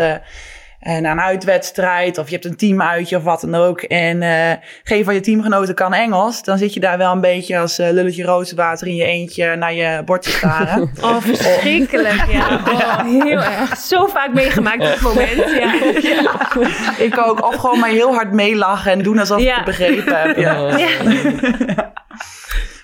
uh, 0.88 0.98
naar 0.98 1.12
een 1.12 1.22
uitwedstrijd 1.22 2.18
of 2.18 2.26
je 2.26 2.34
hebt 2.34 2.46
een 2.46 2.56
teamuitje 2.56 3.18
of 3.18 3.24
wat 3.24 3.42
dan 3.42 3.56
ook. 3.56 3.82
En 3.82 4.22
uh, 4.22 4.52
geen 4.84 5.04
van 5.04 5.14
je 5.14 5.20
teamgenoten 5.20 5.76
kan 5.76 5.94
Engels. 5.94 6.44
Dan 6.44 6.58
zit 6.58 6.74
je 6.74 6.80
daar 6.80 6.98
wel 6.98 7.12
een 7.12 7.22
beetje 7.22 7.60
als 7.60 7.80
uh, 7.80 7.90
lulletje 7.92 8.24
rozenwater 8.24 8.88
in 8.88 8.96
je 8.96 9.04
eentje 9.04 9.56
naar 9.56 9.74
je 9.74 10.02
bordje 10.06 10.32
staren. 10.32 10.82
oh, 11.02 11.18
verschrikkelijk. 11.18 12.26
Ja. 12.38 12.62
Oh, 12.66 13.00
heel 13.04 13.42
erg. 13.42 13.78
Zo 13.78 14.06
vaak 14.06 14.34
meegemaakt 14.34 14.82
op 14.82 14.88
het 14.88 15.02
moment. 15.02 15.36
Ja. 15.36 15.74
ja. 16.10 16.98
Ik 16.98 17.18
ook. 17.18 17.46
Of 17.46 17.56
gewoon 17.56 17.80
maar 17.80 17.90
heel 17.90 18.14
hard 18.14 18.32
meelachen 18.32 18.92
en 18.92 19.04
doen 19.04 19.20
alsof 19.20 19.42
ja. 19.42 19.50
ik 19.50 19.56
het 19.56 19.66
begrepen 19.66 20.22
heb. 20.22 20.38
Ja. 20.38 20.78
ja. 20.78 21.94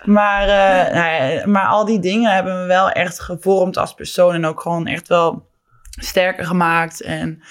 maar, 0.04 0.48
nou 0.94 1.48
maar 1.48 1.66
al 1.66 1.86
die 1.86 2.00
dingen 2.00 2.32
hebben 2.32 2.62
me 2.62 2.66
wel 2.66 2.90
echt 2.90 3.20
gevormd 3.20 3.78
als 3.78 3.94
persoon. 3.94 4.34
En 4.34 4.46
ook 4.46 4.62
gewoon 4.62 4.88
echt 4.88 5.08
wel 5.08 5.44
sterker 6.02 6.46
gemaakt. 6.46 7.02
En 7.02 7.44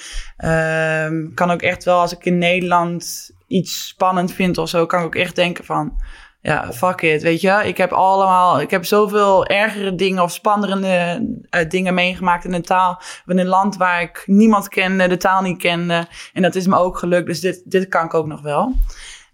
um, 0.45 1.35
kan 1.35 1.51
ook 1.51 1.63
echt 1.63 1.85
wel, 1.85 2.01
als 2.01 2.13
ik 2.13 2.25
in 2.25 2.39
Nederland 2.39 3.31
iets 3.47 3.87
spannend 3.87 4.33
vind 4.33 4.59
of 4.59 4.69
zo, 4.69 4.87
kan 4.87 5.01
ik 5.01 5.07
ook 5.07 5.15
echt 5.15 5.37
denken 5.37 5.65
van, 5.65 6.01
ja, 6.41 6.73
fuck 6.73 7.01
it, 7.01 7.23
weet 7.23 7.41
je. 7.41 7.63
Ik 7.65 7.77
heb 7.77 7.93
allemaal, 7.93 8.61
ik 8.61 8.71
heb 8.71 8.85
zoveel 8.85 9.47
ergere 9.47 9.95
dingen 9.95 10.23
of 10.23 10.33
spannende 10.33 11.27
uh, 11.51 11.69
dingen 11.69 11.95
meegemaakt 11.95 12.45
in 12.45 12.51
de 12.51 12.61
taal. 12.61 13.01
In 13.27 13.39
een 13.39 13.47
land 13.47 13.77
waar 13.77 14.03
ik 14.03 14.23
niemand 14.27 14.69
kende, 14.69 15.09
de 15.09 15.17
taal 15.17 15.43
niet 15.43 15.59
kende. 15.59 16.07
En 16.33 16.43
dat 16.43 16.55
is 16.55 16.67
me 16.67 16.77
ook 16.77 16.99
gelukt, 16.99 17.27
dus 17.27 17.41
dit, 17.41 17.63
dit 17.65 17.89
kan 17.89 18.05
ik 18.05 18.15
ook 18.15 18.27
nog 18.27 18.41
wel. 18.41 18.75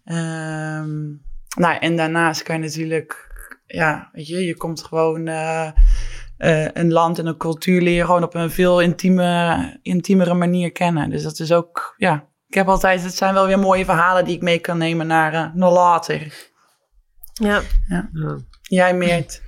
Um, 0.05 1.23
nou, 1.57 1.77
en 1.81 1.97
daarnaast 1.97 2.43
kan 2.43 2.57
je 2.57 2.63
natuurlijk, 2.63 3.31
ja, 3.67 4.09
weet 4.13 4.27
je, 4.27 4.45
je 4.45 4.57
komt 4.57 4.85
gewoon... 4.85 5.27
Uh, 5.27 5.71
uh, 6.39 6.69
een 6.73 6.93
land 6.93 7.19
en 7.19 7.27
een 7.27 7.37
cultuur 7.37 7.81
leren 7.81 8.07
gewoon 8.07 8.23
op 8.23 8.35
een 8.35 8.51
veel 8.51 8.81
intieme, 8.81 9.79
intiemere 9.83 10.35
manier 10.35 10.73
kennen. 10.73 11.11
Dus 11.11 11.23
dat 11.23 11.39
is 11.39 11.53
ook, 11.53 11.95
ja, 11.97 12.29
ik 12.49 12.55
heb 12.55 12.69
altijd, 12.69 13.03
het 13.03 13.15
zijn 13.17 13.35
wel 13.35 13.47
weer 13.47 13.59
mooie 13.59 13.85
verhalen 13.85 14.25
die 14.25 14.37
ik 14.37 14.43
mee 14.43 14.59
kan 14.59 14.79
nemen 14.79 15.07
naar, 15.07 15.35
uh, 15.35 15.55
naar 15.55 15.71
later. 15.71 16.51
Ja. 17.33 17.61
ja. 17.89 18.09
Jij 18.63 18.95
Meert? 18.95 19.43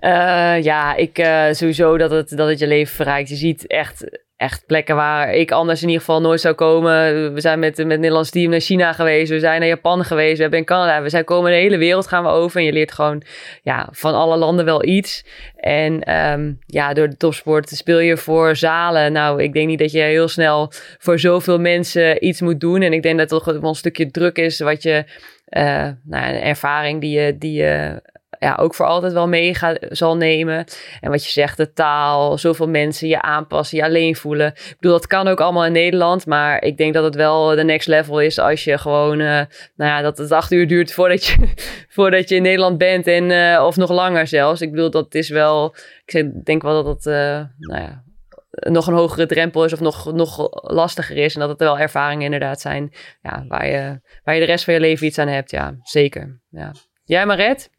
Uh, 0.00 0.62
ja, 0.62 0.94
ik 0.94 1.16
sowieso 1.52 1.96
dat 1.96 2.10
het, 2.10 2.28
dat 2.28 2.48
het 2.48 2.58
je 2.58 2.66
leven 2.66 2.94
verrijkt. 2.94 3.28
Je 3.28 3.34
ziet 3.34 3.66
echt 3.66 4.26
echt 4.38 4.66
plekken 4.66 4.96
waar 4.96 5.34
ik 5.34 5.50
anders 5.50 5.82
in 5.82 5.88
ieder 5.88 6.04
geval 6.04 6.20
nooit 6.20 6.40
zou 6.40 6.54
komen. 6.54 7.32
We 7.34 7.40
zijn 7.40 7.58
met, 7.58 7.76
met 7.76 7.90
het 7.90 8.00
Nederlands 8.00 8.30
team 8.30 8.50
naar 8.50 8.60
China 8.60 8.92
geweest. 8.92 9.30
We 9.30 9.38
zijn 9.38 9.60
naar 9.60 9.68
Japan 9.68 10.04
geweest. 10.04 10.36
We 10.36 10.42
hebben 10.42 10.58
in 10.58 10.64
Canada. 10.64 11.02
We 11.02 11.08
zijn 11.08 11.24
komen 11.24 11.50
de 11.50 11.56
hele 11.56 11.76
wereld 11.76 12.06
gaan 12.06 12.22
we 12.22 12.28
over. 12.28 12.58
En 12.58 12.66
je 12.66 12.72
leert 12.72 12.92
gewoon 12.92 13.22
ja, 13.62 13.88
van 13.90 14.14
alle 14.14 14.36
landen 14.36 14.64
wel 14.64 14.84
iets. 14.84 15.24
En 15.56 16.02
ehm, 16.02 16.52
ja, 16.66 16.92
door 16.92 17.08
de 17.08 17.16
topsport 17.16 17.68
speel 17.68 17.98
je 17.98 18.16
voor 18.16 18.56
zalen. 18.56 19.12
Nou, 19.12 19.42
ik 19.42 19.52
denk 19.52 19.66
niet 19.68 19.78
dat 19.78 19.92
je 19.92 20.00
heel 20.00 20.28
snel 20.28 20.72
voor 20.98 21.18
zoveel 21.18 21.58
mensen 21.58 22.26
iets 22.26 22.40
moet 22.40 22.60
doen. 22.60 22.82
En 22.82 22.92
ik 22.92 23.02
denk 23.02 23.18
dat 23.18 23.30
het 23.30 23.44
toch 23.44 23.54
wel 23.60 23.68
een 23.68 23.74
stukje 23.74 24.10
druk 24.10 24.36
is 24.36 24.60
wat 24.60 24.82
je... 24.82 25.04
Uh, 25.50 25.88
nou, 26.04 26.26
een 26.34 26.40
ervaring 26.40 27.00
die 27.00 27.20
je, 27.20 27.38
die 27.38 27.52
je 27.52 28.02
ja, 28.38 28.56
ook 28.60 28.74
voor 28.74 28.86
altijd 28.86 29.12
wel 29.12 29.28
mee 29.28 29.56
zal 29.88 30.16
nemen. 30.16 30.64
En 31.00 31.10
wat 31.10 31.24
je 31.24 31.30
zegt, 31.30 31.56
de 31.56 31.72
taal, 31.72 32.38
zoveel 32.38 32.68
mensen 32.68 33.08
je 33.08 33.22
aanpassen, 33.22 33.78
je 33.78 33.84
alleen 33.84 34.16
voelen. 34.16 34.46
Ik 34.46 34.76
bedoel, 34.80 34.96
dat 34.96 35.06
kan 35.06 35.28
ook 35.28 35.40
allemaal 35.40 35.64
in 35.64 35.72
Nederland. 35.72 36.26
Maar 36.26 36.62
ik 36.62 36.76
denk 36.76 36.94
dat 36.94 37.04
het 37.04 37.14
wel 37.14 37.54
de 37.56 37.64
next 37.64 37.88
level 37.88 38.20
is 38.20 38.38
als 38.38 38.64
je 38.64 38.78
gewoon, 38.78 39.20
uh, 39.20 39.26
nou 39.28 39.90
ja, 39.90 40.02
dat 40.02 40.18
het 40.18 40.32
acht 40.32 40.52
uur 40.52 40.66
duurt 40.66 40.92
voordat 40.92 41.26
je, 41.26 41.54
voordat 41.96 42.28
je 42.28 42.34
in 42.34 42.42
Nederland 42.42 42.78
bent. 42.78 43.06
En, 43.06 43.30
uh, 43.30 43.64
of 43.66 43.76
nog 43.76 43.90
langer 43.90 44.26
zelfs. 44.26 44.60
Ik 44.60 44.70
bedoel, 44.70 44.90
dat 44.90 45.14
is 45.14 45.28
wel, 45.28 45.74
ik 46.04 46.44
denk 46.44 46.62
wel 46.62 46.82
dat 46.82 46.94
het, 46.96 47.06
uh, 47.06 47.14
nou 47.58 47.82
ja, 47.82 48.02
nog 48.50 48.86
een 48.86 48.94
hogere 48.94 49.26
drempel 49.26 49.64
is 49.64 49.72
of 49.72 49.80
nog, 49.80 50.12
nog 50.12 50.48
lastiger 50.72 51.16
is. 51.16 51.34
En 51.34 51.40
dat 51.40 51.48
het 51.48 51.58
wel 51.58 51.78
ervaringen 51.78 52.24
inderdaad 52.24 52.60
zijn 52.60 52.92
ja, 53.22 53.44
waar, 53.48 53.68
je, 53.68 54.00
waar 54.24 54.34
je 54.34 54.40
de 54.40 54.46
rest 54.46 54.64
van 54.64 54.74
je 54.74 54.80
leven 54.80 55.06
iets 55.06 55.18
aan 55.18 55.28
hebt. 55.28 55.50
Ja, 55.50 55.74
zeker. 55.82 56.40
Ja. 56.50 56.72
Jij, 57.04 57.26
Maret? 57.26 57.70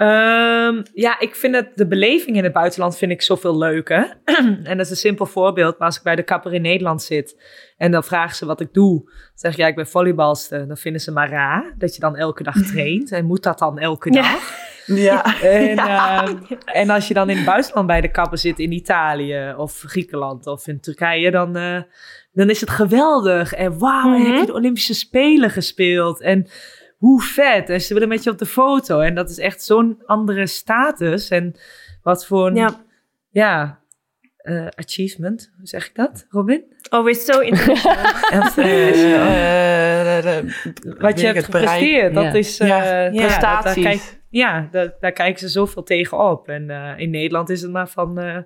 Um, 0.00 0.82
ja, 0.94 1.18
ik 1.18 1.34
vind 1.34 1.54
het, 1.54 1.70
de 1.74 1.86
beleving 1.86 2.36
in 2.36 2.44
het 2.44 2.52
buitenland 2.52 2.96
vind 2.96 3.10
ik 3.10 3.22
zoveel 3.22 3.58
leuker. 3.58 4.18
en 4.64 4.76
dat 4.76 4.80
is 4.80 4.90
een 4.90 4.96
simpel 4.96 5.26
voorbeeld. 5.26 5.78
Maar 5.78 5.86
als 5.86 5.96
ik 5.96 6.02
bij 6.02 6.16
de 6.16 6.22
kapper 6.22 6.54
in 6.54 6.62
Nederland 6.62 7.02
zit 7.02 7.42
en 7.76 7.90
dan 7.90 8.04
vragen 8.04 8.36
ze 8.36 8.46
wat 8.46 8.60
ik 8.60 8.72
doe. 8.72 9.02
Dan 9.04 9.14
zeg 9.34 9.52
ik, 9.52 9.58
ja, 9.58 9.66
ik 9.66 9.74
ben 9.74 9.86
volleybalster. 9.86 10.66
Dan 10.66 10.76
vinden 10.76 11.00
ze 11.00 11.12
maar 11.12 11.30
raar 11.30 11.74
dat 11.78 11.94
je 11.94 12.00
dan 12.00 12.16
elke 12.16 12.42
dag 12.42 12.62
traint. 12.72 13.12
En 13.12 13.24
moet 13.24 13.42
dat 13.42 13.58
dan 13.58 13.78
elke 13.78 14.10
dag? 14.10 14.38
Ja. 14.86 15.40
En, 15.42 15.74
ja. 15.86 16.28
Uh, 16.28 16.36
en 16.64 16.90
als 16.90 17.08
je 17.08 17.14
dan 17.14 17.30
in 17.30 17.36
het 17.36 17.44
buitenland 17.44 17.86
bij 17.86 18.00
de 18.00 18.10
kapper 18.10 18.38
zit 18.38 18.58
in 18.58 18.72
Italië 18.72 19.54
of 19.56 19.82
Griekenland 19.86 20.46
of 20.46 20.66
in 20.66 20.80
Turkije, 20.80 21.30
dan, 21.30 21.56
uh, 21.56 21.82
dan 22.32 22.50
is 22.50 22.60
het 22.60 22.70
geweldig. 22.70 23.52
En 23.52 23.78
wauw, 23.78 24.08
mm 24.08 24.14
-hmm. 24.14 24.26
heb 24.26 24.40
je 24.40 24.46
de 24.46 24.52
Olympische 24.52 24.94
Spelen 24.94 25.50
gespeeld. 25.50 26.20
En 26.20 26.46
hoe 27.00 27.22
vet. 27.22 27.70
En 27.70 27.80
ze 27.80 27.94
willen 27.94 28.08
met 28.08 28.22
je 28.24 28.30
op 28.30 28.38
de 28.38 28.46
foto. 28.46 29.00
En 29.00 29.14
dat 29.14 29.30
is 29.30 29.38
echt 29.38 29.62
zo'n 29.62 30.02
andere 30.06 30.46
status. 30.46 31.28
En 31.28 31.54
wat 32.02 32.26
voor 32.26 32.46
een, 32.46 32.54
ja, 32.54 32.84
ja 33.30 33.80
uh, 34.42 34.66
achievement, 34.66 35.52
hoe 35.56 35.66
zeg 35.66 35.86
ik 35.86 35.94
dat, 35.94 36.26
Robin? 36.28 36.64
Always 36.88 37.24
so 37.24 37.40
international. 37.40 37.96
wat 40.98 41.20
je 41.20 41.26
hebt 41.26 41.44
gepresteerd, 41.44 42.14
dat 42.14 42.34
is 42.34 42.60
uh, 42.60 42.68
ja. 42.68 43.10
prestaties. 43.10 43.82
Daar, 43.82 43.92
kijk, 43.92 44.20
ja, 44.28 44.68
daar, 44.70 44.94
daar, 45.00 45.12
kijken 45.12 45.40
ze 45.40 45.48
zoveel 45.48 45.82
tegen 45.82 46.18
op. 46.18 46.48
En 46.48 46.68
uh, 46.68 46.92
in 46.96 47.10
Nederland 47.10 47.48
is 47.48 47.62
het 47.62 47.70
maar 47.70 47.88
van, 47.88 48.44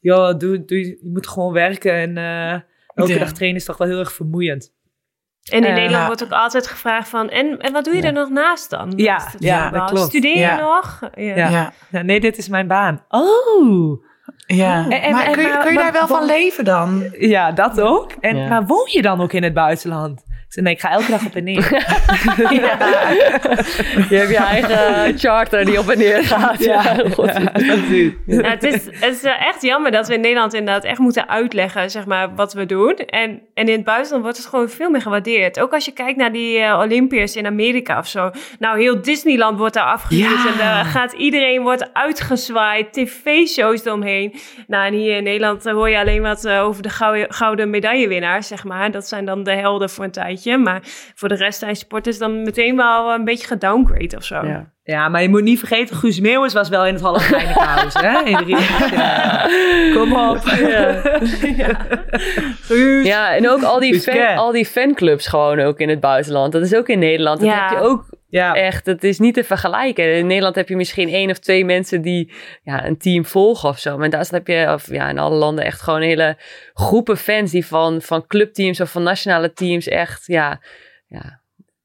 joh, 0.00 0.38
doe, 0.38 0.64
doe, 0.64 0.78
je 0.78 0.98
moet 1.02 1.28
gewoon 1.28 1.52
werken 1.52 1.92
en 1.92 2.16
elke 2.94 3.18
dag 3.18 3.32
trainen 3.32 3.60
is 3.60 3.64
toch 3.64 3.78
wel 3.78 3.88
heel 3.88 3.98
erg 3.98 4.12
vermoeiend. 4.12 4.72
En 5.50 5.64
in 5.64 5.70
uh, 5.70 5.74
Nederland 5.74 6.06
wordt 6.06 6.24
ook 6.24 6.30
altijd 6.30 6.66
gevraagd 6.66 7.08
van, 7.08 7.28
en, 7.28 7.58
en 7.58 7.72
wat 7.72 7.84
doe 7.84 7.94
je 7.94 8.02
ja. 8.02 8.06
er 8.06 8.12
nog 8.12 8.28
naast 8.28 8.70
dan? 8.70 8.92
Ja, 8.96 9.28
ja 9.38 9.70
dat 9.70 9.90
klopt. 9.90 10.08
Studeer 10.08 10.34
je 10.34 10.38
ja. 10.38 10.60
nog? 10.60 11.00
Ja. 11.14 11.48
ja. 11.90 12.02
nee, 12.02 12.20
dit 12.20 12.38
is 12.38 12.48
mijn 12.48 12.66
baan. 12.66 13.04
Oh! 13.08 14.04
Ja, 14.46 14.84
en, 14.88 15.02
en, 15.02 15.12
maar 15.12 15.26
en, 15.26 15.32
kun, 15.32 15.42
je, 15.42 15.58
kun 15.62 15.72
je 15.72 15.78
daar 15.78 15.92
wel 15.92 16.06
van 16.06 16.24
leven 16.24 16.64
dan? 16.64 17.12
Ja, 17.18 17.52
dat 17.52 17.80
ook. 17.80 18.12
En, 18.20 18.48
Maar 18.48 18.66
woon 18.66 18.88
je 18.90 19.02
dan 19.02 19.20
ook 19.20 19.32
in 19.32 19.42
het 19.42 19.54
buitenland? 19.54 20.24
Nee, 20.54 20.72
ik 20.72 20.80
ga 20.80 20.90
elke 20.90 21.10
dag 21.10 21.26
op 21.26 21.34
en 21.34 21.44
neer. 21.44 21.70
ja. 22.38 22.76
Je 24.08 24.16
hebt 24.16 24.30
je 24.30 24.36
eigen 24.36 25.18
charter 25.18 25.64
die 25.64 25.78
op 25.78 25.88
en 25.88 25.98
neer 25.98 26.24
gaat. 26.24 26.64
Ja, 26.64 26.82
ja, 26.82 27.74
ja 28.26 28.50
het, 28.50 28.62
is, 28.62 28.84
het 28.84 29.14
is 29.14 29.22
echt 29.22 29.62
jammer 29.62 29.90
dat 29.90 30.08
we 30.08 30.14
in 30.14 30.20
Nederland 30.20 30.54
inderdaad 30.54 30.84
echt 30.84 30.98
moeten 30.98 31.28
uitleggen 31.28 31.90
zeg 31.90 32.06
maar, 32.06 32.34
wat 32.34 32.52
we 32.52 32.66
doen. 32.66 32.96
En, 32.96 33.40
en 33.54 33.68
in 33.68 33.76
het 33.76 33.84
buitenland 33.84 34.22
wordt 34.22 34.38
het 34.38 34.46
gewoon 34.46 34.68
veel 34.68 34.90
meer 34.90 35.00
gewaardeerd. 35.00 35.60
Ook 35.60 35.72
als 35.72 35.84
je 35.84 35.92
kijkt 35.92 36.18
naar 36.18 36.32
die 36.32 36.58
uh, 36.58 36.78
Olympiërs 36.82 37.36
in 37.36 37.46
Amerika 37.46 37.98
of 37.98 38.06
zo. 38.06 38.30
Nou, 38.58 38.80
heel 38.80 39.02
Disneyland 39.02 39.58
wordt 39.58 39.74
daar 39.74 39.92
afgehuurd. 39.92 40.46
En 40.52 40.58
daar 40.58 40.84
gaat 40.84 41.12
iedereen 41.12 41.62
wordt 41.62 41.94
uitgezwaaid. 41.94 42.92
TV-shows 42.92 43.84
eromheen. 43.84 44.34
Nou, 44.66 44.86
en 44.86 44.92
hier 44.92 45.16
in 45.16 45.24
Nederland 45.24 45.64
hoor 45.64 45.90
je 45.90 45.98
alleen 45.98 46.22
wat 46.22 46.44
uh, 46.44 46.62
over 46.64 46.82
de 46.82 46.90
gouden, 46.90 47.32
gouden 47.32 47.70
medaillewinnaars, 47.70 48.46
zeg 48.46 48.64
maar. 48.64 48.90
Dat 48.90 49.08
zijn 49.08 49.24
dan 49.24 49.42
de 49.42 49.54
helden 49.54 49.90
voor 49.90 50.04
een 50.04 50.10
tijdje. 50.10 50.41
Maar 50.62 50.80
voor 51.14 51.28
de 51.28 51.34
rest 51.34 51.58
zijn 51.58 51.76
sporters 51.76 52.18
dan 52.18 52.42
meteen 52.42 52.76
wel 52.76 53.12
een 53.12 53.24
beetje 53.24 53.46
gedowngrade 53.46 54.16
of 54.16 54.24
zo. 54.24 54.46
Ja. 54.46 54.70
Ja, 54.84 55.08
maar 55.08 55.22
je 55.22 55.28
moet 55.28 55.42
niet 55.42 55.58
vergeten, 55.58 55.96
Guus 55.96 56.20
Meeuwis 56.20 56.52
was 56.52 56.68
wel 56.68 56.86
in 56.86 56.94
het 56.94 57.02
halve 57.02 57.26
kleine 57.26 57.52
chaos, 57.52 57.94
hè? 57.94 58.22
In 58.22 58.36
de 58.36 58.46
ja. 58.92 59.48
Kom 59.94 60.12
op. 60.12 60.40
Ja. 60.60 61.02
ja. 61.56 63.02
ja, 63.02 63.34
en 63.34 63.50
ook 63.50 63.62
al 63.62 63.80
die, 63.80 64.00
fan, 64.00 64.36
al 64.36 64.52
die 64.52 64.66
fanclubs 64.66 65.26
gewoon 65.26 65.60
ook 65.60 65.78
in 65.78 65.88
het 65.88 66.00
buitenland. 66.00 66.52
Dat 66.52 66.62
is 66.62 66.74
ook 66.74 66.88
in 66.88 66.98
Nederland. 66.98 67.40
Dat 67.40 67.54
heb 67.54 67.70
je 67.70 67.78
ook 67.78 68.04
ja. 68.32 68.54
echt. 68.54 68.86
Het 68.86 69.04
is 69.04 69.18
niet 69.18 69.34
te 69.34 69.44
vergelijken. 69.44 70.16
In 70.16 70.26
Nederland 70.26 70.54
heb 70.54 70.68
je 70.68 70.76
misschien 70.76 71.08
één 71.08 71.30
of 71.30 71.38
twee 71.38 71.64
mensen 71.64 72.02
die 72.02 72.32
ja, 72.62 72.86
een 72.86 72.98
team 72.98 73.24
volgen 73.24 73.68
of 73.68 73.78
zo. 73.78 73.98
Maar 73.98 74.10
daar 74.10 74.26
heb 74.30 74.46
je 74.46 74.72
of, 74.72 74.90
ja, 74.90 75.08
in 75.08 75.18
alle 75.18 75.36
landen 75.36 75.64
echt 75.64 75.80
gewoon 75.80 76.00
hele 76.00 76.36
groepen 76.72 77.16
fans 77.16 77.50
die 77.50 77.66
van, 77.66 78.02
van 78.02 78.26
clubteams 78.26 78.80
of 78.80 78.90
van 78.90 79.02
nationale 79.02 79.52
teams 79.52 79.88
echt, 79.88 80.26
ja... 80.26 80.60
ja 81.06 81.41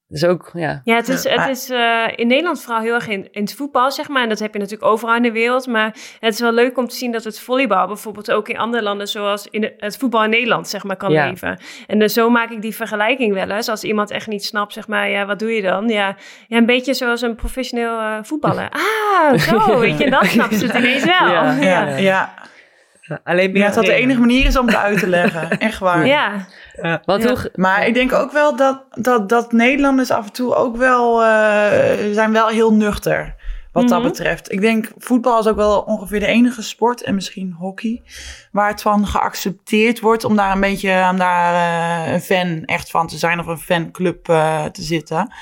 dus 0.09 0.25
ook, 0.25 0.49
ja. 0.53 0.81
Ja, 0.83 0.95
het 0.95 1.07
is, 1.09 1.23
het 1.23 1.49
is 1.49 1.69
uh, 1.69 2.07
in 2.15 2.27
Nederland 2.27 2.61
vooral 2.61 2.81
heel 2.81 2.93
erg 2.93 3.07
in, 3.07 3.27
in 3.31 3.41
het 3.41 3.53
voetbal, 3.53 3.91
zeg 3.91 4.07
maar. 4.07 4.23
En 4.23 4.29
dat 4.29 4.39
heb 4.39 4.53
je 4.53 4.59
natuurlijk 4.59 4.91
overal 4.91 5.15
in 5.15 5.21
de 5.21 5.31
wereld. 5.31 5.67
Maar 5.67 5.95
het 6.19 6.33
is 6.33 6.39
wel 6.39 6.51
leuk 6.51 6.77
om 6.77 6.87
te 6.87 6.95
zien 6.95 7.11
dat 7.11 7.23
het 7.23 7.39
volleybal 7.39 7.87
bijvoorbeeld 7.87 8.31
ook 8.31 8.49
in 8.49 8.57
andere 8.57 8.83
landen, 8.83 9.07
zoals 9.07 9.47
in 9.49 9.61
de, 9.61 9.73
het 9.77 9.97
voetbal 9.97 10.23
in 10.23 10.29
Nederland, 10.29 10.67
zeg 10.67 10.83
maar, 10.83 10.95
kan 10.95 11.11
ja. 11.11 11.29
leven. 11.29 11.59
En 11.87 11.99
dus 11.99 12.13
zo 12.13 12.29
maak 12.29 12.49
ik 12.49 12.61
die 12.61 12.75
vergelijking 12.75 13.33
wel 13.33 13.49
eens. 13.49 13.69
Als 13.69 13.83
iemand 13.83 14.11
echt 14.11 14.27
niet 14.27 14.45
snapt, 14.45 14.73
zeg 14.73 14.87
maar, 14.87 15.09
ja, 15.09 15.25
wat 15.25 15.39
doe 15.39 15.51
je 15.51 15.61
dan? 15.61 15.87
Ja, 15.87 16.15
ja 16.47 16.57
een 16.57 16.65
beetje 16.65 16.93
zoals 16.93 17.21
een 17.21 17.35
professioneel 17.35 17.99
uh, 17.99 18.17
voetballer. 18.21 18.69
Ah, 18.69 19.39
zo, 19.39 19.79
weet 19.79 19.97
je, 19.97 20.09
dan 20.09 20.25
snapt 20.35 20.55
ze 20.55 20.65
het 20.65 20.75
ineens 20.75 21.05
wel. 21.05 21.31
Ja, 21.31 21.51
ja. 21.51 21.97
ja. 21.97 22.33
Alleen 23.23 23.53
ja, 23.53 23.69
dat 23.69 23.85
de 23.85 23.93
enige 23.93 24.19
manier 24.19 24.45
is 24.45 24.57
om 24.57 24.65
het 24.65 24.75
uit 24.75 24.99
te 24.99 25.07
leggen. 25.07 25.49
Echt 25.59 25.79
waar. 25.79 26.05
Ja. 26.05 26.47
ja. 26.81 27.01
Want 27.05 27.23
ja. 27.23 27.29
Hoe... 27.29 27.51
Maar 27.55 27.87
ik 27.87 27.93
denk 27.93 28.13
ook 28.13 28.31
wel 28.31 28.55
dat, 28.55 28.83
dat, 28.91 29.29
dat 29.29 29.51
Nederlanders 29.51 30.11
af 30.11 30.25
en 30.25 30.31
toe 30.31 30.55
ook 30.55 30.77
wel... 30.77 31.23
Uh, 31.23 31.29
zijn 32.11 32.31
wel 32.31 32.47
heel 32.47 32.73
nuchter. 32.73 33.35
Wat 33.71 33.83
mm 33.83 33.91
-hmm. 33.91 34.01
dat 34.01 34.11
betreft. 34.11 34.51
Ik 34.51 34.61
denk, 34.61 34.89
voetbal 34.97 35.39
is 35.39 35.47
ook 35.47 35.55
wel 35.55 35.79
ongeveer 35.79 36.19
de 36.19 36.25
enige 36.25 36.61
sport. 36.61 37.03
En 37.03 37.15
misschien 37.15 37.55
hockey. 37.59 38.01
Waar 38.51 38.69
het 38.69 38.81
van 38.81 39.07
geaccepteerd 39.07 39.99
wordt 39.99 40.23
om 40.23 40.35
daar 40.35 40.51
een 40.51 40.61
beetje... 40.61 41.07
Om 41.11 41.17
daar 41.17 41.53
uh, 42.07 42.13
een 42.13 42.21
fan 42.21 42.63
echt 42.65 42.89
van 42.89 43.07
te 43.07 43.17
zijn. 43.17 43.39
Of 43.39 43.45
een 43.45 43.57
fanclub 43.57 44.29
uh, 44.29 44.65
te 44.65 44.81
zitten. 44.81 45.33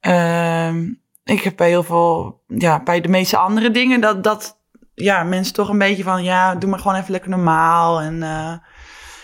Ehm, 0.00 0.86
ik 1.24 1.42
heb 1.42 1.56
bij 1.56 1.68
heel 1.68 1.82
veel... 1.82 2.42
Ja, 2.46 2.82
bij 2.82 3.00
de 3.00 3.08
meeste 3.08 3.36
andere 3.36 3.70
dingen... 3.70 4.00
Dat, 4.00 4.24
dat, 4.24 4.57
ja, 4.98 5.22
mensen 5.22 5.54
toch 5.54 5.68
een 5.68 5.78
beetje 5.78 6.02
van, 6.02 6.22
ja, 6.22 6.54
doe 6.54 6.70
maar 6.70 6.78
gewoon 6.78 6.96
even 6.96 7.10
lekker 7.10 7.30
normaal. 7.30 8.00
En 8.00 8.14
uh, 8.14 8.52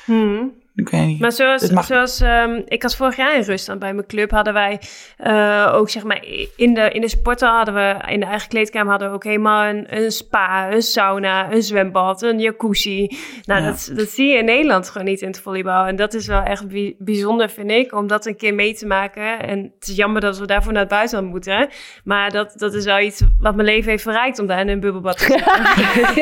hmm. 0.04 0.52
Ik 0.74 0.88
weet 0.88 1.06
niet. 1.06 1.20
Maar 1.20 1.32
zoals, 1.32 1.70
mag... 1.70 1.84
zoals 1.84 2.20
um, 2.20 2.62
ik 2.66 2.82
had 2.82 2.96
vorig 2.96 3.16
jaar 3.16 3.36
in 3.36 3.42
Rusland 3.42 3.78
bij 3.78 3.94
mijn 3.94 4.06
club, 4.06 4.30
hadden 4.30 4.52
wij 4.52 4.80
uh, 5.26 5.72
ook 5.74 5.90
zeg 5.90 6.04
maar 6.04 6.24
in 6.56 6.74
de, 6.74 6.90
in 6.90 7.00
de 7.00 7.08
sporten 7.08 7.48
hadden 7.48 7.74
we, 7.74 7.96
in 8.06 8.20
de 8.20 8.26
eigen 8.26 8.48
kleedkamer 8.48 8.90
hadden 8.90 9.08
we 9.08 9.14
ook 9.14 9.24
helemaal 9.24 9.64
een, 9.64 9.96
een 9.96 10.12
spa, 10.12 10.72
een 10.72 10.82
sauna, 10.82 11.52
een 11.52 11.62
zwembad, 11.62 12.22
een 12.22 12.40
jacuzzi. 12.40 13.08
Nou, 13.44 13.62
ja. 13.62 13.66
dat, 13.66 13.92
dat 13.94 14.08
zie 14.08 14.28
je 14.28 14.38
in 14.38 14.44
Nederland 14.44 14.88
gewoon 14.88 15.06
niet 15.06 15.20
in 15.20 15.28
het 15.28 15.40
volleybal. 15.40 15.86
En 15.86 15.96
dat 15.96 16.14
is 16.14 16.26
wel 16.26 16.42
echt 16.42 16.68
bi 16.68 16.96
bijzonder, 16.98 17.50
vind 17.50 17.70
ik, 17.70 17.94
om 17.94 18.06
dat 18.06 18.26
een 18.26 18.36
keer 18.36 18.54
mee 18.54 18.74
te 18.74 18.86
maken. 18.86 19.40
En 19.40 19.72
het 19.78 19.88
is 19.88 19.96
jammer 19.96 20.20
dat 20.20 20.38
we 20.38 20.46
daarvoor 20.46 20.72
naar 20.72 20.82
het 20.82 20.90
buitenland 20.90 21.30
moeten. 21.30 21.68
Maar 22.04 22.30
dat, 22.30 22.54
dat 22.56 22.74
is 22.74 22.84
wel 22.84 23.00
iets 23.00 23.22
wat 23.38 23.54
mijn 23.54 23.68
leven 23.68 23.90
heeft 23.90 24.02
verrijkt, 24.02 24.38
om 24.38 24.46
daar 24.46 24.60
in 24.60 24.68
een 24.68 24.80
bubbelbad 24.80 25.18
te 25.18 25.24
zitten. 25.24 25.52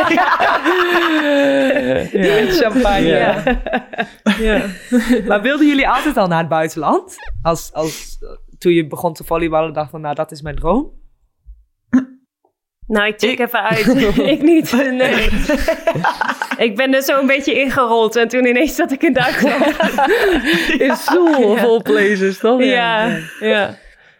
ja. 0.15 0.39
ja. 2.23 2.51
Champagne. 2.51 3.43
Ja. 4.43 4.67
maar 5.29 5.43
wilden 5.43 5.67
jullie 5.67 5.89
altijd 5.89 6.17
al 6.17 6.27
naar 6.27 6.39
het 6.39 6.49
buitenland? 6.49 7.17
Als, 7.43 7.73
als, 7.73 8.19
toen 8.59 8.73
je 8.73 8.87
begon 8.87 9.15
te 9.15 9.25
volleyballen, 9.25 9.73
dacht 9.73 9.91
van, 9.91 10.01
nou, 10.01 10.15
dat 10.15 10.31
is 10.31 10.43
mijn 10.43 10.57
droom? 10.57 11.01
Nou, 12.87 13.07
ik 13.07 13.19
check 13.19 13.31
ik... 13.31 13.39
even 13.39 13.63
uit. 13.63 13.87
ik 14.35 14.43
niet. 14.43 14.73
Nee. 14.93 15.29
ik 16.57 16.77
ben 16.77 16.95
er 16.95 17.03
zo 17.03 17.21
een 17.21 17.27
beetje 17.27 17.61
ingerold 17.61 18.17
en 18.17 18.29
toen 18.29 18.47
ineens 18.47 18.75
zat 18.75 18.93
ik 18.93 19.03
in 19.03 19.13
Duitsland. 19.13 19.67
in 20.79 20.97
Soel, 20.97 21.57
ja. 21.57 21.63
all 21.63 21.83
places, 21.83 22.39
toch? 22.39 22.63
Ja. 22.63 23.07
Ja. 23.07 23.19
ja, 23.41 23.77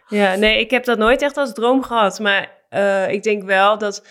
ja. 0.07 0.35
Nee, 0.35 0.59
ik 0.59 0.71
heb 0.71 0.85
dat 0.85 0.97
nooit 0.97 1.21
echt 1.21 1.37
als 1.37 1.53
droom 1.53 1.83
gehad. 1.83 2.19
Maar 2.19 2.51
uh, 2.69 3.11
ik 3.11 3.23
denk 3.23 3.43
wel 3.43 3.77
dat 3.77 4.05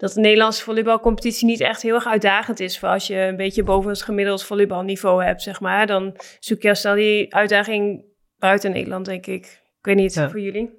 dat 0.00 0.12
de 0.12 0.20
Nederlandse 0.20 0.62
volleybalcompetitie 0.62 1.46
niet 1.46 1.60
echt 1.60 1.82
heel 1.82 1.94
erg 1.94 2.06
uitdagend 2.06 2.60
is. 2.60 2.78
Voor 2.78 2.88
als 2.88 3.06
je 3.06 3.16
een 3.16 3.36
beetje 3.36 3.62
boven 3.62 3.90
het 3.90 4.02
gemiddeld 4.02 4.44
volleybalniveau 4.44 5.24
hebt, 5.24 5.42
zeg 5.42 5.60
maar. 5.60 5.86
Dan 5.86 6.16
zoek 6.38 6.62
je 6.62 6.68
al 6.68 6.74
snel 6.74 6.94
die 6.94 7.34
uitdaging 7.34 8.04
buiten 8.38 8.72
Nederland, 8.72 9.04
denk 9.04 9.26
ik. 9.26 9.44
Ik 9.78 9.86
weet 9.86 9.96
niet, 9.96 10.14
Ja. 10.14 10.30
voor 10.30 10.40
jullie? 10.40 10.70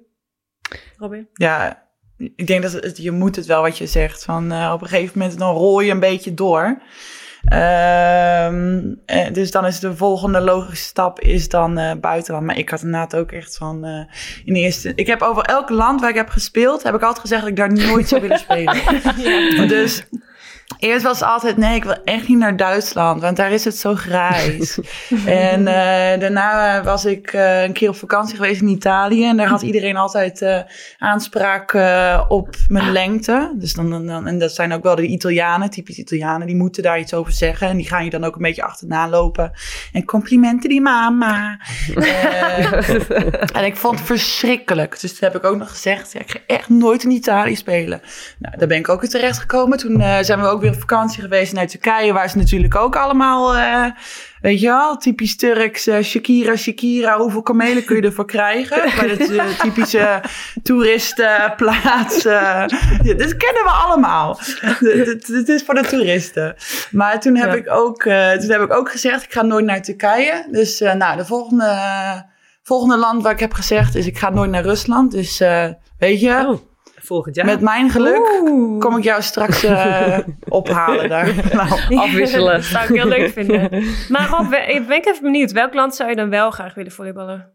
Robin? 0.96 1.28
Ja, 1.32 1.82
ik 2.16 2.46
denk 2.46 2.62
dat 2.62 2.72
het, 2.72 2.96
je 2.96 3.10
moet 3.10 3.36
het 3.36 3.46
wel 3.46 3.62
wat 3.62 3.78
je 3.78 3.86
zegt. 3.86 4.24
Van 4.24 4.52
eh, 4.52 4.70
op 4.74 4.80
een 4.82 4.88
gegeven 4.88 5.18
moment 5.18 5.38
dan 5.38 5.54
rol 5.54 5.80
je 5.80 5.90
een 5.90 6.00
beetje 6.00 6.34
door. 6.34 6.82
Ehm, 7.44 8.82
eh, 9.06 9.32
dus 9.32 9.50
dan 9.50 9.66
is 9.66 9.80
de 9.80 9.96
volgende 9.96 10.40
logische 10.40 10.84
stap 10.84 11.20
is 11.20 11.48
dan 11.48 11.78
eh, 11.78 11.96
buitenland. 12.00 12.46
Maar 12.46 12.58
ik 12.58 12.68
had 12.68 12.82
inderdaad 12.82 13.16
ook 13.16 13.32
echt 13.32 13.56
van 13.56 13.84
eh, 13.84 14.04
in 14.44 14.54
de 14.54 14.60
eerste. 14.60 14.92
Ik 14.94 15.06
heb 15.06 15.22
over 15.22 15.42
elk 15.42 15.68
land 15.68 16.00
waar 16.00 16.10
ik 16.10 16.16
heb 16.16 16.28
gespeeld, 16.28 16.82
heb 16.82 16.94
ik 16.94 17.02
altijd 17.02 17.20
gezegd 17.20 17.40
dat 17.40 17.50
ik 17.50 17.56
daar 17.56 17.72
nooit 17.72 18.08
zou 18.08 18.20
willen 18.20 18.38
spelen. 18.48 19.68
Dus 19.68 20.04
eerst 20.82 21.02
was 21.04 21.20
het 21.20 21.28
altijd 21.28 21.56
nee, 21.56 21.74
ik 21.74 21.84
wil 21.84 21.96
echt 22.04 22.28
niet 22.28 22.38
naar 22.38 22.56
Duitsland, 22.56 23.20
want 23.20 23.36
daar 23.36 23.50
is 23.52 23.64
het 23.64 23.76
zo 23.76 23.94
grijs. 23.94 24.78
en 25.26 25.66
eh, 25.66 26.20
daarna 26.20 26.82
was 26.82 27.04
ik 27.04 27.32
eh, 27.32 27.62
een 27.62 27.72
keer 27.72 27.88
op 27.88 27.96
vakantie 27.96 28.36
geweest 28.36 28.60
in 28.60 28.68
Italië 28.68 29.28
en 29.28 29.36
daar 29.36 29.46
had 29.48 29.62
iedereen 29.62 29.96
altijd 29.96 30.42
eh, 30.42 30.58
aanspraak 30.98 31.70
op 32.28 32.56
mijn 32.68 32.92
lengte. 32.92 33.52
Dus 33.56 33.72
dan, 33.72 33.90
dan, 33.90 34.06
dan- 34.06 34.26
en 34.26 34.38
dat 34.38 34.52
zijn 34.54 34.72
ook 34.72 34.82
wel 34.82 34.94
de 34.94 35.06
Italianen, 35.06 35.70
typisch 35.70 35.98
Italianen, 35.98 36.46
die 36.46 36.56
moeten 36.56 36.82
daar 36.82 36.98
iets 36.98 37.14
over 37.14 37.32
zeggen 37.32 37.68
en 37.68 37.76
die 37.76 37.86
gaan 37.86 38.04
je 38.04 38.10
dan 38.10 38.24
ook 38.24 38.36
een 38.36 38.42
beetje 38.42 38.62
achterna 38.62 39.08
lopen. 39.08 39.52
En 39.92 40.04
complimenten 40.04 40.68
die 40.68 40.80
mama. 40.80 41.58
En 43.52 43.64
ik 43.64 43.76
vond 43.76 43.98
het 43.98 44.06
verschrikkelijk. 44.06 45.00
Dus 45.00 45.18
toen 45.18 45.28
heb 45.32 45.36
ik 45.36 45.50
ook 45.50 45.56
nog 45.56 45.70
gezegd, 45.70 46.12
ja, 46.12 46.20
ik 46.20 46.30
ga 46.30 46.38
echt 46.46 46.68
nooit 46.68 47.04
in 47.04 47.10
Italië 47.10 47.56
spelen. 47.56 48.00
Nou, 48.38 48.56
daar 48.58 48.68
ben 48.68 48.78
ik 48.78 48.88
ook 48.88 49.00
weer 49.00 49.10
terecht 49.10 49.38
gekomen. 49.38 49.78
Toen 49.78 50.00
zijn 50.20 50.40
we 50.40 50.46
ook 50.46 50.60
weer 50.60 50.71
op 50.74 50.80
vakantie 50.80 51.22
geweest 51.22 51.52
naar 51.52 51.66
Turkije, 51.66 52.12
waar 52.12 52.30
ze 52.30 52.38
natuurlijk 52.38 52.76
ook 52.76 52.96
allemaal, 52.96 53.54
eh, 53.56 53.84
weet 54.40 54.60
je 54.60 54.66
wel, 54.66 54.96
typisch 54.96 55.36
Turks, 55.36 55.86
eh, 55.86 56.02
Shakira, 56.02 56.56
Shakira, 56.56 57.18
hoeveel 57.18 57.42
kamelen 57.42 57.84
kun 57.84 57.96
je 57.96 58.02
ervoor 58.02 58.26
krijgen? 58.26 58.82
Bij 59.00 59.16
de 59.16 59.36
eh, 59.36 59.58
typische 59.60 60.20
toeristenplaats. 60.62 62.24
eh. 62.24 62.30
Ja, 63.02 63.14
dit 63.14 63.36
kennen 63.36 63.62
we 63.62 63.70
allemaal. 63.84 64.38
Dit- 64.80 65.48
is 65.48 65.62
voor 65.62 65.74
de 65.74 65.80
toeristen. 65.88 66.54
Maar 66.90 67.20
toen 67.20 67.36
heb, 67.36 67.50
Ja. 67.50 67.56
ik 67.56 67.70
ook, 67.70 68.02
toen 68.02 68.50
heb 68.50 68.60
ik 68.62 68.72
ook 68.72 68.90
gezegd, 68.90 69.22
ik 69.24 69.32
ga 69.32 69.42
nooit 69.42 69.64
naar 69.64 69.82
Turkije. 69.82 70.46
Dus 70.50 70.78
nou, 70.80 71.16
de 71.16 71.24
volgende, 71.24 71.74
volgende 72.62 72.96
land 72.96 73.22
waar 73.22 73.32
ik 73.32 73.40
heb 73.40 73.52
gezegd 73.52 73.94
is, 73.94 74.06
ik 74.06 74.18
ga 74.18 74.30
nooit 74.30 74.50
naar 74.50 74.62
Rusland. 74.62 75.10
Dus 75.12 75.38
weet 75.98 76.20
je, 76.20 76.44
Oh, 76.48 76.58
volgend 77.04 77.34
jaar. 77.36 77.46
met 77.46 77.60
mijn 77.60 77.90
geluk 77.90 78.40
kom 78.78 78.96
ik 78.96 79.04
jou 79.04 79.22
straks 79.22 79.64
eh, 79.64 80.18
ophalen 80.48 81.08
daar. 81.08 81.34
Nou, 81.52 81.96
Afwisselen. 81.96 82.52
Dat 82.54 82.64
zou 82.64 82.84
ik 82.84 83.00
heel 83.00 83.08
leuk 83.08 83.32
vinden. 83.32 83.70
Maar 84.08 84.28
Rob, 84.28 84.50
ben 84.50 84.90
ik 84.92 85.06
even 85.06 85.22
benieuwd. 85.22 85.52
Welk 85.52 85.74
land 85.74 85.94
zou 85.94 86.10
je 86.10 86.16
dan 86.16 86.30
wel 86.30 86.50
graag 86.50 86.74
willen 86.74 86.92
volleyballen? 86.92 87.52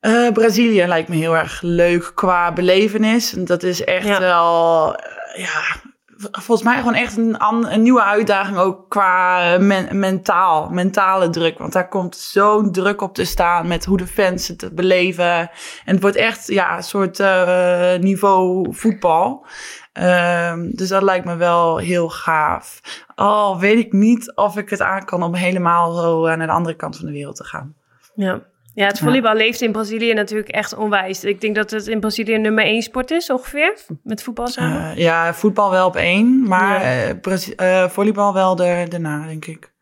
Eh, 0.00 0.32
Brazilië 0.32 0.86
lijkt 0.86 1.08
me 1.08 1.16
heel 1.16 1.36
erg 1.36 1.58
leuk 1.62 2.12
qua 2.14 2.52
belevenis. 2.52 3.34
En 3.34 3.44
Dat 3.44 3.62
is 3.62 3.84
echt 3.84 4.06
Ja. 4.06 4.18
wel, 4.20 4.94
eh, 4.96 5.04
ja, 5.42 5.89
volgens 6.30 6.62
mij 6.62 6.76
gewoon 6.78 6.94
echt 6.94 7.16
een, 7.16 7.36
een 7.72 7.82
nieuwe 7.82 8.02
uitdaging 8.02 8.58
ook 8.58 8.88
qua 8.88 9.42
eh, 9.52 9.60
men- 9.60 9.98
mentaal, 9.98 10.68
mentale 10.68 11.30
druk. 11.30 11.58
Want 11.58 11.72
daar 11.72 11.88
komt 11.88 12.16
zo'n 12.16 12.72
druk 12.72 13.00
op 13.00 13.14
te 13.14 13.24
staan 13.24 13.68
met 13.68 13.84
hoe 13.84 13.96
de 13.96 14.06
fans 14.06 14.48
het 14.48 14.70
beleven. 14.74 15.38
En 15.84 15.94
het 15.94 16.00
wordt 16.00 16.16
echt, 16.16 16.46
ja, 16.46 16.76
een 16.76 16.82
soort 16.82 17.20
eh, 17.20 17.94
niveau 17.98 18.74
voetbal. 18.74 19.46
Ehm, 19.92 20.70
dus 20.70 20.88
dat 20.88 21.02
lijkt 21.02 21.24
me 21.24 21.36
wel 21.36 21.76
heel 21.78 22.08
gaaf. 22.08 22.80
Al 23.14 23.58
weet 23.58 23.78
ik 23.78 23.92
niet 23.92 24.34
of 24.34 24.56
ik 24.56 24.70
het 24.70 24.80
aan 24.80 25.04
kan 25.04 25.22
om 25.22 25.34
helemaal 25.34 25.92
zo 25.94 26.26
eh, 26.26 26.36
naar 26.36 26.46
de 26.46 26.52
andere 26.52 26.76
kant 26.76 26.96
van 26.96 27.06
de 27.06 27.12
wereld 27.12 27.36
te 27.36 27.44
gaan. 27.44 27.74
Ja. 28.14 28.40
Ja, 28.80 28.86
het 28.86 28.98
volleybal 28.98 29.34
leeft 29.34 29.60
in 29.60 29.72
Brazilië 29.72 30.12
natuurlijk 30.12 30.48
echt 30.48 30.76
onwijs. 30.76 31.24
Ik 31.24 31.40
denk 31.40 31.54
dat 31.54 31.70
het 31.70 31.86
in 31.86 32.00
Brazilië 32.00 32.38
nummer 32.38 32.64
één 32.64 32.82
sport 32.82 33.10
is 33.10 33.30
ongeveer. 33.30 33.76
Met 34.02 34.22
voetbal 34.22 34.46
samen. 34.46 34.90
Eh, 34.90 34.96
ja, 34.96 35.34
voetbal 35.34 35.70
wel 35.70 35.86
op 35.86 35.96
één, 35.96 36.42
maar 36.48 36.82
Ja. 36.84 37.14
eh, 37.56 37.82
eh, 37.82 37.90
volleybal 37.90 38.32
wel 38.34 38.58
er, 38.58 38.88
daarna, 38.90 39.26
denk 39.26 39.44
ik. 39.44 39.72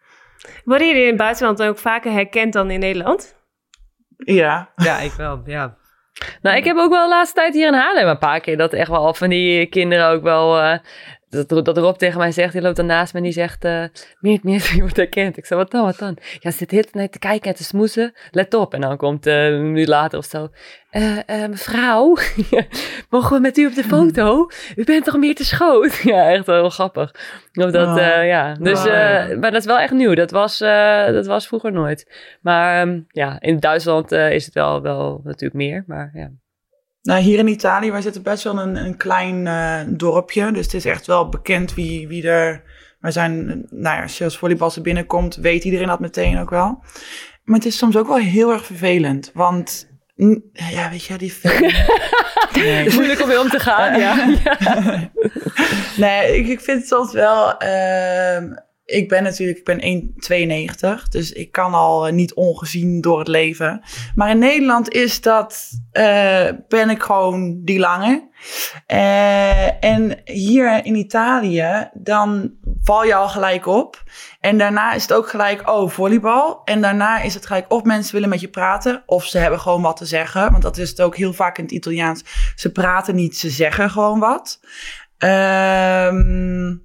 Worden 0.65 0.87
jullie 0.87 1.03
in 1.03 1.09
het 1.09 1.17
buitenland 1.17 1.63
ook 1.63 1.79
vaker 1.79 2.13
herkend 2.13 2.53
dan 2.53 2.71
in 2.71 2.81
Nederland? 2.81 3.37
Ja, 4.17 4.73
Ja, 4.77 4.99
ik 4.99 5.13
wel. 5.13 5.41
Ja. 5.45 5.77
Nou, 6.43 6.57
ik 6.57 6.65
heb 6.65 6.77
ook 6.77 6.91
wel 6.91 7.03
de 7.03 7.09
laatste 7.15 7.35
tijd 7.41 7.55
hier 7.55 7.67
in 7.67 7.75
Haarlem 7.75 8.09
een 8.09 8.19
paar 8.19 8.41
keer 8.41 8.57
dat 8.57 8.73
echt 8.73 8.91
wel 8.91 9.15
van 9.15 9.29
die 9.29 9.67
kinderen 9.67 10.09
ook 10.09 10.23
wel... 10.23 10.59
eh, 10.61 10.79
dat, 11.31 11.65
dat 11.65 11.79
Rob 11.79 11.97
tegen 11.97 12.19
mij 12.19 12.33
zegt, 12.33 12.53
die 12.53 12.63
loopt 12.63 12.77
dan 12.77 12.87
naast 12.87 13.13
me 13.13 13.19
en 13.19 13.25
die 13.25 13.33
zegt... 13.35 13.65
eh 13.65 13.85
Meert, 14.21 14.43
Meert, 14.45 14.67
je 14.77 14.81
wordt 14.81 14.97
herkend. 14.97 15.37
Ik 15.37 15.47
zei, 15.47 15.61
wat 15.61 15.71
dan, 15.71 15.85
wat 15.85 15.99
dan? 15.99 16.17
Ja, 16.39 16.51
ze 16.51 16.57
zit 16.57 16.71
hele 16.71 16.85
tijd 16.85 17.13
te 17.13 17.19
kijken 17.19 17.51
en 17.51 17.57
te 17.57 17.65
smoesen. 17.65 18.13
Let 18.31 18.55
op. 18.55 18.75
En 18.75 18.81
dan 18.81 18.97
komt 18.97 19.27
eh, 19.27 19.47
een 19.47 19.63
minuut 19.73 19.89
later 19.89 20.19
of 20.19 20.25
zo... 20.25 20.49
eh 20.91 21.19
eh, 21.27 21.49
mevrouw, 21.51 22.17
mogen 23.11 23.37
we 23.37 23.41
met 23.43 23.59
u 23.59 23.67
op 23.67 23.75
de 23.75 23.85
foto? 23.85 24.47
U 24.77 24.85
bent 24.85 25.05
toch 25.05 25.17
meer 25.17 25.35
te 25.35 25.45
schoot? 25.45 25.97
Ja, 26.09 26.31
echt 26.31 26.47
wel 26.47 26.71
grappig. 26.71 27.11
Of 27.55 27.71
dat, 27.71 27.87
Oh. 27.89 27.99
eh, 27.99 28.27
ja. 28.27 28.55
Dus, 28.55 28.87
eh, 28.87 29.27
maar 29.39 29.51
dat 29.51 29.61
is 29.61 29.65
wel 29.67 29.79
echt 29.79 29.93
nieuw. 29.93 30.15
Dat 30.15 30.31
was, 30.31 30.61
eh, 30.61 31.07
dat 31.07 31.27
was 31.27 31.47
vroeger 31.47 31.73
nooit. 31.73 32.19
Maar 32.41 32.81
ehm, 32.81 33.01
ja, 33.09 33.41
in 33.41 33.59
Duitsland 33.61 34.13
eh, 34.13 34.33
is 34.33 34.45
het 34.45 34.55
wel, 34.55 34.83
wel 34.83 35.21
natuurlijk 35.25 35.55
meer. 35.55 35.85
Maar 35.87 36.11
ja. 36.15 36.31
Nou, 37.09 37.23
hier 37.23 37.39
in 37.39 37.49
Italië, 37.49 37.91
wij 37.91 38.01
zitten 38.01 38.23
best 38.23 38.45
wel 38.45 38.59
een, 38.59 38.77
een 38.77 38.97
klein 38.97 39.47
eh, 39.47 39.81
dorpje. 39.87 40.53
Dus 40.53 40.65
het 40.65 40.75
is 40.75 40.85
echt 40.85 41.07
wel 41.07 41.29
bekend 41.29 41.75
wie, 41.75 42.09
wie 42.09 42.29
er... 42.29 42.63
Wij 43.01 43.11
zijn, 43.11 43.47
nou 43.71 43.97
ja, 43.97 44.03
als 44.03 44.19
je 44.19 44.25
als 44.25 44.39
volleybalster 44.39 44.83
binnenkomt, 44.83 45.37
weet 45.37 45.65
iedereen 45.65 45.87
dat 45.87 46.01
meteen 46.01 46.39
ook 46.39 46.51
wel. 46.51 46.83
Maar 47.45 47.57
het 47.57 47.67
is 47.67 47.79
soms 47.79 47.97
ook 47.97 48.07
wel 48.07 48.17
heel 48.17 48.53
erg 48.53 48.67
vervelend, 48.67 49.31
want... 49.35 49.89
Ja, 50.53 50.91
weet 50.91 51.05
je, 51.05 51.19
die. 51.19 51.35
Nee. 52.53 52.91
Moeilijk 52.95 53.21
om 53.23 53.29
mee 53.29 53.41
om 53.41 53.49
te 53.49 53.61
gaan, 53.61 53.99
ja. 53.99 54.39
nee, 56.05 56.37
ik, 56.39 56.49
ik 56.49 56.61
vind 56.61 56.79
het 56.79 56.89
soms 56.89 57.13
wel. 57.13 57.59
ehm, 57.59 58.53
ik 58.89 59.09
ben 59.09 59.23
natuurlijk, 59.23 59.59
ik 59.59 59.65
ben 59.65 59.81
1,92, 61.01 61.09
dus 61.09 61.33
ik 61.33 61.53
kan 61.53 61.75
al 61.75 62.07
eh, 62.07 62.13
niet 62.13 62.35
ongezien 62.35 63.01
door 63.01 63.19
het 63.19 63.29
leven. 63.29 63.83
Maar 64.15 64.31
in 64.31 64.39
Nederland 64.39 64.93
is 64.93 65.21
dat, 65.21 65.71
eh, 65.91 66.49
ben 66.69 66.91
ik 66.91 67.03
gewoon 67.03 67.65
die 67.65 67.79
lange. 67.79 68.29
Eh, 68.87 69.85
en 69.85 70.21
hier 70.25 70.85
in 70.85 70.95
Italië, 70.95 71.91
dan 71.93 72.53
val 72.83 73.05
je 73.05 73.15
al 73.15 73.29
gelijk 73.29 73.67
op. 73.67 74.03
En 74.41 74.59
daarna 74.59 74.93
is 74.93 75.03
het 75.03 75.13
ook 75.13 75.29
gelijk, 75.29 75.71
oh, 75.71 75.91
volleybal. 75.91 76.61
En 76.65 76.81
daarna 76.81 77.21
is 77.21 77.35
het 77.35 77.47
gelijk, 77.47 77.73
of 77.73 77.83
mensen 77.83 78.15
willen 78.15 78.29
met 78.29 78.41
je 78.41 78.49
praten, 78.49 79.03
of 79.07 79.25
ze 79.25 79.39
hebben 79.39 79.61
gewoon 79.61 79.83
wat 79.83 79.97
te 79.97 80.07
zeggen. 80.07 80.51
Want 80.51 80.63
dat 80.63 80.77
is 80.77 80.91
het 80.91 81.01
ook 81.01 81.17
heel 81.17 81.33
vaak 81.33 81.59
in 81.59 81.65
het 81.65 81.73
Italiaans. 81.73 82.25
Ze 82.55 82.73
praten 82.73 83.15
niet, 83.15 83.37
ze 83.37 83.51
zeggen 83.51 83.91
gewoon 83.91 84.19
wat. 84.19 84.61
Ehm, 85.19 86.77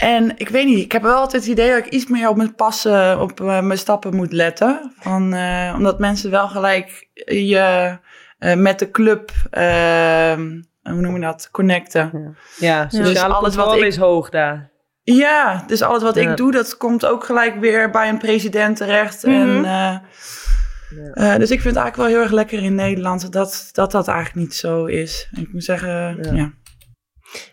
en 0.00 0.32
ik 0.36 0.48
weet 0.48 0.66
niet, 0.66 0.84
ik 0.84 0.92
heb 0.92 1.02
wel 1.02 1.14
altijd 1.16 1.42
het 1.42 1.52
idee 1.52 1.68
dat 1.68 1.78
ik 1.78 1.86
iets 1.92 2.06
meer 2.06 2.28
op 2.28 2.36
mijn 2.36 2.54
passen, 2.54 3.20
op 3.20 3.40
eh, 3.40 3.60
mijn 3.60 3.78
stappen 3.78 4.16
moet 4.16 4.32
letten. 4.32 4.92
Van, 4.98 5.34
eh, 5.34 5.72
omdat 5.76 5.98
mensen 5.98 6.30
wel 6.30 6.48
gelijk 6.48 7.08
je 7.26 7.98
eh, 8.38 8.54
met 8.56 8.78
de 8.78 8.90
club, 8.90 9.30
ehm, 9.50 10.60
hoe 10.82 11.00
noem 11.00 11.14
je 11.14 11.20
dat, 11.20 11.48
connecten. 11.52 12.36
Ja, 12.58 12.88
sociale 12.88 13.08
Dus 13.12 13.22
alles 13.22 13.54
wat 13.56 13.74
ik- 13.76 13.82
is 13.84 13.96
hoog 13.96 14.30
daar. 14.30 14.70
Ja, 15.02 15.64
dus 15.66 15.82
alles 15.82 16.02
wat 16.02 16.14
Ja. 16.14 16.30
ik 16.30 16.36
doe, 16.36 16.52
dat 16.52 16.76
komt 16.76 17.06
ook 17.06 17.24
gelijk 17.24 17.60
weer 17.60 17.90
bij 17.90 18.08
een 18.08 18.18
president 18.18 18.76
terecht. 18.76 19.24
En, 19.24 19.64
eh, 19.64 21.36
dus 21.36 21.50
ik 21.50 21.60
vind 21.60 21.74
het 21.74 21.82
eigenlijk 21.84 21.96
wel 21.96 22.06
heel 22.06 22.20
erg 22.20 22.30
lekker 22.30 22.62
in 22.62 22.74
Nederland 22.74 23.32
dat 23.32 23.68
dat, 23.72 23.90
dat 23.90 24.08
eigenlijk 24.08 24.38
niet 24.38 24.54
zo 24.54 24.84
is. 24.84 25.28
En 25.32 25.42
ik 25.42 25.52
moet 25.52 25.64
zeggen, 25.64 26.18
Ja. 26.36 26.50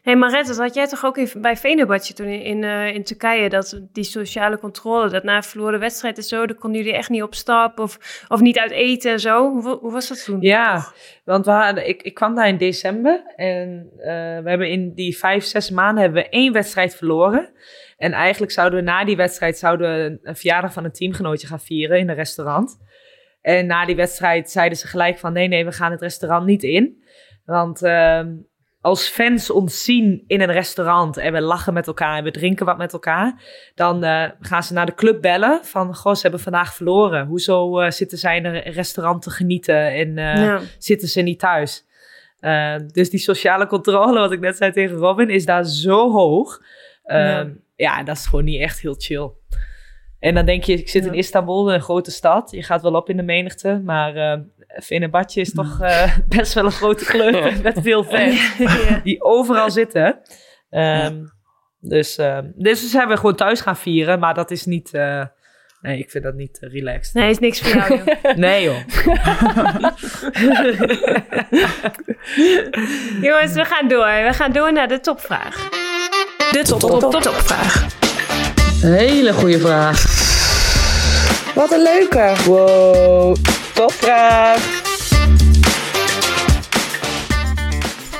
Hey 0.01 0.15
Maret, 0.15 0.47
dat 0.47 0.57
had 0.57 0.73
jij 0.73 0.87
toch 0.87 1.05
ook 1.05 1.41
bij 1.41 1.57
Venerbahce 1.57 2.13
toen 2.13 2.27
in, 2.27 2.63
eh, 2.63 2.93
in 2.93 3.03
Turkije, 3.03 3.49
dat 3.49 3.81
die 3.91 4.03
sociale 4.03 4.59
controle, 4.59 5.09
dat 5.09 5.23
na 5.23 5.35
een 5.35 5.43
verloren 5.43 5.79
wedstrijd 5.79 6.17
en 6.17 6.23
zo, 6.23 6.45
dan 6.45 6.57
konden 6.57 6.81
jullie 6.81 6.97
echt 6.97 7.09
niet 7.09 7.23
op 7.23 7.33
of, 7.75 8.25
of 8.27 8.39
niet 8.39 8.59
uit 8.59 8.71
eten 8.71 9.11
en 9.11 9.19
zo. 9.19 9.51
Hoe, 9.51 9.77
hoe 9.77 9.91
was 9.91 10.07
dat 10.07 10.23
toen? 10.23 10.41
Ja, 10.41 10.93
want 11.23 11.45
we 11.45 11.83
ik, 11.85 12.01
ik 12.01 12.13
kwam 12.13 12.35
daar 12.35 12.47
in 12.47 12.57
december 12.57 13.23
en 13.35 13.89
eh, 13.97 14.07
we 14.43 14.49
hebben 14.49 14.69
in 14.69 14.93
die 14.93 15.17
vijf, 15.17 15.43
zes 15.43 15.69
maanden 15.69 16.03
hebben 16.03 16.23
we 16.23 16.29
één 16.29 16.53
wedstrijd 16.53 16.95
verloren. 16.95 17.49
En 17.97 18.11
eigenlijk 18.11 18.51
zouden 18.51 18.79
we 18.79 18.85
na 18.85 19.05
die 19.05 19.15
wedstrijd 19.15 19.57
zouden 19.57 19.93
we 19.93 20.03
een, 20.03 20.19
een 20.23 20.35
verjaardag 20.35 20.73
van 20.73 20.83
een 20.83 20.91
teamgenootje 20.91 21.47
gaan 21.47 21.59
vieren 21.59 21.99
in 21.99 22.09
een 22.09 22.15
restaurant. 22.15 22.77
En 23.41 23.65
na 23.65 23.85
die 23.85 23.95
wedstrijd 23.95 24.49
zeiden 24.49 24.77
ze 24.77 24.87
gelijk 24.87 25.17
van 25.17 25.33
nee, 25.33 25.47
nee, 25.47 25.65
we 25.65 25.71
gaan 25.71 25.91
het 25.91 26.01
restaurant 26.01 26.45
niet 26.45 26.63
in. 26.63 27.03
Want 27.45 27.83
ehm, 27.83 28.35
als 28.87 29.07
fans 29.07 29.49
ons 29.49 29.83
zien 29.83 30.23
in 30.27 30.41
een 30.41 30.51
restaurant 30.51 31.17
en 31.17 31.33
we 31.33 31.41
lachen 31.41 31.73
met 31.73 31.87
elkaar 31.87 32.17
en 32.17 32.23
we 32.23 32.31
drinken 32.31 32.65
wat 32.65 32.77
met 32.77 32.93
elkaar, 32.93 33.41
dan 33.75 34.03
eh, 34.03 34.29
gaan 34.39 34.63
ze 34.63 34.73
naar 34.73 34.85
de 34.85 34.93
club 34.93 35.21
bellen 35.21 35.59
van, 35.65 35.95
goh, 35.95 36.13
ze 36.13 36.21
hebben 36.21 36.39
vandaag 36.39 36.73
verloren. 36.73 37.27
Hoezo 37.27 37.79
eh, 37.79 37.91
zitten 37.91 38.17
zij 38.17 38.37
in 38.37 38.45
een 38.45 38.61
restaurant 38.61 39.21
te 39.21 39.29
genieten 39.29 39.93
en 39.93 40.17
eh, 40.17 40.45
Ja. 40.45 40.59
zitten 40.77 41.07
ze 41.07 41.21
niet 41.21 41.39
thuis? 41.39 41.85
Dus 42.91 43.09
die 43.09 43.19
sociale 43.19 43.67
controle, 43.67 44.19
wat 44.19 44.31
ik 44.31 44.39
net 44.39 44.57
zei 44.57 44.71
tegen 44.71 44.97
Robin, 44.97 45.29
is 45.29 45.45
daar 45.45 45.63
zo 45.63 46.11
hoog. 46.11 46.61
Ehm, 47.03 47.49
ja. 47.75 48.03
dat 48.03 48.15
is 48.15 48.25
gewoon 48.25 48.45
niet 48.45 48.61
echt 48.61 48.79
heel 48.79 48.95
chill. 48.97 49.29
En 50.19 50.33
dan 50.33 50.45
denk 50.45 50.63
je, 50.63 50.73
ik 50.73 50.89
zit 50.89 51.05
in 51.05 51.13
Istanbul, 51.13 51.73
een 51.73 51.81
grote 51.81 52.11
stad. 52.11 52.51
Je 52.51 52.63
gaat 52.63 52.81
wel 52.81 52.93
op 52.93 53.09
in 53.09 53.17
de 53.17 53.23
menigte, 53.23 53.81
maar 53.85 54.41
Fenerbahce 54.67 55.39
is 55.39 55.53
toch 55.53 55.81
uh, 55.81 56.17
best 56.37 56.53
wel 56.53 56.65
een 56.65 56.71
grote 56.71 57.05
club 57.05 57.53
met 57.63 57.79
veel 57.81 58.03
fans 58.03 58.55
die 59.03 59.23
overal 59.23 59.71
zitten. 59.71 60.19
Um, 60.69 61.35
dus, 61.79 62.17
uh, 62.17 62.37
dus 62.55 62.81
we 62.81 62.87
zijn 62.87 63.07
we 63.07 63.17
gewoon 63.17 63.35
thuis 63.35 63.61
gaan 63.61 63.77
vieren, 63.77 64.19
maar 64.19 64.33
dat 64.33 64.51
is 64.51 64.65
niet... 64.65 64.93
Uh, 64.93 65.23
nee, 65.81 65.97
ik 65.97 66.11
vind 66.11 66.23
dat 66.23 66.33
niet 66.33 66.57
uh, 66.61 66.71
relaxed. 66.71 67.13
Nee, 67.13 67.29
is 67.29 67.39
niks 67.39 67.61
voor 67.61 67.75
jou, 67.75 68.03
joh. 68.05 68.35
nee, 68.35 68.63
joh. 68.63 68.79
Jongens, 73.21 73.53
we 73.53 73.65
gaan 73.65 73.87
door. 73.87 74.05
We 74.05 74.29
gaan 74.31 74.51
door 74.51 74.73
naar 74.73 74.87
de 74.87 74.99
topvraag. 74.99 75.69
De 76.51 76.61
top, 76.63 76.79
top, 76.79 76.99
top, 76.99 77.11
top, 77.11 77.21
topvraag. 77.21 77.85
Hele 78.81 79.33
goede 79.33 79.59
vraag. 79.59 80.25
Wat 81.55 81.71
een 81.71 81.81
leuke. 81.81 82.33
Wow, 82.45 83.35
topvraag. 83.77 84.59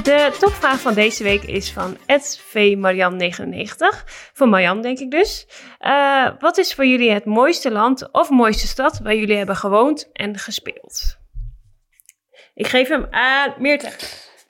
De 0.03 0.36
topvraag 0.39 0.80
van 0.80 0.93
deze 0.93 1.24
week 1.24 1.43
is 1.43 1.72
van 1.72 1.97
svmarian99. 1.97 4.05
Van 4.34 4.49
Marjan, 4.49 4.82
denk 4.82 4.99
ik 4.99 5.12
dus. 5.12 5.47
Uh, 5.80 6.30
wat 6.39 6.58
is 6.58 6.74
voor 6.74 6.86
jullie 6.86 7.12
het 7.12 7.26
mooiste 7.26 7.72
land 7.72 8.12
of 8.12 8.30
mooiste 8.30 8.68
stad 8.68 8.99
waar 9.03 9.16
jullie 9.16 9.38
hebben 9.38 9.55
gewoond 9.55 10.10
en 10.14 10.38
gespeeld? 10.38 11.18
Ik 12.53 12.68
geef 12.68 12.88
hem 12.88 13.08
aan 13.10 13.53
Meerte. 13.58 13.91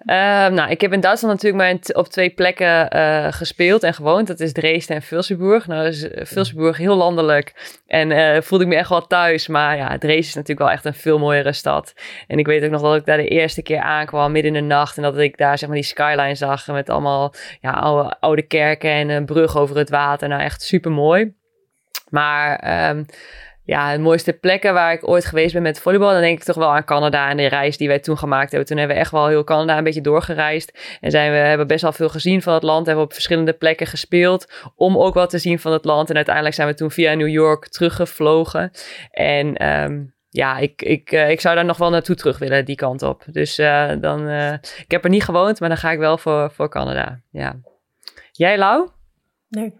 Uh, 0.05 0.15
nou, 0.47 0.69
ik 0.69 0.81
heb 0.81 0.93
in 0.93 0.99
Duitsland 0.99 1.33
natuurlijk 1.33 1.63
maar 1.63 1.95
op 1.95 2.07
twee 2.07 2.29
plekken 2.29 2.97
uh, 2.97 3.27
gespeeld 3.31 3.83
en 3.83 3.93
gewoond. 3.93 4.27
Dat 4.27 4.39
is 4.39 4.53
Dresden 4.53 4.95
en 4.95 5.01
Vilseburg. 5.01 5.67
Nou, 5.67 5.87
is 5.87 6.07
Vilseburg 6.11 6.77
heel 6.77 6.95
landelijk 6.95 7.79
en 7.87 8.11
uh, 8.11 8.41
voelde 8.41 8.63
ik 8.63 8.69
me 8.69 8.75
echt 8.75 8.89
wel 8.89 9.07
thuis. 9.07 9.47
Maar 9.47 9.77
ja, 9.77 9.97
Dresden 9.97 10.17
is 10.17 10.33
natuurlijk 10.33 10.59
wel 10.59 10.71
echt 10.71 10.85
een 10.85 10.93
veel 10.93 11.19
mooiere 11.19 11.53
stad. 11.53 11.93
En 12.27 12.39
ik 12.39 12.45
weet 12.45 12.63
ook 12.63 12.69
nog 12.69 12.81
dat 12.81 12.95
ik 12.95 13.05
daar 13.05 13.17
de 13.17 13.27
eerste 13.27 13.61
keer 13.61 13.79
aankwam, 13.79 14.31
midden 14.31 14.55
in 14.55 14.61
de 14.61 14.73
nacht. 14.73 14.97
En 14.97 15.03
dat 15.03 15.17
ik 15.17 15.37
daar 15.37 15.57
zeg 15.57 15.69
maar 15.69 15.77
die 15.77 15.87
skyline 15.87 16.35
zag 16.35 16.67
met 16.67 16.89
allemaal 16.89 17.33
ja, 17.61 17.71
oude, 17.71 18.15
oude 18.19 18.41
kerken 18.41 18.91
en 18.91 19.09
een 19.09 19.25
brug 19.25 19.57
over 19.57 19.77
het 19.77 19.89
water. 19.89 20.27
Nou, 20.27 20.41
echt 20.41 20.61
super 20.61 20.91
mooi. 20.91 21.33
Maar... 22.09 22.89
Um, 22.89 23.05
ja, 23.67 23.93
de 23.93 23.99
mooiste 23.99 24.33
plekken 24.33 24.73
waar 24.73 24.93
ik 24.93 25.07
ooit 25.07 25.25
geweest 25.25 25.53
ben 25.53 25.61
met 25.61 25.79
volleybal, 25.79 26.11
dan 26.11 26.21
denk 26.21 26.37
ik 26.37 26.43
toch 26.43 26.55
wel 26.55 26.75
aan 26.75 26.83
Canada 26.83 27.29
en 27.29 27.37
de 27.37 27.45
reis 27.45 27.77
die 27.77 27.87
wij 27.87 27.99
toen 27.99 28.17
gemaakt 28.17 28.49
hebben. 28.51 28.67
Toen 28.67 28.77
hebben 28.77 28.95
we 28.95 29.01
echt 29.01 29.11
wel 29.11 29.27
heel 29.27 29.43
Canada 29.43 29.77
een 29.77 29.83
beetje 29.83 30.01
doorgereisd. 30.01 30.97
En 31.01 31.11
zijn 31.11 31.31
we 31.31 31.37
hebben 31.37 31.67
best 31.67 31.81
wel 31.81 31.91
veel 31.91 32.09
gezien 32.09 32.41
van 32.41 32.53
het 32.53 32.63
land, 32.63 32.85
hebben 32.85 33.03
op 33.03 33.13
verschillende 33.13 33.53
plekken 33.53 33.87
gespeeld 33.87 34.51
om 34.75 34.97
ook 34.97 35.13
wat 35.13 35.29
te 35.29 35.37
zien 35.37 35.59
van 35.59 35.71
het 35.71 35.85
land. 35.85 36.09
En 36.09 36.15
uiteindelijk 36.15 36.55
zijn 36.55 36.67
we 36.67 36.73
toen 36.73 36.91
via 36.91 37.13
New 37.13 37.27
York 37.27 37.67
teruggevlogen. 37.67 38.71
En 39.11 39.67
um, 39.67 40.13
ja, 40.29 40.57
ik, 40.57 40.81
ik, 40.81 41.11
uh, 41.11 41.29
ik 41.29 41.41
zou 41.41 41.55
daar 41.55 41.65
nog 41.65 41.77
wel 41.77 41.89
naartoe 41.89 42.15
terug 42.15 42.37
willen, 42.37 42.65
die 42.65 42.75
kant 42.75 43.01
op. 43.01 43.23
Dus 43.31 43.59
uh, 43.59 43.91
dan, 44.01 44.27
uh, 44.27 44.53
ik 44.53 44.91
heb 44.91 45.03
er 45.03 45.09
niet 45.09 45.23
gewoond, 45.23 45.59
maar 45.59 45.69
dan 45.69 45.77
ga 45.77 45.91
ik 45.91 45.99
wel 45.99 46.17
voor, 46.17 46.51
voor 46.51 46.69
Canada. 46.69 47.19
Ja. 47.31 47.55
Jij, 48.31 48.57
Lau? 48.57 48.89
Nee. 49.49 49.73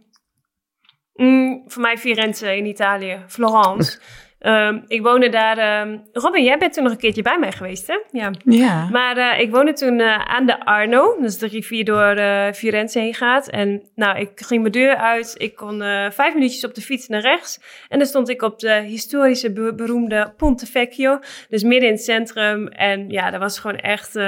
Mm, 1.18 1.64
voor 1.68 1.82
mij 1.82 1.98
Firenze 1.98 2.58
in 2.58 2.66
Italië, 2.66 3.24
Florence. 3.28 4.00
um, 4.40 4.84
ik 4.98 5.02
woonde 5.02 5.30
daar. 5.30 5.82
Um, 5.88 6.04
Robin, 6.14 6.44
jij 6.44 6.58
bent 6.58 6.74
toen 6.74 6.84
nog 6.84 6.92
een 6.92 6.98
keertje 6.98 7.22
bij 7.22 7.40
mij 7.40 7.52
geweest, 7.52 7.88
hè? 7.88 8.00
Ja. 8.12 8.32
ja. 8.46 8.90
Maar 8.90 9.18
uh, 9.18 9.40
ik 9.40 9.52
woonde 9.52 9.74
toen 9.74 10.00
uh, 10.00 10.20
aan 10.20 10.46
de 10.46 10.66
Arno, 10.66 11.18
dus 11.22 11.38
de 11.38 11.48
rivier 11.48 11.86
door 11.86 12.18
uh, 12.18 12.52
Firenze 12.52 13.00
heen 13.00 13.14
gaat. 13.14 13.50
En 13.50 13.82
nou, 13.96 14.20
ik 14.20 14.30
ging 14.36 14.62
mijn 14.62 14.74
deur 14.74 14.96
uit. 14.96 15.36
Ik 15.38 15.56
kon 15.56 15.80
vijf 16.12 16.34
minuutjes 16.34 16.66
op 16.66 16.74
de 16.74 16.82
fiets 16.82 17.08
naar 17.08 17.22
rechts. 17.22 17.60
En 17.88 17.98
dan 17.98 18.08
stond 18.08 18.30
ik 18.30 18.42
op 18.42 18.60
de 18.60 18.74
historische 18.74 19.54
be 19.54 19.74
beroemde 19.76 20.34
Ponte 20.38 20.66
Vecchio. 20.66 21.20
Dus 21.50 21.64
midden 21.64 21.90
in 21.90 21.96
het 21.96 22.04
centrum. 22.04 22.68
En 22.68 23.10
ja, 23.10 23.32
dat 23.32 23.40
was 23.40 23.60
gewoon 23.60 23.78
echt 23.78 24.20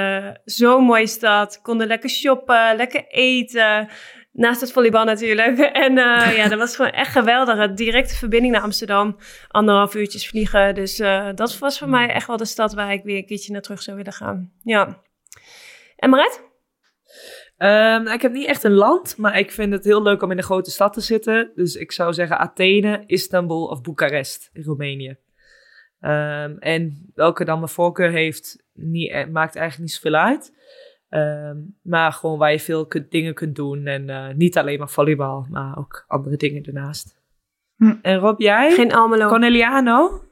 zo'n 0.44 0.84
mooie 0.84 1.06
stad. 1.06 1.60
Konden 1.62 1.86
lekker 1.86 2.10
shoppen, 2.10 2.76
lekker 2.76 3.04
eten. 3.08 3.88
Naast 4.32 4.60
het 4.60 4.72
volleybal 4.72 5.04
natuurlijk. 5.04 5.58
En 5.86 5.92
uh, 5.96 6.36
ja, 6.38 6.48
dat 6.48 6.58
was 6.58 6.76
gewoon 6.76 6.90
echt 6.90 7.12
geweldig. 7.12 7.58
Een 7.58 7.74
directe 7.74 8.14
verbinding 8.14 8.52
naar 8.52 8.62
Amsterdam. 8.62 9.16
Anderhalf 9.48 9.94
uurtjes 9.94 10.28
vliegen. 10.28 10.74
Dus 10.74 11.00
uh, 11.00 11.28
dat 11.34 11.58
was 11.58 11.78
voor 11.78 11.88
mij 11.88 12.08
echt 12.08 12.26
wel 12.26 12.36
de 12.36 12.44
stad 12.44 12.74
waar 12.74 12.92
ik 12.92 13.02
weer 13.02 13.16
een 13.16 13.26
keertje 13.26 13.52
naar 13.52 13.62
terug 13.62 13.82
zou 13.82 13.96
willen 13.96 14.12
gaan. 14.12 14.52
Ja. 14.62 15.02
En 15.96 16.10
Maret? 16.10 16.48
Um, 17.58 18.06
ik 18.06 18.22
heb 18.22 18.32
niet 18.32 18.46
echt 18.46 18.64
een 18.64 18.74
land, 18.74 19.16
maar 19.16 19.38
ik 19.38 19.50
vind 19.50 19.72
het 19.72 19.84
heel 19.84 20.02
leuk 20.02 20.22
om 20.22 20.30
in 20.30 20.36
een 20.36 20.42
grote 20.42 20.70
stad 20.70 20.92
te 20.92 21.00
zitten. 21.00 21.52
Dus 21.54 21.74
ik 21.74 21.92
zou 21.92 22.12
zeggen 22.12 22.38
Athene, 22.38 23.02
Istanbul 23.06 23.66
of 23.66 23.82
Boekarest 23.82 24.50
in 24.52 24.62
Roemenië. 24.62 25.16
Um, 26.00 26.58
en 26.58 27.10
welke 27.14 27.44
dan 27.44 27.58
mijn 27.58 27.70
voorkeur 27.70 28.10
heeft, 28.10 28.64
niet, 28.72 29.10
eh, 29.10 29.26
maakt 29.26 29.56
eigenlijk 29.56 29.90
niet 29.90 30.00
zoveel 30.00 30.18
uit. 30.18 30.52
Um, 31.10 31.76
maar 31.82 32.12
gewoon 32.12 32.38
waar 32.38 32.52
je 32.52 32.60
veel 32.60 32.86
kunt, 32.86 33.10
dingen 33.10 33.34
kunt 33.34 33.56
doen. 33.56 33.86
En 33.86 34.08
uh, 34.08 34.28
niet 34.34 34.58
alleen 34.58 34.78
maar 34.78 34.88
volleybal, 34.88 35.46
maar 35.50 35.78
ook 35.78 36.04
andere 36.06 36.36
dingen 36.36 36.62
ernaast. 36.62 37.18
Hm. 37.76 37.94
En 38.02 38.16
Rob, 38.16 38.40
jij? 38.40 38.70
Geen 38.70 38.92
Almelo. 38.92 39.28
Corneliano? 39.28 40.22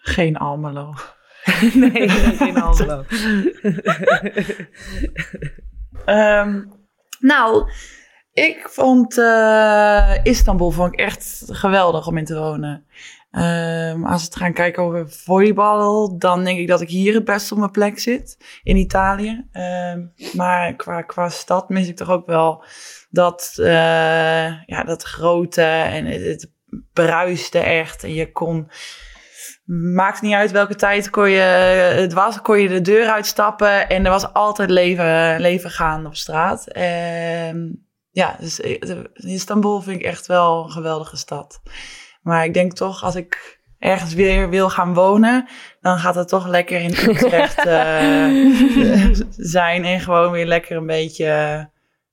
Geen 0.00 0.36
Almelo. 0.36 0.94
nee, 1.74 2.08
geen 2.08 2.60
Almelo. 2.60 3.04
um, 6.06 6.72
nou, 7.32 7.70
ik 8.32 8.68
vond 8.68 9.18
uh, 9.18 10.14
Istanbul 10.22 10.70
vond 10.70 10.92
ik 10.92 10.98
echt 10.98 11.44
geweldig 11.46 12.06
om 12.06 12.16
in 12.16 12.24
te 12.24 12.38
wonen. 12.38 12.86
Um, 13.38 14.04
als 14.06 14.28
we 14.28 14.38
gaan 14.38 14.52
kijken 14.52 14.82
over 14.82 15.10
volleybal, 15.10 16.18
dan 16.18 16.44
denk 16.44 16.58
ik 16.58 16.68
dat 16.68 16.80
ik 16.80 16.88
hier 16.88 17.14
het 17.14 17.24
best 17.24 17.52
op 17.52 17.58
mijn 17.58 17.70
plek 17.70 17.98
zit 17.98 18.36
in 18.62 18.76
Italië. 18.76 19.48
Um, 19.52 20.12
maar 20.32 20.74
qua, 20.76 21.02
qua 21.02 21.28
stad 21.28 21.68
mis 21.68 21.88
ik 21.88 21.96
toch 21.96 22.10
ook 22.10 22.26
wel 22.26 22.64
dat, 23.10 23.54
uh, 23.58 24.62
ja, 24.66 24.84
dat 24.84 25.02
grote 25.02 25.62
en 25.62 26.06
het, 26.06 26.22
het 26.22 26.50
bruiste 26.92 27.58
echt. 27.58 28.04
En 28.04 28.14
je 28.14 28.32
kon, 28.32 28.70
maakt 29.94 30.22
niet 30.22 30.34
uit 30.34 30.50
welke 30.50 30.74
tijd 30.74 31.10
kon 31.10 31.30
je, 31.30 31.40
het 32.00 32.12
was, 32.12 32.40
kon 32.40 32.60
je 32.60 32.68
de 32.68 32.80
deur 32.80 33.06
uitstappen 33.06 33.88
en 33.88 34.04
er 34.04 34.10
was 34.10 34.32
altijd 34.32 34.70
leven, 34.70 35.40
leven 35.40 35.70
gaan 35.70 36.06
op 36.06 36.16
straat. 36.16 36.66
En 36.68 37.86
ja, 38.10 38.36
dus 38.40 38.60
Istanbul 39.14 39.80
vind 39.80 40.00
ik 40.00 40.06
echt 40.06 40.26
wel 40.26 40.64
een 40.64 40.70
geweldige 40.70 41.16
stad. 41.16 41.60
Maar 42.22 42.44
ik 42.44 42.54
denk 42.54 42.72
toch, 42.72 43.04
als 43.04 43.14
ik 43.14 43.60
ergens 43.78 44.14
weer 44.14 44.48
wil 44.48 44.70
gaan 44.70 44.94
wonen, 44.94 45.48
dan 45.80 45.98
gaat 45.98 46.14
het 46.14 46.28
toch 46.28 46.46
lekker 46.46 46.80
in 46.80 46.90
Utrecht 46.90 47.66
uh, 47.66 49.14
zijn. 49.56 49.84
En 49.84 50.00
gewoon 50.00 50.30
weer 50.30 50.46
lekker 50.46 50.76
een 50.76 50.86
beetje, 50.86 51.26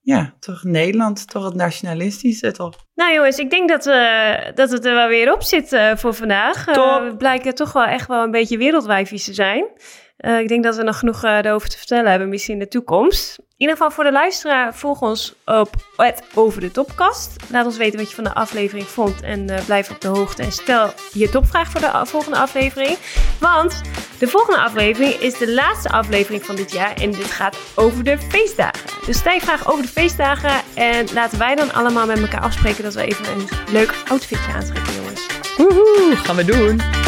ja, 0.01 0.33
toch 0.39 0.63
Nederland, 0.63 1.29
toch 1.29 1.43
het 1.43 1.55
nationalistische, 1.55 2.51
toch? 2.51 2.75
Nou 2.95 3.13
jongens, 3.13 3.37
ik 3.37 3.49
denk 3.49 3.69
dat, 3.69 3.85
we, 3.85 4.51
dat 4.55 4.71
het 4.71 4.85
er 4.85 4.93
wel 4.93 5.07
weer 5.07 5.33
op 5.33 5.43
zit 5.43 5.73
uh, 5.73 5.95
voor 5.95 6.13
vandaag. 6.13 6.65
We 6.65 7.15
blijken 7.17 7.55
toch 7.55 7.73
wel 7.73 7.85
echt 7.85 8.07
wel 8.07 8.23
een 8.23 8.31
beetje 8.31 8.57
wereldwijfies 8.57 9.23
te 9.23 9.33
zijn. 9.33 9.65
Uh, 10.25 10.39
ik 10.39 10.47
denk 10.47 10.63
dat 10.63 10.75
we 10.75 10.83
nog 10.83 10.99
genoeg 10.99 11.23
uh, 11.23 11.37
erover 11.37 11.69
te 11.69 11.77
vertellen 11.77 12.09
hebben, 12.09 12.29
misschien 12.29 12.53
in 12.53 12.59
de 12.59 12.67
toekomst. 12.67 13.37
In 13.37 13.45
ieder 13.57 13.75
geval 13.75 13.91
voor 13.91 14.03
de 14.03 14.11
luisteraar, 14.11 14.75
volg 14.75 15.01
ons 15.01 15.35
op 15.45 15.69
het 15.95 16.23
Over 16.33 16.61
de 16.61 16.71
Topkast. 16.71 17.35
Laat 17.49 17.65
ons 17.65 17.77
weten 17.77 17.99
wat 17.99 18.09
je 18.09 18.15
van 18.15 18.23
de 18.23 18.33
aflevering 18.33 18.87
vond 18.87 19.21
en 19.21 19.51
uh, 19.51 19.65
blijf 19.65 19.89
op 19.89 20.01
de 20.01 20.07
hoogte. 20.07 20.43
En 20.43 20.51
stel 20.51 20.89
je 21.13 21.29
topvraag 21.29 21.69
voor 21.69 21.81
de 21.81 22.05
volgende 22.05 22.37
aflevering. 22.37 22.97
Want 23.39 23.81
de 24.19 24.27
volgende 24.27 24.59
aflevering 24.59 25.13
is 25.13 25.37
de 25.37 25.53
laatste 25.53 25.89
aflevering 25.89 26.45
van 26.45 26.55
dit 26.55 26.71
jaar 26.71 26.93
en 26.93 27.11
dit 27.11 27.31
gaat 27.31 27.57
over 27.75 28.03
de 28.03 28.17
feestdagen. 28.17 29.05
Dus 29.05 29.17
stel 29.17 29.33
je 29.33 29.41
vraag 29.41 29.71
over 29.71 29.83
de 29.83 29.91
feestdagen 29.91 30.61
en 30.75 31.07
laten 31.13 31.39
wij 31.39 31.55
dan 31.55 31.73
allemaal 31.73 32.05
met 32.05 32.19
elkaar 32.21 32.41
afspreken 32.41 32.83
dat 32.83 32.93
we 32.93 33.01
even 33.01 33.25
een 33.31 33.47
leuk 33.71 33.93
outfitje 34.07 34.51
aantrekken, 34.53 34.93
jongens. 34.93 35.25
Woehoe, 35.57 36.15
gaan 36.15 36.35
we 36.35 36.45
doen. 36.45 36.98